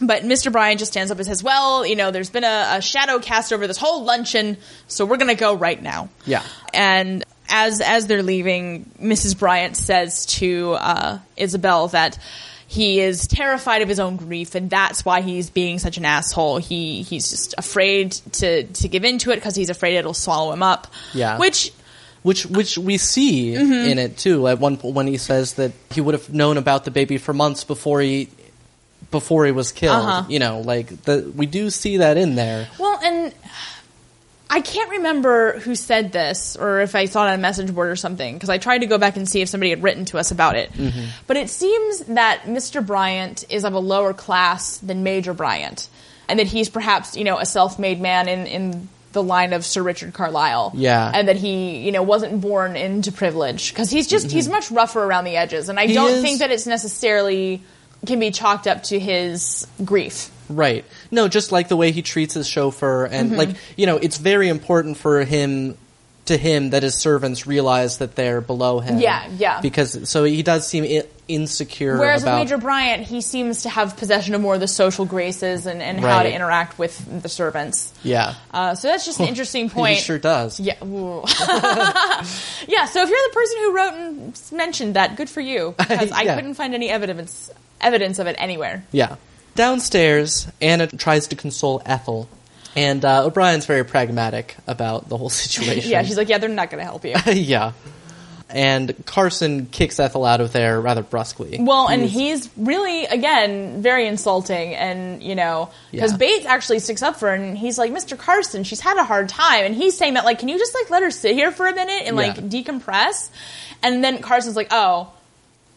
[0.00, 0.50] But Mr.
[0.50, 3.52] Bryant just stands up and says, "Well, you know, there's been a, a shadow cast
[3.52, 4.56] over this whole luncheon,
[4.88, 6.42] so we're gonna go right now." Yeah.
[6.72, 9.38] And as as they're leaving, Mrs.
[9.38, 12.18] Bryant says to uh, Isobel that
[12.68, 16.58] he is terrified of his own grief, and that's why he's being such an asshole.
[16.58, 20.62] He he's just afraid to to give into it because he's afraid it'll swallow him
[20.62, 20.88] up.
[21.14, 21.38] Yeah.
[21.38, 21.72] Which
[22.22, 23.88] Which which we see Mm-hmm.
[23.90, 24.48] in it too.
[24.48, 27.32] At one point when he says that he would have known about the baby for
[27.32, 28.28] months before he
[29.12, 30.04] before he was killed.
[30.04, 30.24] Uh-huh.
[30.28, 32.66] You know, like the we do see that in there.
[32.80, 33.32] Well, and
[34.48, 37.90] I can't remember who said this or if I saw it on a message board
[37.90, 40.18] or something because I tried to go back and see if somebody had written to
[40.18, 40.72] us about it.
[40.72, 41.06] Mm-hmm.
[41.26, 42.84] But it seems that Mr.
[42.84, 45.88] Bryant is of a lower class than Major Bryant
[46.28, 49.82] and that he's perhaps, you know, a self-made man in in the line of Sir
[49.82, 50.72] Richard Carlisle.
[50.74, 51.10] Yeah.
[51.12, 54.54] And that he, you know, wasn't born into privilege because he's just he's mm-hmm.
[54.54, 56.22] much rougher around the edges and I He don't is.
[56.22, 57.62] think that it's necessarily
[58.06, 60.30] can be chalked up to his grief.
[60.48, 60.84] Right.
[61.10, 63.38] No, just like the way he treats his chauffeur and Mm-hmm.
[63.38, 65.76] like, you know, it's very important for him
[66.26, 68.98] to him that his servants realize that they're below him.
[68.98, 69.60] Yeah, yeah.
[69.60, 73.68] Because so he does seem I- insecure Whereas about with Major Bryant, he seems to
[73.68, 77.28] have possession of more of the social graces and, and how to interact with the
[77.28, 77.92] servants.
[78.02, 78.34] Yeah.
[78.52, 79.98] Uh, so that's just an interesting point.
[79.98, 80.58] He sure does.
[80.58, 80.74] Yeah.
[80.82, 82.86] yeah.
[82.86, 85.74] So if you're the person who wrote and mentioned that, good for you.
[85.78, 87.50] Because I couldn't find any evidence
[87.80, 88.84] evidence of it anywhere.
[88.90, 89.16] Yeah.
[89.56, 92.28] Downstairs, Anna tries to console Ethel,
[92.76, 95.90] and uh, O'Brien's very pragmatic about the whole situation.
[95.90, 96.02] Yeah.
[96.04, 97.14] She's like, yeah, they're not going to help you.
[97.32, 97.72] yeah.
[98.48, 101.58] And Carson kicks Ethel out of there rather brusquely.
[101.60, 106.16] Well, and he's really, again, very insulting, and you know, because Yeah.
[106.18, 108.16] Bates actually sticks up for her, and he's like, "Mr.
[108.16, 110.90] Carson, she's had a hard time," and he's saying that, like, "Can you just like
[110.90, 112.42] let her sit here for a minute and like Yeah.
[112.42, 113.30] decompress?"
[113.82, 115.12] And then Carson's like, "Oh,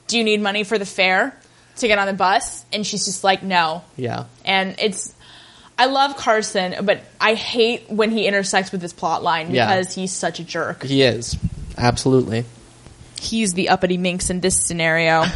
[0.06, 1.36] do you need money for the fare
[1.80, 4.26] to get on the bus?" And she's just like, "No," Yeah.
[4.46, 5.14] and it's.
[5.78, 9.66] I love Carson, but I hate when he intersects with this plot line Yeah.
[9.68, 10.84] because he's such a jerk.
[10.84, 11.38] He is.
[11.78, 12.44] Absolutely.
[13.22, 15.24] he's the uppity minx in this scenario.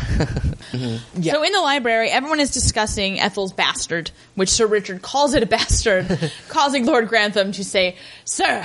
[0.73, 1.21] Mm-hmm.
[1.21, 1.33] Yeah.
[1.33, 5.45] So in the library, everyone is discussing Ethel's bastard, which Sir Richard calls it a
[5.45, 7.95] bastard, causing Lord Grantham to say,
[8.25, 8.63] "Sir."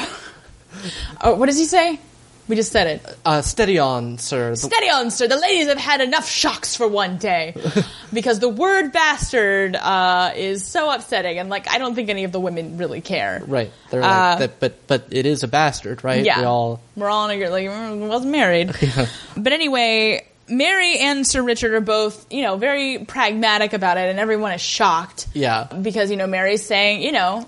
[1.21, 2.01] Oh, what does he say?
[2.49, 3.19] We just said it.
[3.27, 4.55] Uh, steady on, sir.
[4.55, 5.29] Steady on, sir.
[5.29, 7.55] The ladies have had enough shocks for one day,
[8.13, 12.33] because the word "bastard" uh, is so upsetting, and like I don't think any of
[12.33, 13.43] the women really care.
[13.47, 13.71] right.
[13.91, 16.25] They're Uh, like, that, but but it is a bastard, right?
[16.25, 16.81] Yeah, We all.
[16.97, 17.69] we're all in a, like
[18.09, 18.75] wasn't married.
[19.37, 24.19] But anyway, Mary and Sir Richard are both, you know, very pragmatic about it, and
[24.19, 25.29] everyone is shocked.
[25.35, 25.65] Yeah.
[25.65, 27.47] Because, you know, Mary's saying, you know,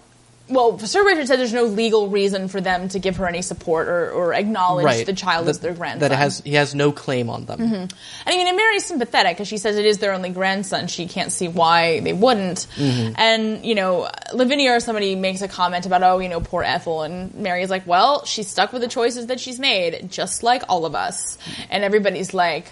[0.50, 3.88] well, Sir Richard said there's no legal reason for them to give her any support
[3.88, 5.06] or, or acknowledge right.
[5.06, 6.00] the child that, as their grandson.
[6.00, 7.60] That it has he has no claim on them.
[7.60, 7.74] Mm-hmm.
[7.74, 7.90] And
[8.26, 10.88] I mean, and Mary's sympathetic because she says it is their only grandson.
[10.88, 12.66] She can't see why they wouldn't.
[12.76, 13.14] Mm-hmm.
[13.16, 17.02] And, you know, Lavinia or somebody makes a comment about, oh, you know, poor Ethel.
[17.02, 20.84] And Mary's like, well, she's stuck with the choices that she's made, just like all
[20.84, 21.38] of us.
[21.70, 22.66] And everybody's like,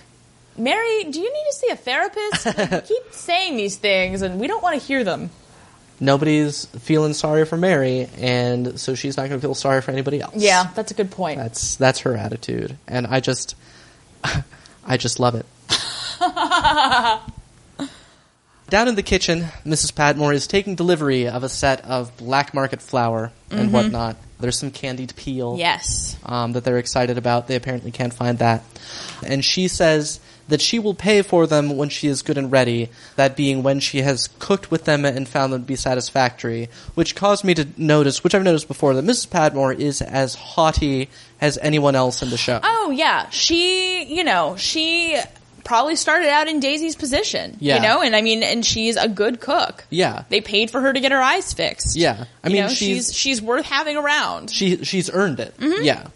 [0.56, 2.46] Mary, do you need to see a therapist?
[2.46, 5.30] Like, keep saying these things and we don't want to hear them.
[6.00, 10.20] Nobody's feeling sorry for Mary, and so she's not going to feel sorry for anybody
[10.20, 10.36] else.
[10.36, 11.38] Yeah, that's a good point.
[11.38, 13.56] That's that's her attitude, and I just,
[14.84, 15.46] I just love it.
[18.68, 19.94] Down in the kitchen, Mrs.
[19.94, 24.16] Patmore is taking delivery of a set of black market flour and whatnot.
[24.38, 26.16] There's some candied peel yes.
[26.24, 27.48] um, that they're excited about.
[27.48, 28.62] They apparently can't find that.
[29.24, 32.88] And she says that she will pay for them when she is good and ready,
[33.16, 37.14] that being when she has cooked with them and found them to be satisfactory, which
[37.14, 39.30] caused me to notice, which I've noticed before, that Mrs.
[39.30, 41.08] Patmore is as haughty
[41.40, 42.60] as anyone else in the show.
[42.62, 45.18] Oh yeah, she, you know, she
[45.64, 47.56] probably started out in Daisy's position.
[47.60, 47.76] Yeah.
[47.76, 49.84] You know, and I mean, and she's a good cook.
[49.90, 50.24] Yeah.
[50.30, 51.94] They paid for her to get her eyes fixed.
[51.94, 52.24] Yeah.
[52.42, 54.50] I You mean, know, she's, she's she's worth having around.
[54.50, 55.54] she, she's earned it.
[55.58, 55.84] Mm-hmm.
[55.84, 56.06] Yeah.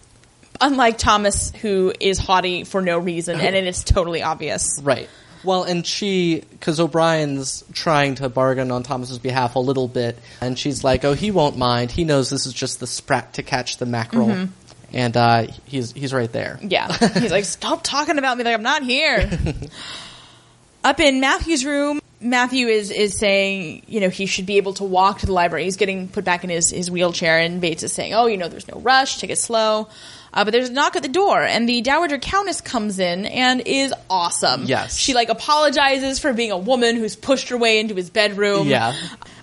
[0.63, 4.81] Unlike Thomas, who is haughty for no reason, and it is totally obvious.
[4.83, 5.09] Right.
[5.45, 10.57] Well, and she, because O'Brien's trying to bargain on Thomas's behalf a little bit, and
[10.57, 11.91] she's like, "Oh, he won't mind.
[11.91, 14.49] He knows this is just the sprat to catch the mackerel."
[14.93, 16.61] And uh, he's he's right there.
[16.63, 16.93] Yeah.
[17.19, 19.29] He's like, stop talking about me like I'm not here.
[20.85, 24.85] Up in Matthew's room, Matthew is, is saying, you know, he should be able to
[24.85, 25.65] walk to the library.
[25.65, 28.49] He's getting put back in his, his wheelchair, and Bates is saying, oh, you know,
[28.49, 29.89] there's no rush, take it slow.
[30.35, 33.61] Uh, but there's a knock at the door, and the Dowager Countess comes in and
[33.67, 34.65] is awesome.
[34.65, 34.97] Yes.
[34.97, 38.67] She, like, apologizes for being a woman who's pushed her way into his bedroom.
[38.67, 38.95] Yeah.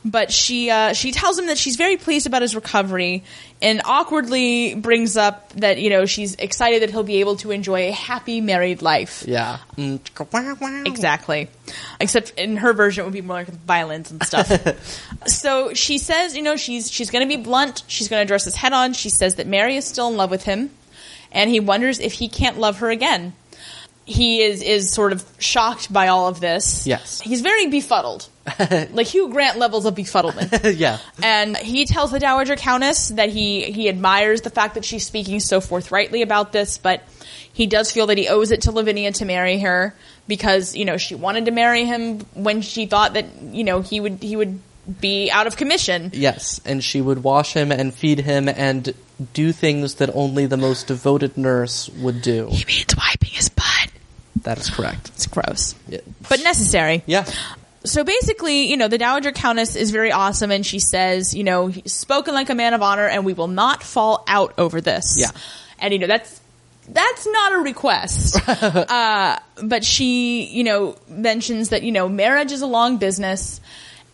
[0.03, 3.23] But she uh, she tells him that she's very pleased about his recovery,
[3.61, 7.89] and awkwardly brings up that you know she's excited that he'll be able to enjoy
[7.89, 9.25] a happy married life.
[9.27, 9.59] Yeah.
[9.77, 9.99] Mm.
[10.87, 11.49] Exactly.
[11.99, 14.49] Except in her version, it would be more like violence and stuff.
[15.27, 17.83] so she says, you know, she's she's going to be blunt.
[17.87, 18.93] She's going to address this head on.
[18.93, 20.69] She says that Mary is still in love with him,
[21.31, 23.33] and he wonders if he can't love her again.
[24.05, 26.87] He is is sort of shocked by all of this.
[26.87, 27.21] Yes.
[27.21, 28.27] he's very befuddled,
[28.91, 30.75] like Hugh Grant levels of befuddlement.
[30.79, 30.97] yeah.
[31.21, 35.39] And he tells the Dowager Countess that he, he admires the fact that she's speaking
[35.39, 37.03] so forthrightly about this, but
[37.53, 39.93] he does feel that he owes it to Lavinia to marry her
[40.27, 43.99] because, you know, she wanted to marry him when she thought that, you know, he
[43.99, 44.59] would he would
[45.01, 46.11] be out of commission.
[46.13, 48.93] Yes, and she would wash him and feed him and
[49.33, 52.47] do things that only the most devoted nurse would do.
[52.47, 53.91] He means wiping his butt.
[54.43, 55.09] That is correct.
[55.09, 55.75] It's gross.
[55.87, 55.99] Yeah.
[56.29, 57.03] But necessary.
[57.05, 57.25] Yeah.
[57.83, 61.67] so basically, you know, the Dowager Countess is very awesome, and she says, you know,
[61.67, 65.17] he's spoken like a man of honor, and we will not fall out over this.
[65.19, 65.31] Yeah.
[65.79, 66.39] and you know that's
[66.91, 68.39] that's not a request.
[68.47, 73.61] uh, but she, you know, mentions that you know marriage is a long business.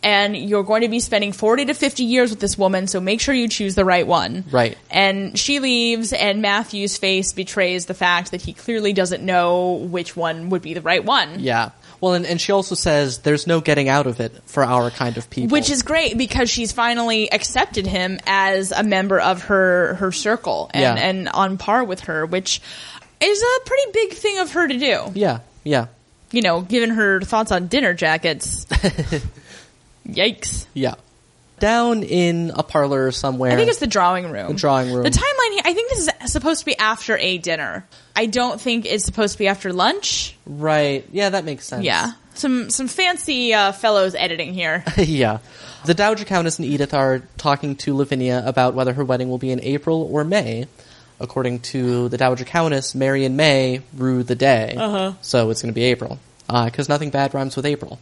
[0.06, 3.20] And you're going to be spending 40 to 50 years with this woman, so make
[3.20, 4.44] sure you choose the right one.
[4.52, 4.78] Right.
[4.88, 10.14] And she leaves, and Matthew's face betrays the fact that he clearly doesn't know which
[10.16, 11.40] one would be the right one.
[11.40, 11.70] Yeah.
[12.00, 15.16] Well, and, and she also says there's no getting out of it for our kind
[15.16, 15.52] of people.
[15.52, 20.70] Which is great because she's finally accepted him as a member of her her circle
[20.72, 20.94] and, Yeah.
[21.04, 22.60] and on par with her, which
[23.20, 25.00] is a pretty big thing of her to do.
[25.14, 25.40] Yeah.
[25.64, 25.86] Yeah.
[26.30, 28.66] You know, given her thoughts on dinner jackets.
[30.06, 30.66] Yikes.
[30.74, 30.94] Yeah.
[31.58, 33.52] Down in a parlor somewhere.
[33.52, 34.48] I think it's the drawing room.
[34.48, 35.04] The drawing room.
[35.04, 37.86] The timeline here, I think this is supposed to be after a dinner.
[38.14, 40.36] I don't think it's supposed to be after lunch.
[40.44, 41.06] Right.
[41.12, 41.84] Yeah, that makes sense.
[41.84, 42.12] Yeah.
[42.34, 44.84] Some some fancy uh, fellows editing here.
[44.98, 45.38] yeah.
[45.86, 49.50] The Dowager Countess and Edith are talking to Lavinia about whether her wedding will be
[49.50, 50.66] in April or May.
[51.18, 54.74] According to the Dowager Countess, Mary and May rue the day.
[54.76, 55.14] Uh-huh.
[55.22, 56.18] So it's going to be April.
[56.46, 57.98] Because nothing bad rhymes with April.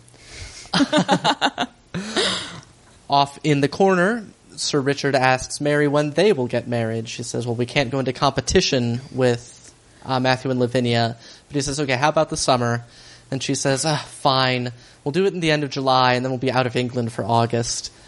[3.10, 4.24] Off in the corner,
[4.56, 7.08] Sir Richard asks Mary when they will get married.
[7.08, 11.16] She says, well, we can't go into competition with uh, Matthew and Lavinia.
[11.48, 12.84] But he says, okay, how about the summer?
[13.30, 14.72] And she says, ah, fine.
[15.02, 17.12] We'll do it in the end of July, and then we'll be out of England
[17.12, 17.92] for August.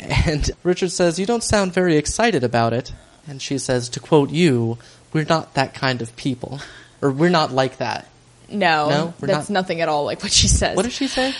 [0.00, 2.92] And Richard says, you don't sound very excited about it.
[3.26, 4.78] And she says, to quote you,
[5.12, 6.60] we're not that kind of people.
[7.02, 8.06] Or we're not like that.
[8.48, 10.76] No, No, that's not- nothing at all like what she says.
[10.76, 11.34] What does she say?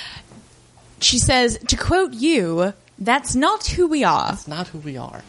[1.01, 4.31] She says, to quote you, that's not who we are.
[4.31, 5.23] That's not who we are.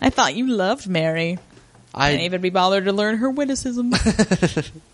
[0.00, 1.38] I thought you loved Mary.
[1.94, 3.92] I Can't even be bothered to learn her witticism.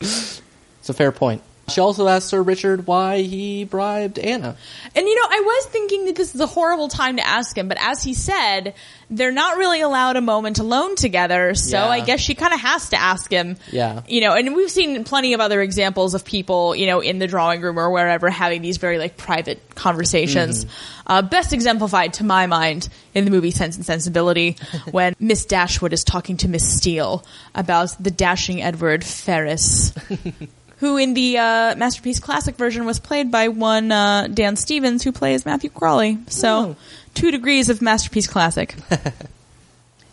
[0.01, 1.43] It's a fair point.
[1.69, 4.57] She also asked Sir Richard why he bribed Anna.
[4.95, 7.69] And you know, I was thinking that this is a horrible time to ask him,
[7.69, 8.75] but as he said,
[9.09, 11.89] they're not really allowed a moment alone together, so Yeah.
[11.89, 13.57] I guess she kind of has to ask him.
[13.71, 14.03] Yeah.
[14.09, 17.27] You know, and we've seen plenty of other examples of people, you know, in the
[17.27, 20.67] drawing room or wherever having these very like private conversations.
[21.07, 24.57] Uh, best exemplified to my mind in the movie Sense and Sensibility
[24.91, 27.25] when Miss Dashwood is talking to Miss Steele
[27.55, 29.93] about the dashing Edward Ferrars.
[30.83, 35.13] who in the uh, Masterpiece Classic version was played by one uh, Dan Stevens, who
[35.13, 36.19] plays Matthew Crawley.
[36.27, 36.77] So, Oh.
[37.15, 38.75] two degrees of Masterpiece Classic.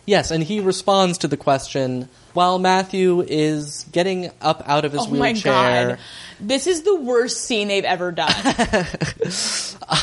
[0.06, 5.02] Yes, and he responds to the question while Matthew is getting up out of his
[5.02, 5.88] oh my wheelchair.
[5.90, 5.98] god.
[6.40, 8.32] This is the worst scene they've ever done.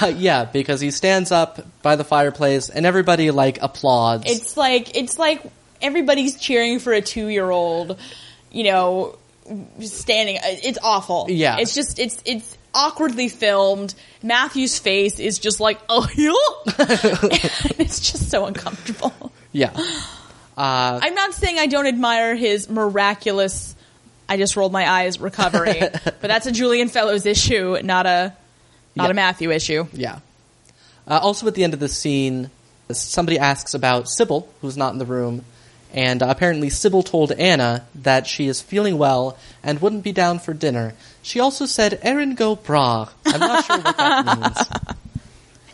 [0.02, 4.23] Uh, yeah, because he stands up by the fireplace and everybody like applauds.
[4.30, 5.41] it's like it's like
[5.81, 7.98] everybody's cheering for a two year old,
[8.52, 9.18] you know,
[9.82, 10.38] standing.
[10.44, 11.28] It's awful.
[11.30, 11.57] Yeah.
[11.60, 13.94] it's just it's it's awkwardly filmed.
[14.24, 16.07] Matthew's face is just like oh,
[17.80, 19.32] it's just so uncomfortable.
[19.52, 19.72] yeah.
[20.57, 23.76] Uh, I'm not saying I don't admire his miraculous.
[24.30, 28.34] I just rolled my eyes recovery, but that's a Julian Fellowes issue, not a
[28.95, 29.11] not Yeah.
[29.11, 29.86] a Matthew issue.
[29.94, 30.19] Yeah.
[31.07, 32.49] Uh, also, at the end of the scene,
[32.91, 35.45] somebody asks about Sybil, who's not in the room,
[35.93, 40.39] and uh, apparently Sybil told Anna that she is feeling well and wouldn't be down
[40.39, 40.93] for dinner.
[41.22, 44.97] She also said "Erin go bragh." I'm not sure what that means.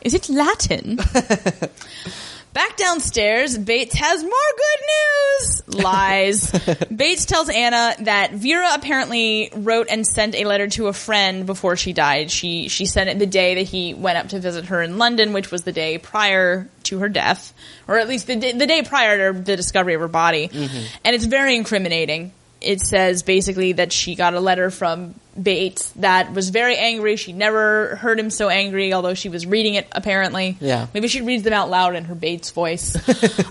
[0.02, 1.00] Is it Latin?
[2.54, 5.84] Back downstairs, Bates has more good news.
[5.84, 6.52] Lies.
[6.96, 11.76] Bates tells Anna that Vera apparently wrote and sent a letter to a friend before
[11.76, 12.30] she died.
[12.30, 15.34] She she sent it the day that he went up to visit her in London,
[15.34, 17.54] which was the day prior to her death,
[17.88, 20.48] or at least the the day prior to the discovery of her body.
[20.48, 20.86] Mm-hmm.
[21.04, 22.34] And it's very incriminating.
[22.64, 27.16] It says basically that she got a letter from Bates that was very angry.
[27.16, 30.58] She never heard him so angry, although she was reading it apparently.
[30.60, 30.88] Yeah.
[30.94, 32.96] Maybe she reads them out loud in her Bates voice.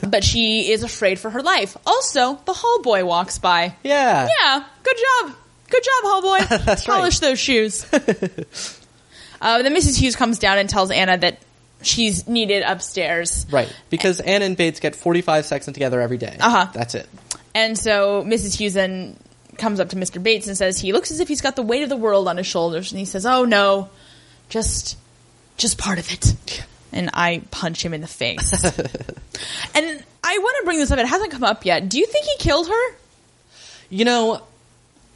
[0.06, 1.76] but she is afraid for her life.
[1.86, 3.74] Also, the hall boy walks by.
[3.82, 4.28] Yeah.
[4.40, 5.36] Yeah, good job.
[5.70, 6.38] Good job, hall boy.
[6.64, 6.96] That's right.
[6.96, 7.84] Polish those shoes.
[7.92, 9.98] uh, then Mrs.
[9.98, 11.38] Hughes comes down and tells Anna that
[11.82, 13.46] she's needed upstairs.
[13.50, 13.74] Right.
[13.90, 16.36] Because Anna and Bates get 45 seconds together every day.
[16.38, 16.70] Uh-huh.
[16.72, 17.08] That's it.
[17.54, 18.56] And so Mrs.
[18.56, 19.16] Hughes then
[19.58, 20.22] comes up to Mr.
[20.22, 22.36] Bates and says he looks as if he's got the weight of the world on
[22.36, 22.92] his shoulders.
[22.92, 23.90] And he says, "Oh no,
[24.48, 24.96] just,
[25.56, 28.52] just part of it." And I punch him in the face.
[29.74, 30.98] and I want to bring this up.
[30.98, 31.88] It hasn't come up yet.
[31.88, 32.94] Do you think he killed her?
[33.88, 34.42] You know,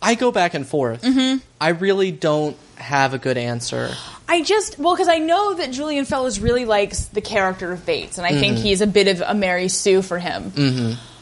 [0.01, 1.03] I go back and forth.
[1.03, 1.39] Mm-hmm.
[1.61, 3.91] I really don't have a good answer.
[4.29, 8.19] I just well because I know that Julian Fellowes really likes the character of Bates,
[8.19, 10.51] and I think he's a bit of a Mary Sue for him.
[10.51, 11.15] Mm-hmm.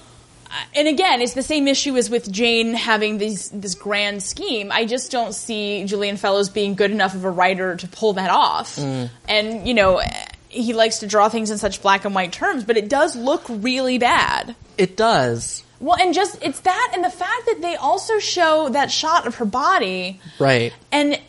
[0.74, 4.70] And again, it's the same issue as with Jane having these this grand scheme.
[4.72, 8.30] I just don't see Julian Fellowes being good enough of a writer to pull that
[8.30, 8.76] off.
[8.76, 9.10] Mm.
[9.28, 10.00] And you know,
[10.48, 13.44] he likes to draw things in such black and white terms, but it does look
[13.48, 14.54] really bad.
[14.78, 15.64] It does.
[15.80, 19.36] Well, and just it's that, and the fact that they also show that shot of
[19.36, 20.20] her body.
[20.38, 20.72] Right.
[20.90, 21.20] And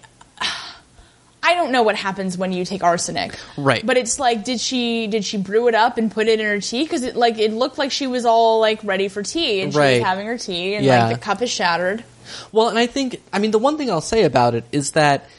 [1.45, 3.37] I don't know what happens when you take arsenic.
[3.57, 3.85] Right.
[3.85, 6.59] But it's like, did she did she brew it up and put it in her
[6.59, 6.83] tea?
[6.83, 9.77] Because it like it looked like she was all like ready for tea, and she
[9.79, 9.93] Right.
[9.97, 11.07] was having her tea, and Yeah.
[11.07, 12.03] like the cup is shattered.
[12.51, 15.29] Well, and I think, I mean, the one thing I'll say about it is that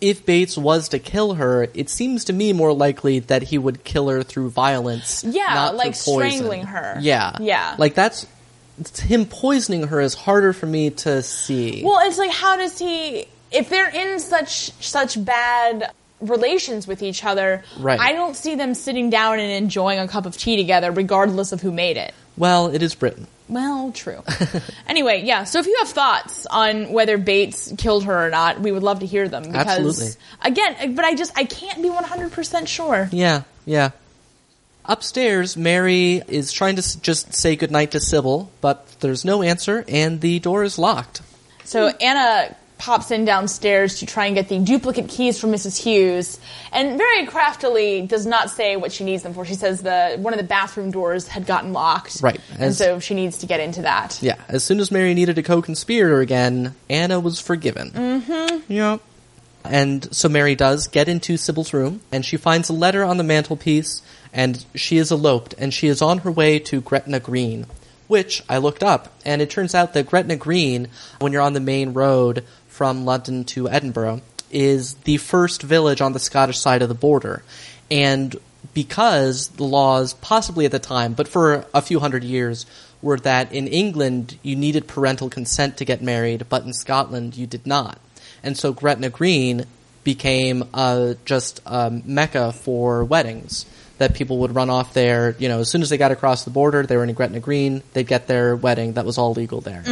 [0.00, 3.82] if Bates was to kill her, it seems to me more likely that he would
[3.82, 5.24] kill her through violence.
[5.24, 6.98] Yeah, not like through strangling her.
[7.00, 7.36] Yeah.
[7.40, 7.74] Yeah.
[7.78, 8.26] Like that's,
[9.00, 11.82] him poisoning her is harder for me to see.
[11.84, 13.26] Well, it's like, how does he?
[13.50, 15.90] If they're in such such bad
[16.20, 18.00] relations with each other, Right.
[18.00, 21.60] I don't see them sitting down and enjoying a cup of tea together, regardless of
[21.60, 22.14] who made it.
[22.36, 23.26] well, it is Britain.
[23.48, 24.24] Well, true.
[24.88, 25.44] anyway, yeah.
[25.44, 28.98] So if you have thoughts on whether Bates killed her or not, we would love
[29.00, 29.44] to hear them.
[29.44, 30.08] Because, Absolutely.
[30.42, 33.08] Again, but I just I can't be one hundred percent sure.
[33.12, 33.90] Yeah, yeah.
[34.84, 39.84] Upstairs, Mary is trying to s- just say goodnight to Sybil, but there's no answer,
[39.88, 41.22] and the door is locked.
[41.64, 45.82] So Anna pops in downstairs to try and get the duplicate keys from Mrs.
[45.82, 46.38] Hughes,
[46.72, 49.44] and very craftily does not say what she needs them for.
[49.46, 52.40] She says the one of the bathroom doors had gotten locked, Right.
[52.58, 54.18] and so she needs to get into that.
[54.22, 57.90] Yeah, as soon as Mary needed a co-conspirator again, Anna was forgiven.
[57.92, 58.72] Mm-hmm.
[58.72, 59.00] Yep.
[59.64, 63.24] And so Mary does get into Sybil's room, and she finds a letter on the
[63.24, 64.00] mantelpiece,
[64.32, 67.66] and she is eloped, and she is on her way to Gretna Green,
[68.06, 70.86] which I looked up, and it turns out that Gretna Green,
[71.18, 72.44] when you're on the main road
[72.76, 74.20] from London to Edinburgh,
[74.50, 77.42] is the first village on the Scottish side of the border.
[77.90, 78.36] And
[78.74, 82.66] because the laws, possibly at the time, but for a few hundred years,
[83.00, 87.46] were that in England you needed parental consent to get married, but in Scotland you
[87.46, 87.98] did not.
[88.42, 89.64] And so Gretna Green
[90.04, 93.64] became uh, just a mecca for weddings.
[93.98, 96.50] That people would run off there, you know, as soon as they got across the
[96.50, 98.92] border, they were in Gretna Green, they'd get their wedding.
[98.92, 99.82] That was all legal there.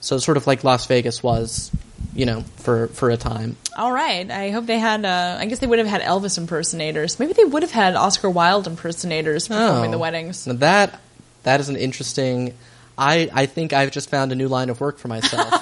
[0.00, 1.70] So sort of like Las Vegas was,
[2.14, 3.56] you know, for for a time.
[3.76, 4.30] All right.
[4.30, 5.04] I hope they had.
[5.04, 7.18] Uh, I guess they would have had Elvis impersonators.
[7.18, 9.92] Maybe they would have had Oscar Wilde impersonators performing Oh.
[9.92, 10.44] the weddings.
[10.46, 10.98] That
[11.42, 12.54] that is an interesting.
[12.98, 15.52] I I think I've just found a new line of work for myself.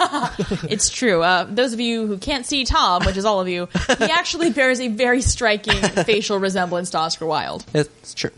[0.71, 1.23] It's true.
[1.23, 4.51] Uh, those of you who can't see Tom, which is all of you, he actually
[4.51, 5.75] bears a very striking
[6.05, 7.65] facial resemblance to Oscar Wilde.
[7.75, 8.31] it's true.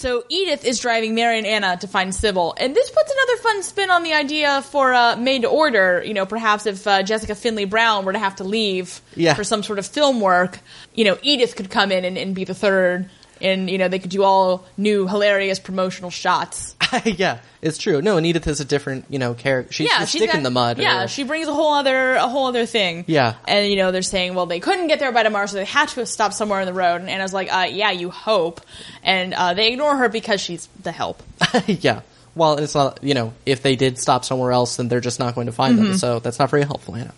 [0.00, 3.62] So Edith is driving Mary and Anna to find Sybil, and this puts another fun
[3.62, 6.02] spin on the idea for uh, made to order.
[6.02, 9.34] You know, perhaps if uh, Jessica Findlay Brown were to have to leave Yeah.
[9.34, 10.58] for some sort of film work,
[10.94, 13.10] you know, Edith could come in and, and be the third,
[13.42, 16.76] and you know they could do all new hilarious promotional shots.
[17.04, 18.00] yeah, it's true.
[18.02, 19.72] No, and Edith is a different, you know, character.
[19.72, 20.78] She's yeah, she's stick got- in the mud.
[20.78, 23.04] Yeah, or- she brings a whole other a whole other thing.
[23.06, 23.34] Yeah.
[23.46, 25.88] and you know they're saying, well, they couldn't get there by tomorrow, so they had
[25.90, 27.00] to have stopped somewhere on the road.
[27.00, 28.60] And Anna's like, uh, yeah, you hope,
[29.02, 31.22] and uh, they ignore her because she's the help.
[31.66, 32.00] yeah.
[32.34, 33.02] Well, it's not.
[33.02, 35.76] You know, if they did stop somewhere else, then they're just not going to find
[35.78, 35.84] Mm-hmm.
[35.88, 35.98] them.
[35.98, 37.12] So that's not very helpful, Anna.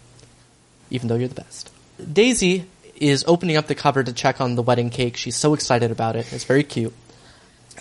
[0.90, 1.70] Even though you're the best.
[2.12, 2.66] Daisy
[2.96, 5.16] is opening up the cover to check on the wedding cake.
[5.16, 6.32] She's so excited about it.
[6.32, 6.92] It's very cute.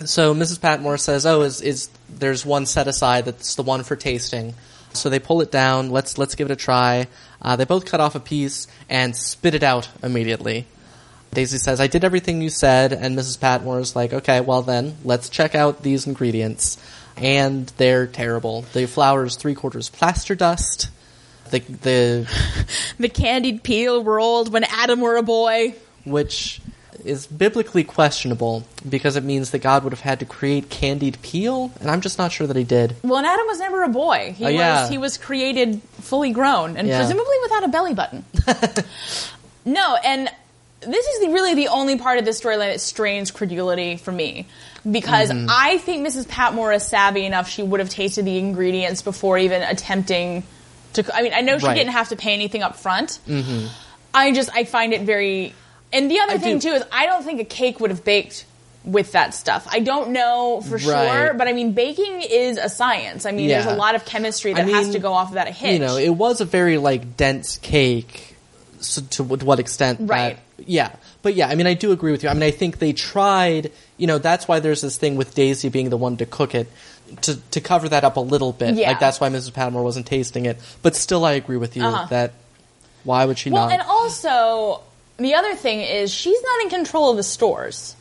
[0.04, 0.60] So Mrs.
[0.60, 4.54] Patmore says, "Oh, is is there's one set aside that's the one for tasting."
[4.94, 5.90] So they pull it down.
[5.90, 7.06] Let's let's give it a try.
[7.40, 10.66] Uh, they both cut off a piece and spit it out immediately.
[11.32, 13.40] Daisy says, "I did everything you said," and Mrs.
[13.40, 16.78] Patmore is like, "Okay, well then, let's check out these ingredients."
[17.16, 18.64] And they're terrible.
[18.72, 20.88] The flour is three quarters plaster dust.
[21.50, 22.28] The the
[22.98, 25.74] The candied peel rolled when Adam were a boy.
[26.04, 26.60] which
[27.04, 31.70] is biblically questionable because it means that God would have had to create candied peel,
[31.80, 32.96] and I'm just not sure that he did.
[33.02, 34.34] Well, and Adam was never a boy.
[34.36, 34.82] He Oh, yeah.
[34.82, 36.98] was he was created fully grown and Yeah.
[36.98, 38.24] presumably without a belly button.
[39.64, 40.28] no, and
[40.80, 44.46] this is the, really the only part of this storyline that strains credulity for me
[44.90, 45.46] because Mm-hmm.
[45.48, 46.26] I think Mrs.
[46.28, 50.42] Patmore is savvy enough she would have tasted the ingredients before even attempting
[50.94, 51.14] to.
[51.14, 51.74] I mean, I know she Right.
[51.74, 53.20] didn't have to pay anything up front.
[53.28, 53.66] Mm-hmm.
[54.14, 55.54] I just I find it very.
[55.92, 58.04] And the other I thing do- too is I don't think a cake would have
[58.04, 58.46] baked
[58.84, 59.66] with that stuff.
[59.70, 63.26] I don't know for sure, but I mean, baking is a science.
[63.26, 63.62] I mean, Yeah.
[63.62, 65.74] there's a lot of chemistry I that has to go off of that a hitch.
[65.74, 68.36] You know, it was a very like dense cake.
[68.80, 70.00] So to, what- to what extent?
[70.00, 70.38] that- Right.
[70.66, 70.90] yeah,
[71.22, 72.28] but yeah, I mean, I do agree with you.
[72.28, 73.70] I mean, I think they tried.
[73.98, 76.68] You know, that's why there's this thing with Daisy being the one to cook it.
[77.20, 78.88] To, to cover that up a little bit, Yeah.
[78.88, 79.52] like that's why Mrs.
[79.52, 80.56] Patmore wasn't tasting it.
[80.80, 82.06] But still, I agree with you Uh-huh.
[82.08, 82.32] that
[83.04, 83.72] why would she well, not?
[83.72, 84.80] and also
[85.24, 87.94] the other thing is she's not in control of the stores.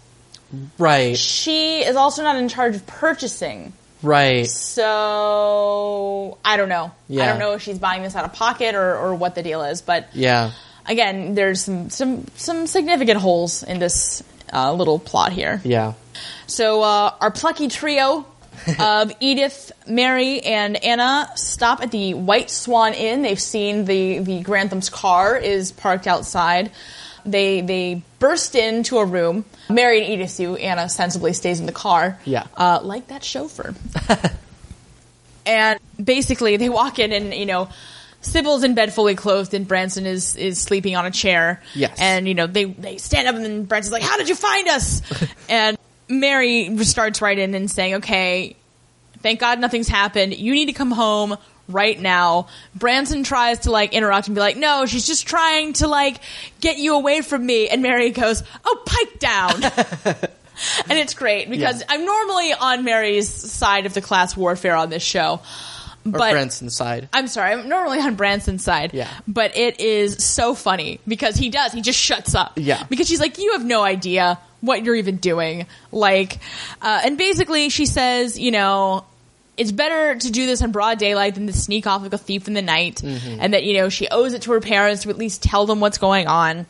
[0.77, 3.73] right, She is also not in charge of purchasing.
[4.03, 4.47] right.
[4.47, 6.91] So I don't know.
[7.11, 9.63] I don't know if she's buying this out of pocket or, or what the deal
[9.63, 9.81] is.
[9.81, 10.51] But Yeah,
[10.85, 14.23] again, there's some some some significant holes in this
[14.53, 15.61] uh, little plot here.
[15.63, 15.93] yeah.
[16.47, 18.25] So uh, our plucky trio
[18.79, 23.21] of Edith, Mary, and Anna stop at the White Swan Inn.
[23.21, 26.71] They've seen the the Grantham's car is parked outside.
[27.25, 29.45] They they burst into a room.
[29.69, 30.55] Mary and Edith do.
[30.55, 32.19] Anna sensibly stays in the car.
[32.25, 32.47] Yeah.
[32.55, 33.73] uh, like that chauffeur.
[35.45, 37.69] and basically, they walk in, and you know.
[38.23, 41.59] Sybil's in bed fully clothed and Branson is, is sleeping on a chair.
[41.73, 41.99] Yes.
[41.99, 44.67] And, you know, they, they stand up and then Branson's like, how did you find
[44.67, 45.01] us?
[45.49, 45.75] and
[46.07, 48.55] Mary starts right in and saying, okay,
[49.21, 50.35] thank God nothing's happened.
[50.37, 51.35] You need to come home
[51.71, 52.47] right now.
[52.75, 56.17] Branson tries to like interrupt and be like, no, she's just trying to like
[56.59, 57.67] get you away from me.
[57.69, 59.63] And Mary goes, oh, pipe down.
[60.89, 61.85] and it's great because Yeah.
[61.89, 65.41] I'm normally on Mary's side of the class warfare on this show.
[66.03, 67.09] Or But Branson's side.
[67.13, 68.91] I'm sorry, I'm normally on Branson's side.
[68.93, 69.07] Yeah.
[69.27, 72.53] But it is so funny because he does, he just shuts up.
[72.55, 72.83] Yeah.
[72.89, 75.67] Because she's like, you have no idea what you're even doing.
[75.91, 76.39] Like,
[76.81, 79.05] uh, and basically she says, you know,
[79.61, 82.47] it's better to do this in broad daylight than to sneak off like a thief
[82.47, 82.95] in the night.
[82.95, 83.37] Mm-hmm.
[83.39, 85.79] And that, you know, she owes it to her parents to at least tell them
[85.79, 86.65] what's going on.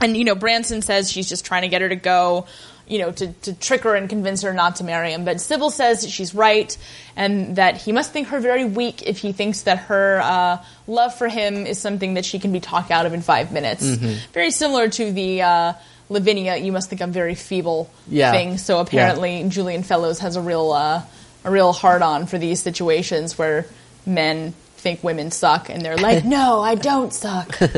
[0.00, 2.46] And, you know, Branson says she's just trying to get her to go,
[2.88, 5.26] you know, to, to trick her and convince her not to marry him.
[5.26, 6.74] But Sybil says that she's right
[7.16, 11.14] and that he must think her very weak if he thinks that her uh, love
[11.14, 13.84] for him is something that she can be talked out of in five minutes.
[13.84, 14.32] Mm-hmm.
[14.32, 15.72] Very similar to the uh,
[16.08, 18.32] Lavinia, you must think I'm very feeble Yeah.
[18.32, 18.56] thing.
[18.58, 21.02] So apparently Julian Fellowes has a real, uh,
[21.44, 23.66] a real hard on for these situations where
[24.06, 27.58] men think women suck and they're like, no, I don't suck.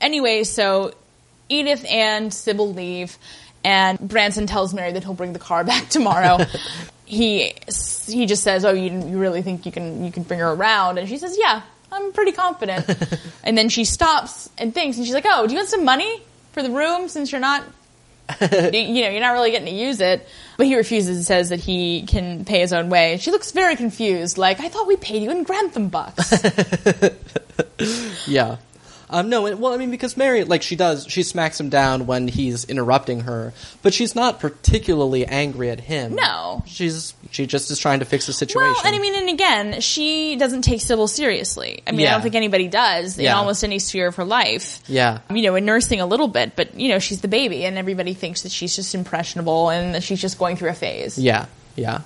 [0.00, 0.92] Anyway, so
[1.48, 3.18] Edith and Sybil leave,
[3.62, 6.38] and Branson tells Mary that he'll bring the car back tomorrow.
[7.04, 7.52] he
[8.06, 10.98] he just says, "Oh, you you really think you can you can bring her around?"
[10.98, 12.86] And she says, "Yeah, I'm pretty confident."
[13.44, 16.22] and then she stops and thinks, and she's like, "Oh, do you want some money
[16.52, 17.64] for the room since you're not
[18.72, 20.26] you know, you're not really getting to use it.
[20.56, 23.16] But he refuses and says that he can pay his own way.
[23.16, 26.32] She looks very confused, like, I thought we paid you in Grantham bucks.
[28.26, 28.58] Yeah.
[29.12, 32.28] Um, no, well, I mean, because Mary, like, she does, she smacks him down when
[32.28, 36.14] he's interrupting her, but she's not particularly angry at him.
[36.14, 36.62] No.
[36.66, 38.62] She's, she just is trying to fix the situation.
[38.62, 41.82] well, and I mean, and again, she doesn't take Sybil seriously.
[41.88, 43.34] I mean, I don't think anybody does in Yeah.
[43.36, 44.80] almost any sphere of her life.
[44.86, 45.18] Yeah.
[45.28, 48.14] You know, in nursing a little bit, but, you know, she's the baby, and everybody
[48.14, 51.18] thinks that she's just impressionable and that she's just going through a phase.
[51.18, 52.02] Yeah, yeah.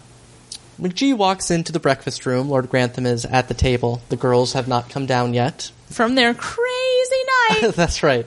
[0.81, 2.49] McGee walks into the breakfast room.
[2.49, 4.01] Lord Grantham is at the table.
[4.09, 5.71] The girls have not come down yet.
[5.95, 7.23] From their crazy
[7.63, 7.73] night.
[7.75, 8.27] That's right.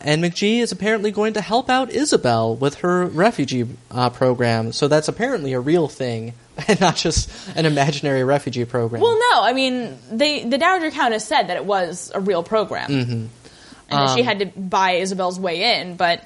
[0.00, 4.72] And McGee is apparently going to help out Isobel with her refugee uh, program.
[4.72, 6.34] So that's apparently a real thing,
[6.68, 9.02] and not just an imaginary refugee program.
[9.02, 12.90] Well, no, I mean, they the Dowager Countess said that it was a real program,
[12.90, 13.12] mm-hmm.
[13.12, 13.28] and
[13.88, 15.96] that she Um, had to buy Isobel's way in.
[15.96, 16.22] But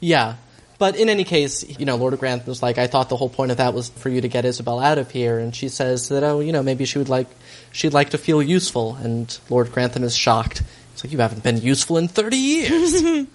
[0.00, 0.34] Yeah.
[0.82, 3.28] But in any case, you know, Lord of Grantham was like, I thought the whole
[3.28, 5.38] point of that was for you to get Isobel out of here.
[5.38, 7.28] And she says that, oh, you know, maybe she would like,
[7.70, 8.96] she'd like to feel useful.
[8.96, 10.60] And Lord Grantham is shocked.
[10.90, 13.00] He's like, you haven't been useful in 30 years.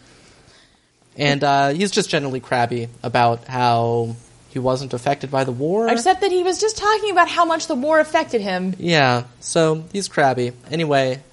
[1.15, 4.17] and uh, he's just generally crabby about how
[4.49, 5.87] he wasn't affected by the war.
[5.87, 8.75] except that he was just talking about how much the war affected him.
[8.77, 10.51] Yeah, so he's crabby.
[10.69, 11.23] Anyway,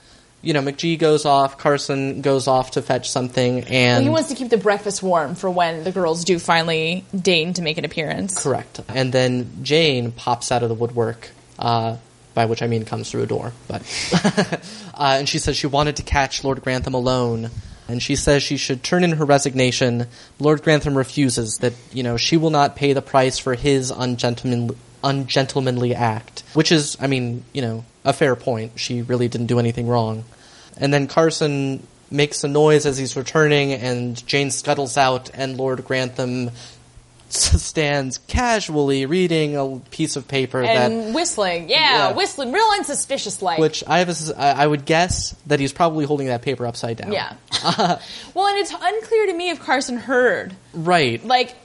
[0.45, 4.05] you know, McGee goes off, Carson goes off to fetch something, and.
[4.05, 7.63] he wants to keep the breakfast warm for when the girls do finally deign to
[7.63, 8.41] make an appearance.
[8.41, 8.81] Correct.
[8.89, 11.97] And then Jane pops out of the woodwork, uh,
[12.35, 13.53] by which I mean comes through a door.
[13.69, 13.83] But
[14.95, 17.51] uh, and she says she wanted to catch Lord Grantham alone,
[17.89, 20.07] and she says she should turn in her resignation.
[20.39, 24.77] Lord Grantham refuses that you know she will not pay the price for his ungentlemanly,
[25.05, 28.73] ungentlemanly act, which is, I mean, you know, a fair point.
[28.81, 30.25] She really didn't do anything wrong.
[30.77, 35.85] And then Carson makes a noise as he's returning, and Jane scuttles out, and Lord
[35.85, 36.51] Grantham
[37.31, 42.13] stands casually reading a piece of paper And that, whistling, yeah, Yeah.
[42.13, 43.59] whistling, real unsuspicious like.
[43.59, 47.13] which I have, a I would guess that he's probably holding that paper upside down.
[47.13, 47.33] yeah.
[48.35, 50.55] well, and it's unclear to me if Carson heard.
[50.75, 51.25] right.
[51.25, 51.57] Like,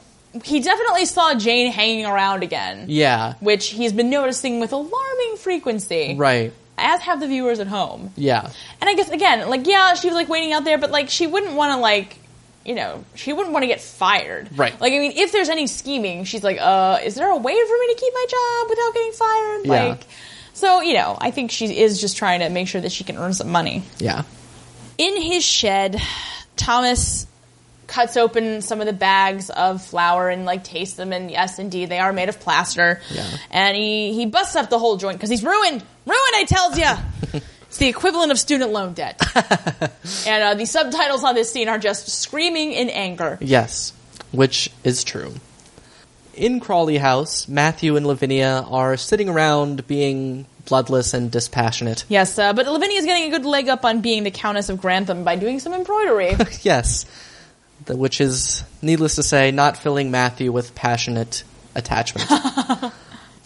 [0.43, 2.85] he definitely saw Jane hanging around again.
[2.87, 6.15] Yeah, which he's been noticing with alarming frequency.
[6.17, 6.53] right.
[6.81, 8.11] As have the viewers at home.
[8.15, 8.49] Yeah,
[8.79, 11.27] And I guess again, like yeah, she was like waiting out there, but like she
[11.27, 12.17] wouldn't want to like,
[12.65, 14.47] you know, she wouldn't want to get fired.
[14.57, 14.79] Right.
[14.79, 17.77] Like I mean, if there's any scheming, she's like, uh, is there a way for
[17.79, 19.61] me to keep my job without getting fired?
[19.65, 19.83] Yeah.
[19.89, 20.03] Like,
[20.53, 23.17] so you know, I think she is just trying to make sure that she can
[23.17, 23.83] earn some money.
[23.97, 24.23] yeah.
[24.97, 25.97] In his shed,
[26.55, 27.25] Thomas
[27.89, 31.89] cuts open some of the bags of flour and like tastes them and yes indeed
[31.89, 33.25] they are made of plaster Yeah.
[33.51, 36.97] and he he busts up the whole joint because he's ruined ruined i tells ya
[37.63, 39.19] it's the equivalent of student loan debt
[40.27, 43.91] and uh, the subtitles on this scene are just screaming in anger Yes,
[44.31, 45.33] which is true.
[46.35, 52.05] In Crawley House, Matthew and Lavinia are sitting around being bloodless and dispassionate.
[52.07, 55.23] yes uh, but is getting a good leg up on being the countess of grantham
[55.23, 57.05] by doing some embroidery yes,
[57.87, 61.43] which is, needless to say, not filling Matthew with passionate
[61.75, 62.29] attachment.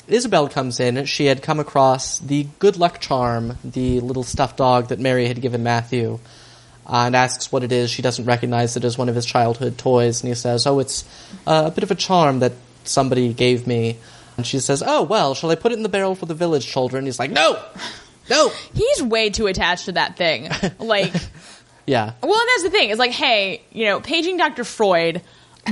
[0.07, 1.05] Isobel comes in.
[1.05, 5.41] She had come across the good luck charm, the little stuffed dog that Mary had
[5.41, 6.19] given Matthew,
[6.85, 7.89] uh, and asks what it is.
[7.89, 11.05] She doesn't recognize it as one of his childhood toys, and he says, "Oh, it's
[11.47, 12.51] uh, a bit of a charm that
[12.83, 13.97] somebody gave me."
[14.35, 16.67] And she says, "Oh, well, shall I put it in the barrel for the village
[16.67, 17.63] children?" He's like, "No,
[18.29, 20.49] no." he's way too attached to that thing
[20.79, 21.13] like
[21.85, 22.89] Yeah, Well, and that's the thing.
[22.89, 24.63] It's like, hey, you know, paging Dr.
[24.63, 25.21] Freud,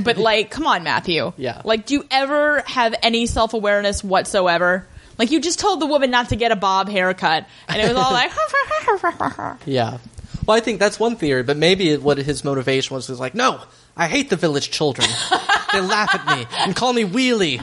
[0.02, 1.32] but like, come on, Matthew.
[1.36, 1.62] Yeah.
[1.64, 4.86] Like, do you ever have any self awareness whatsoever?
[5.18, 7.96] Like, you just told the woman not to get a bob haircut, and it was
[7.96, 8.32] all like,
[9.66, 9.98] Yeah.
[10.46, 13.60] Well, I think that's one theory, but maybe what his motivation was was like, no,
[13.96, 15.08] I hate the village children.
[15.72, 17.62] they laugh at me and call me Wheelie.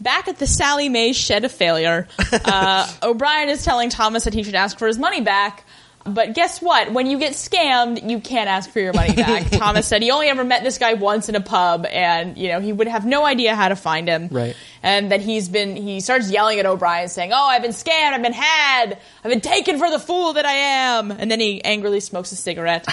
[0.00, 4.42] Back at the Sallie Mae shed of failure, uh, O'Brien is telling Thomas that he
[4.42, 5.64] should ask for his money back.
[6.04, 6.92] But guess what?
[6.92, 9.50] When you get scammed, you can't ask for your money back.
[9.50, 12.60] Thomas said he only ever met this guy once in a pub, and you know
[12.60, 14.28] he would have no idea how to find him.
[14.30, 14.56] Right.
[14.82, 18.14] And that he's been he starts yelling at O'Brien, saying, "Oh, I've been scammed.
[18.14, 18.98] I've been had.
[19.22, 22.36] I've been taken for the fool that I am." And then he angrily smokes a
[22.36, 22.86] cigarette.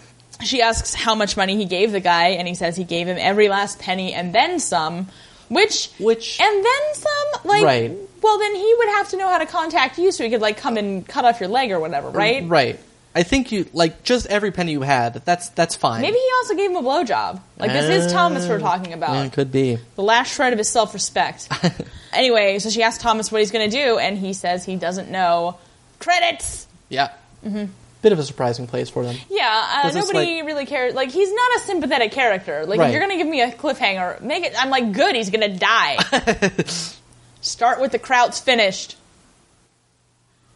[0.42, 3.18] she asks how much money he gave the guy, and he says he gave him
[3.20, 5.08] every last penny and then some.
[5.48, 7.42] Which, Which- and then some.
[7.44, 7.92] Like, Right.
[8.22, 10.56] well, then he would have to know how to contact you, so he could like
[10.58, 12.46] come and cut off your leg or whatever, right?
[12.46, 12.78] Right.
[13.14, 15.14] I think you like just every penny you had.
[15.24, 16.02] That's that's fine.
[16.02, 17.40] Maybe he also gave him a blowjob.
[17.58, 19.12] Like this is Thomas we're talking about.
[19.14, 19.78] Yeah, it could be.
[19.96, 21.48] the last shred of his self respect.
[22.12, 25.10] anyway, so she asks Thomas what he's going to do, and he says he doesn't
[25.10, 25.56] know.
[25.98, 26.66] Credits!
[26.90, 27.10] Yeah.
[27.44, 27.72] Mm-hmm.
[28.00, 29.16] Bit of a surprising place for them.
[29.28, 30.94] Yeah, uh, nobody like- really cares.
[30.94, 32.64] Like, he's not a sympathetic character.
[32.64, 32.86] Like, Right.
[32.86, 34.54] if you're going to give me a cliffhanger, make it.
[34.56, 35.96] I'm like, good, he's going to die.
[37.40, 38.96] Start with the Krauts finished.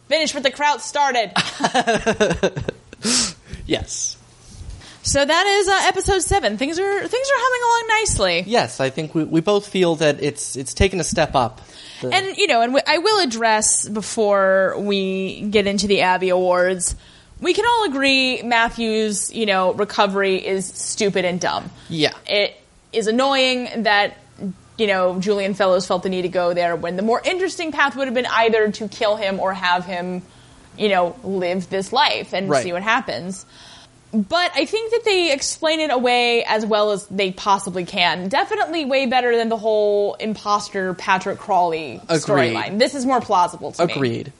[0.07, 1.31] Finish with the Krauts started.
[3.65, 4.17] Yes.
[5.03, 6.57] so that is uh, episode seven.
[6.57, 8.43] Things are things are humming along nicely.
[8.45, 11.61] Yes, I think we, we both feel that it's it's taken a step up.
[12.01, 16.29] The- And you know, and w- I will address before we get into the Abby
[16.29, 16.95] Awards.
[17.43, 21.69] We can all agree Matthew's, you know, recovery is stupid and dumb.
[21.89, 22.13] yeah.
[22.25, 22.55] It
[22.91, 24.17] is annoying that
[24.77, 27.95] you know Julian Fellowes felt the need to go there when the more interesting path
[27.95, 30.21] would have been either to kill him or have him,
[30.77, 32.63] you know, live this life and Right.
[32.63, 33.45] see what happens.
[34.13, 38.29] But I think that they explain it away as well as they possibly can.
[38.29, 42.77] Definitely way better than the whole imposter Patrick Crawley storyline.
[42.77, 43.93] This is more plausible to me.
[43.93, 44.31] Agreed.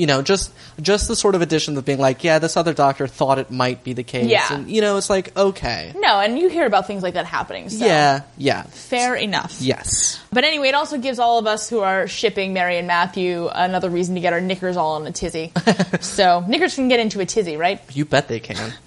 [0.00, 0.50] You know, just
[0.80, 3.84] just the sort of addition of being like, yeah, this other doctor thought it might
[3.84, 4.26] be the case.
[4.30, 4.50] Yeah.
[4.50, 5.92] And you know, it's like, okay.
[5.94, 7.68] No, and you hear about things like that happening.
[7.68, 8.62] So Yeah, yeah.
[8.62, 9.58] fair enough.
[9.60, 10.18] Yes.
[10.32, 13.90] But anyway, it also gives all of us who are shipping Mary and Matthew another
[13.90, 15.52] reason to get our knickers all in a tizzy.
[16.00, 17.80] so knickers can get into a tizzy, right?
[17.94, 18.72] You bet they can.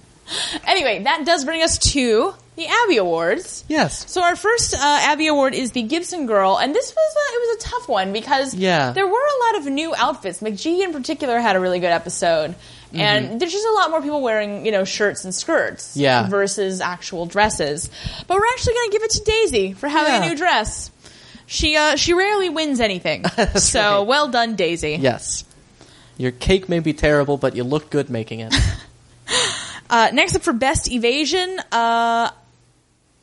[0.66, 3.64] Anyway, that does bring us to the Abby Awards.
[3.68, 4.10] Yes.
[4.12, 7.40] So our first uh, Abby Award is the Gibson Girl, and this was a, it
[7.40, 8.92] was a tough one because Yeah.
[8.92, 10.40] there were a lot of new outfits.
[10.42, 12.54] McGee in particular had a really good episode,
[12.94, 16.02] and there's just a lot more people wearing you know shirts and skirts Mm-hmm.
[16.02, 16.28] Yeah.
[16.30, 17.90] versus actual dresses.
[18.28, 20.24] But we're actually going to give it to Daisy for having Yeah.
[20.26, 20.92] a new dress.
[21.48, 23.26] She uh, she rarely wins anything,
[23.56, 24.08] so right.
[24.08, 24.98] well done, Daisy.
[25.02, 25.44] Yes.
[26.18, 28.54] Your cake may be terrible, but you look good making it.
[29.90, 32.30] Uh, next up for best evasion, uh,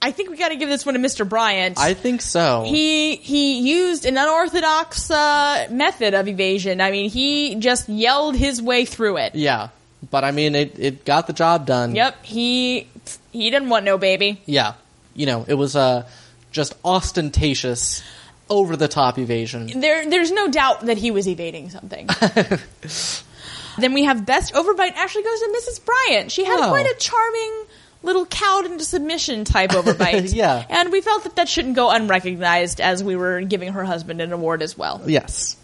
[0.02, 1.28] I think we got to give this one to Mr.
[1.28, 1.78] Bryant.
[1.78, 2.64] I think so.
[2.66, 6.80] he he used an unorthodox uh, method of evasion.
[6.80, 9.34] I mean, he just yelled his way through it.
[9.34, 9.68] yeah.
[10.10, 11.94] But I mean, it, it got the job done.
[11.94, 12.88] Yep, he
[13.32, 14.40] he didn't want no baby.
[14.46, 14.72] Yeah.
[15.14, 16.08] You know, it was uh,
[16.52, 18.02] just ostentatious,
[18.48, 19.78] over the top evasion.
[19.80, 22.08] There there's no doubt that he was evading something.
[23.78, 25.84] then we have best overbite actually goes to Mrs.
[25.84, 26.32] Bryant.
[26.32, 26.68] She had Oh.
[26.68, 27.64] quite a charming
[28.02, 30.32] little cowed into submission type overbite.
[30.34, 30.64] Yeah.
[30.68, 34.32] and we felt that that shouldn't go unrecognized as we were giving her husband an
[34.32, 35.02] award as well.
[35.06, 35.56] Yes.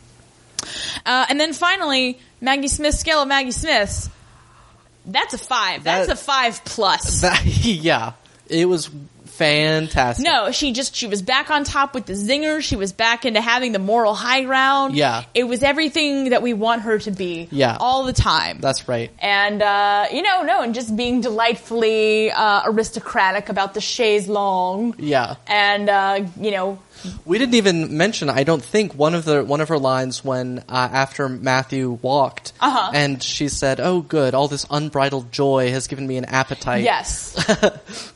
[1.05, 4.11] Uh, and then finally, Maggie Smith scale of Maggie Smiths.
[5.07, 5.85] That's a five.
[5.85, 7.21] That's That- a five plus.
[7.23, 8.13] That, yeah.
[8.49, 8.91] It was
[9.37, 10.25] fantastic.
[10.25, 12.61] no, she just she was back on top with the zinger.
[12.63, 14.95] She was back into having the moral high ground.
[14.97, 15.25] Yeah.
[15.35, 17.49] it was everything that we want her to be.
[17.51, 17.77] Yeah.
[17.79, 18.59] all the time.
[18.61, 19.11] That's right.
[19.21, 24.97] and uh, you know, no, and just being delightfully uh, aristocratic about the chaise longue.
[24.99, 25.37] Yeah.
[25.47, 26.79] And uh, you know,
[27.25, 30.61] We didn't even mention, I don't think, one of the one of her lines when
[30.69, 32.91] uh, after Matthew walked, Uh-huh.
[32.95, 37.37] and she said, "Oh, good, all this unbridled joy has given me an appetite." Yes.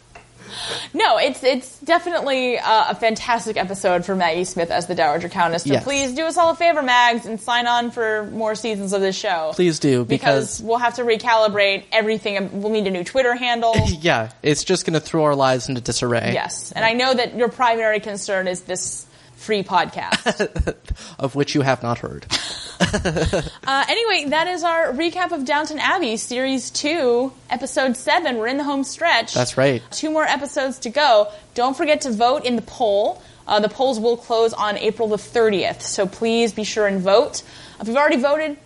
[0.95, 5.65] no, it's it's definitely uh, a fantastic episode for Maggie Smith as the Dowager Countess.
[5.65, 5.85] So Yes.
[5.85, 9.17] please do us all a favor, Mags, and sign on for more seasons of this
[9.17, 9.53] show.
[9.55, 10.21] Please do because
[10.59, 12.61] because, we'll have to recalibrate everything.
[12.63, 13.75] We'll need a new Twitter handle.
[14.01, 16.33] yeah, it's just going to throw our lives into disarray.
[16.33, 19.07] yes, and I know that your primary concern is this
[19.41, 20.77] free podcast.
[21.19, 22.27] of which you have not heard.
[22.83, 28.37] Uh, anyway, that is our recap of Downton Abbey, Series 2, Episode 7.
[28.39, 29.35] We're in the home stretch.
[29.35, 29.83] That's right.
[29.91, 31.31] Two more episodes to go.
[31.55, 33.23] Don't forget to vote in the poll.
[33.47, 37.43] Uh, the polls will close on April the 30th, so please be sure and vote.
[37.81, 38.57] If you've already voted,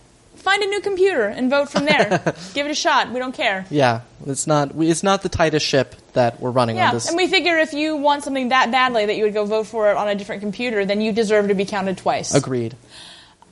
[0.45, 2.21] find a new computer and vote from there.
[2.53, 3.11] Give it a shot.
[3.11, 3.65] We don't care.
[3.69, 7.07] Yeah, it's not it's not the tightest ship that we're running Yeah, on this.
[7.09, 9.89] and we figure if you want something that badly that you would go vote for
[9.91, 12.33] it on a different computer, then you deserve to be counted twice.
[12.33, 12.75] Agreed.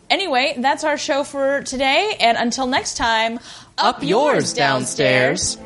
[0.09, 3.39] Anyway, that's our show for today, and until next time,
[3.77, 5.57] Up yours downstairs.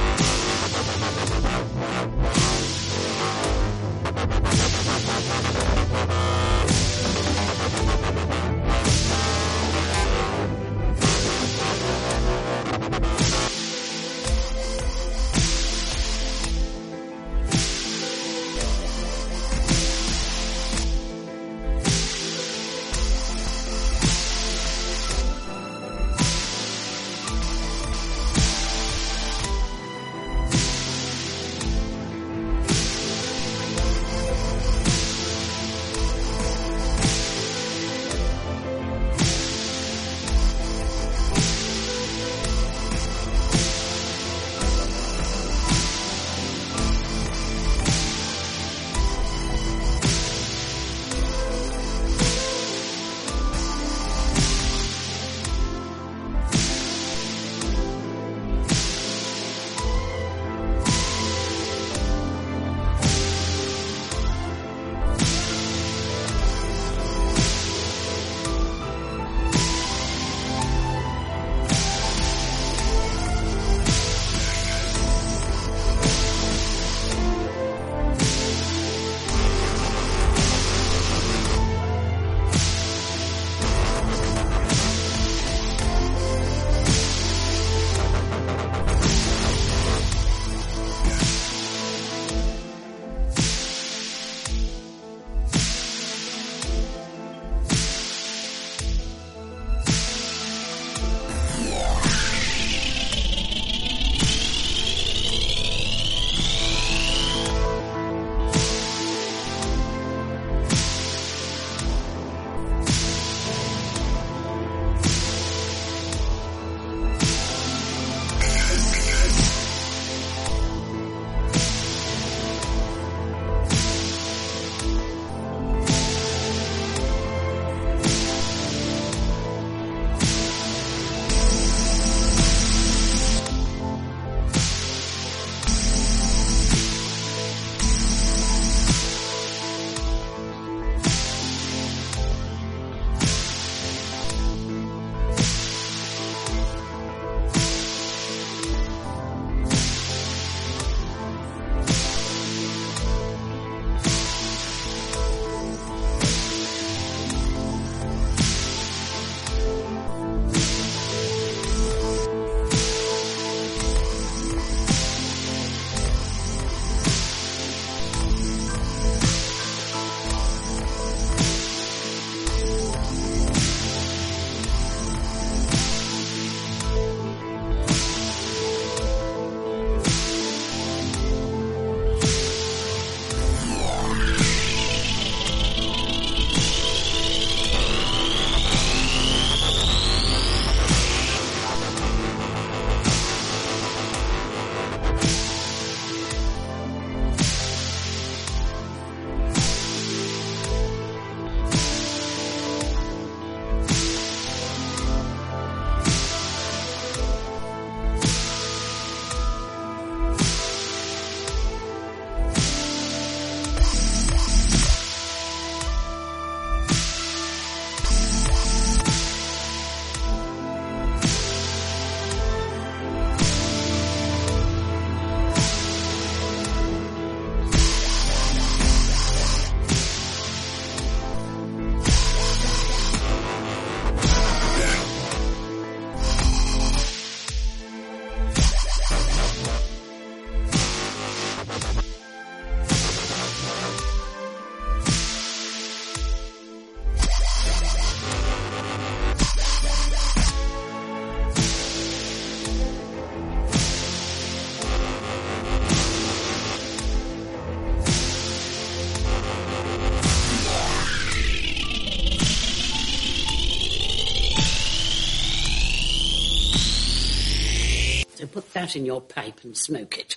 [268.93, 270.37] That in your pipe and smoke it.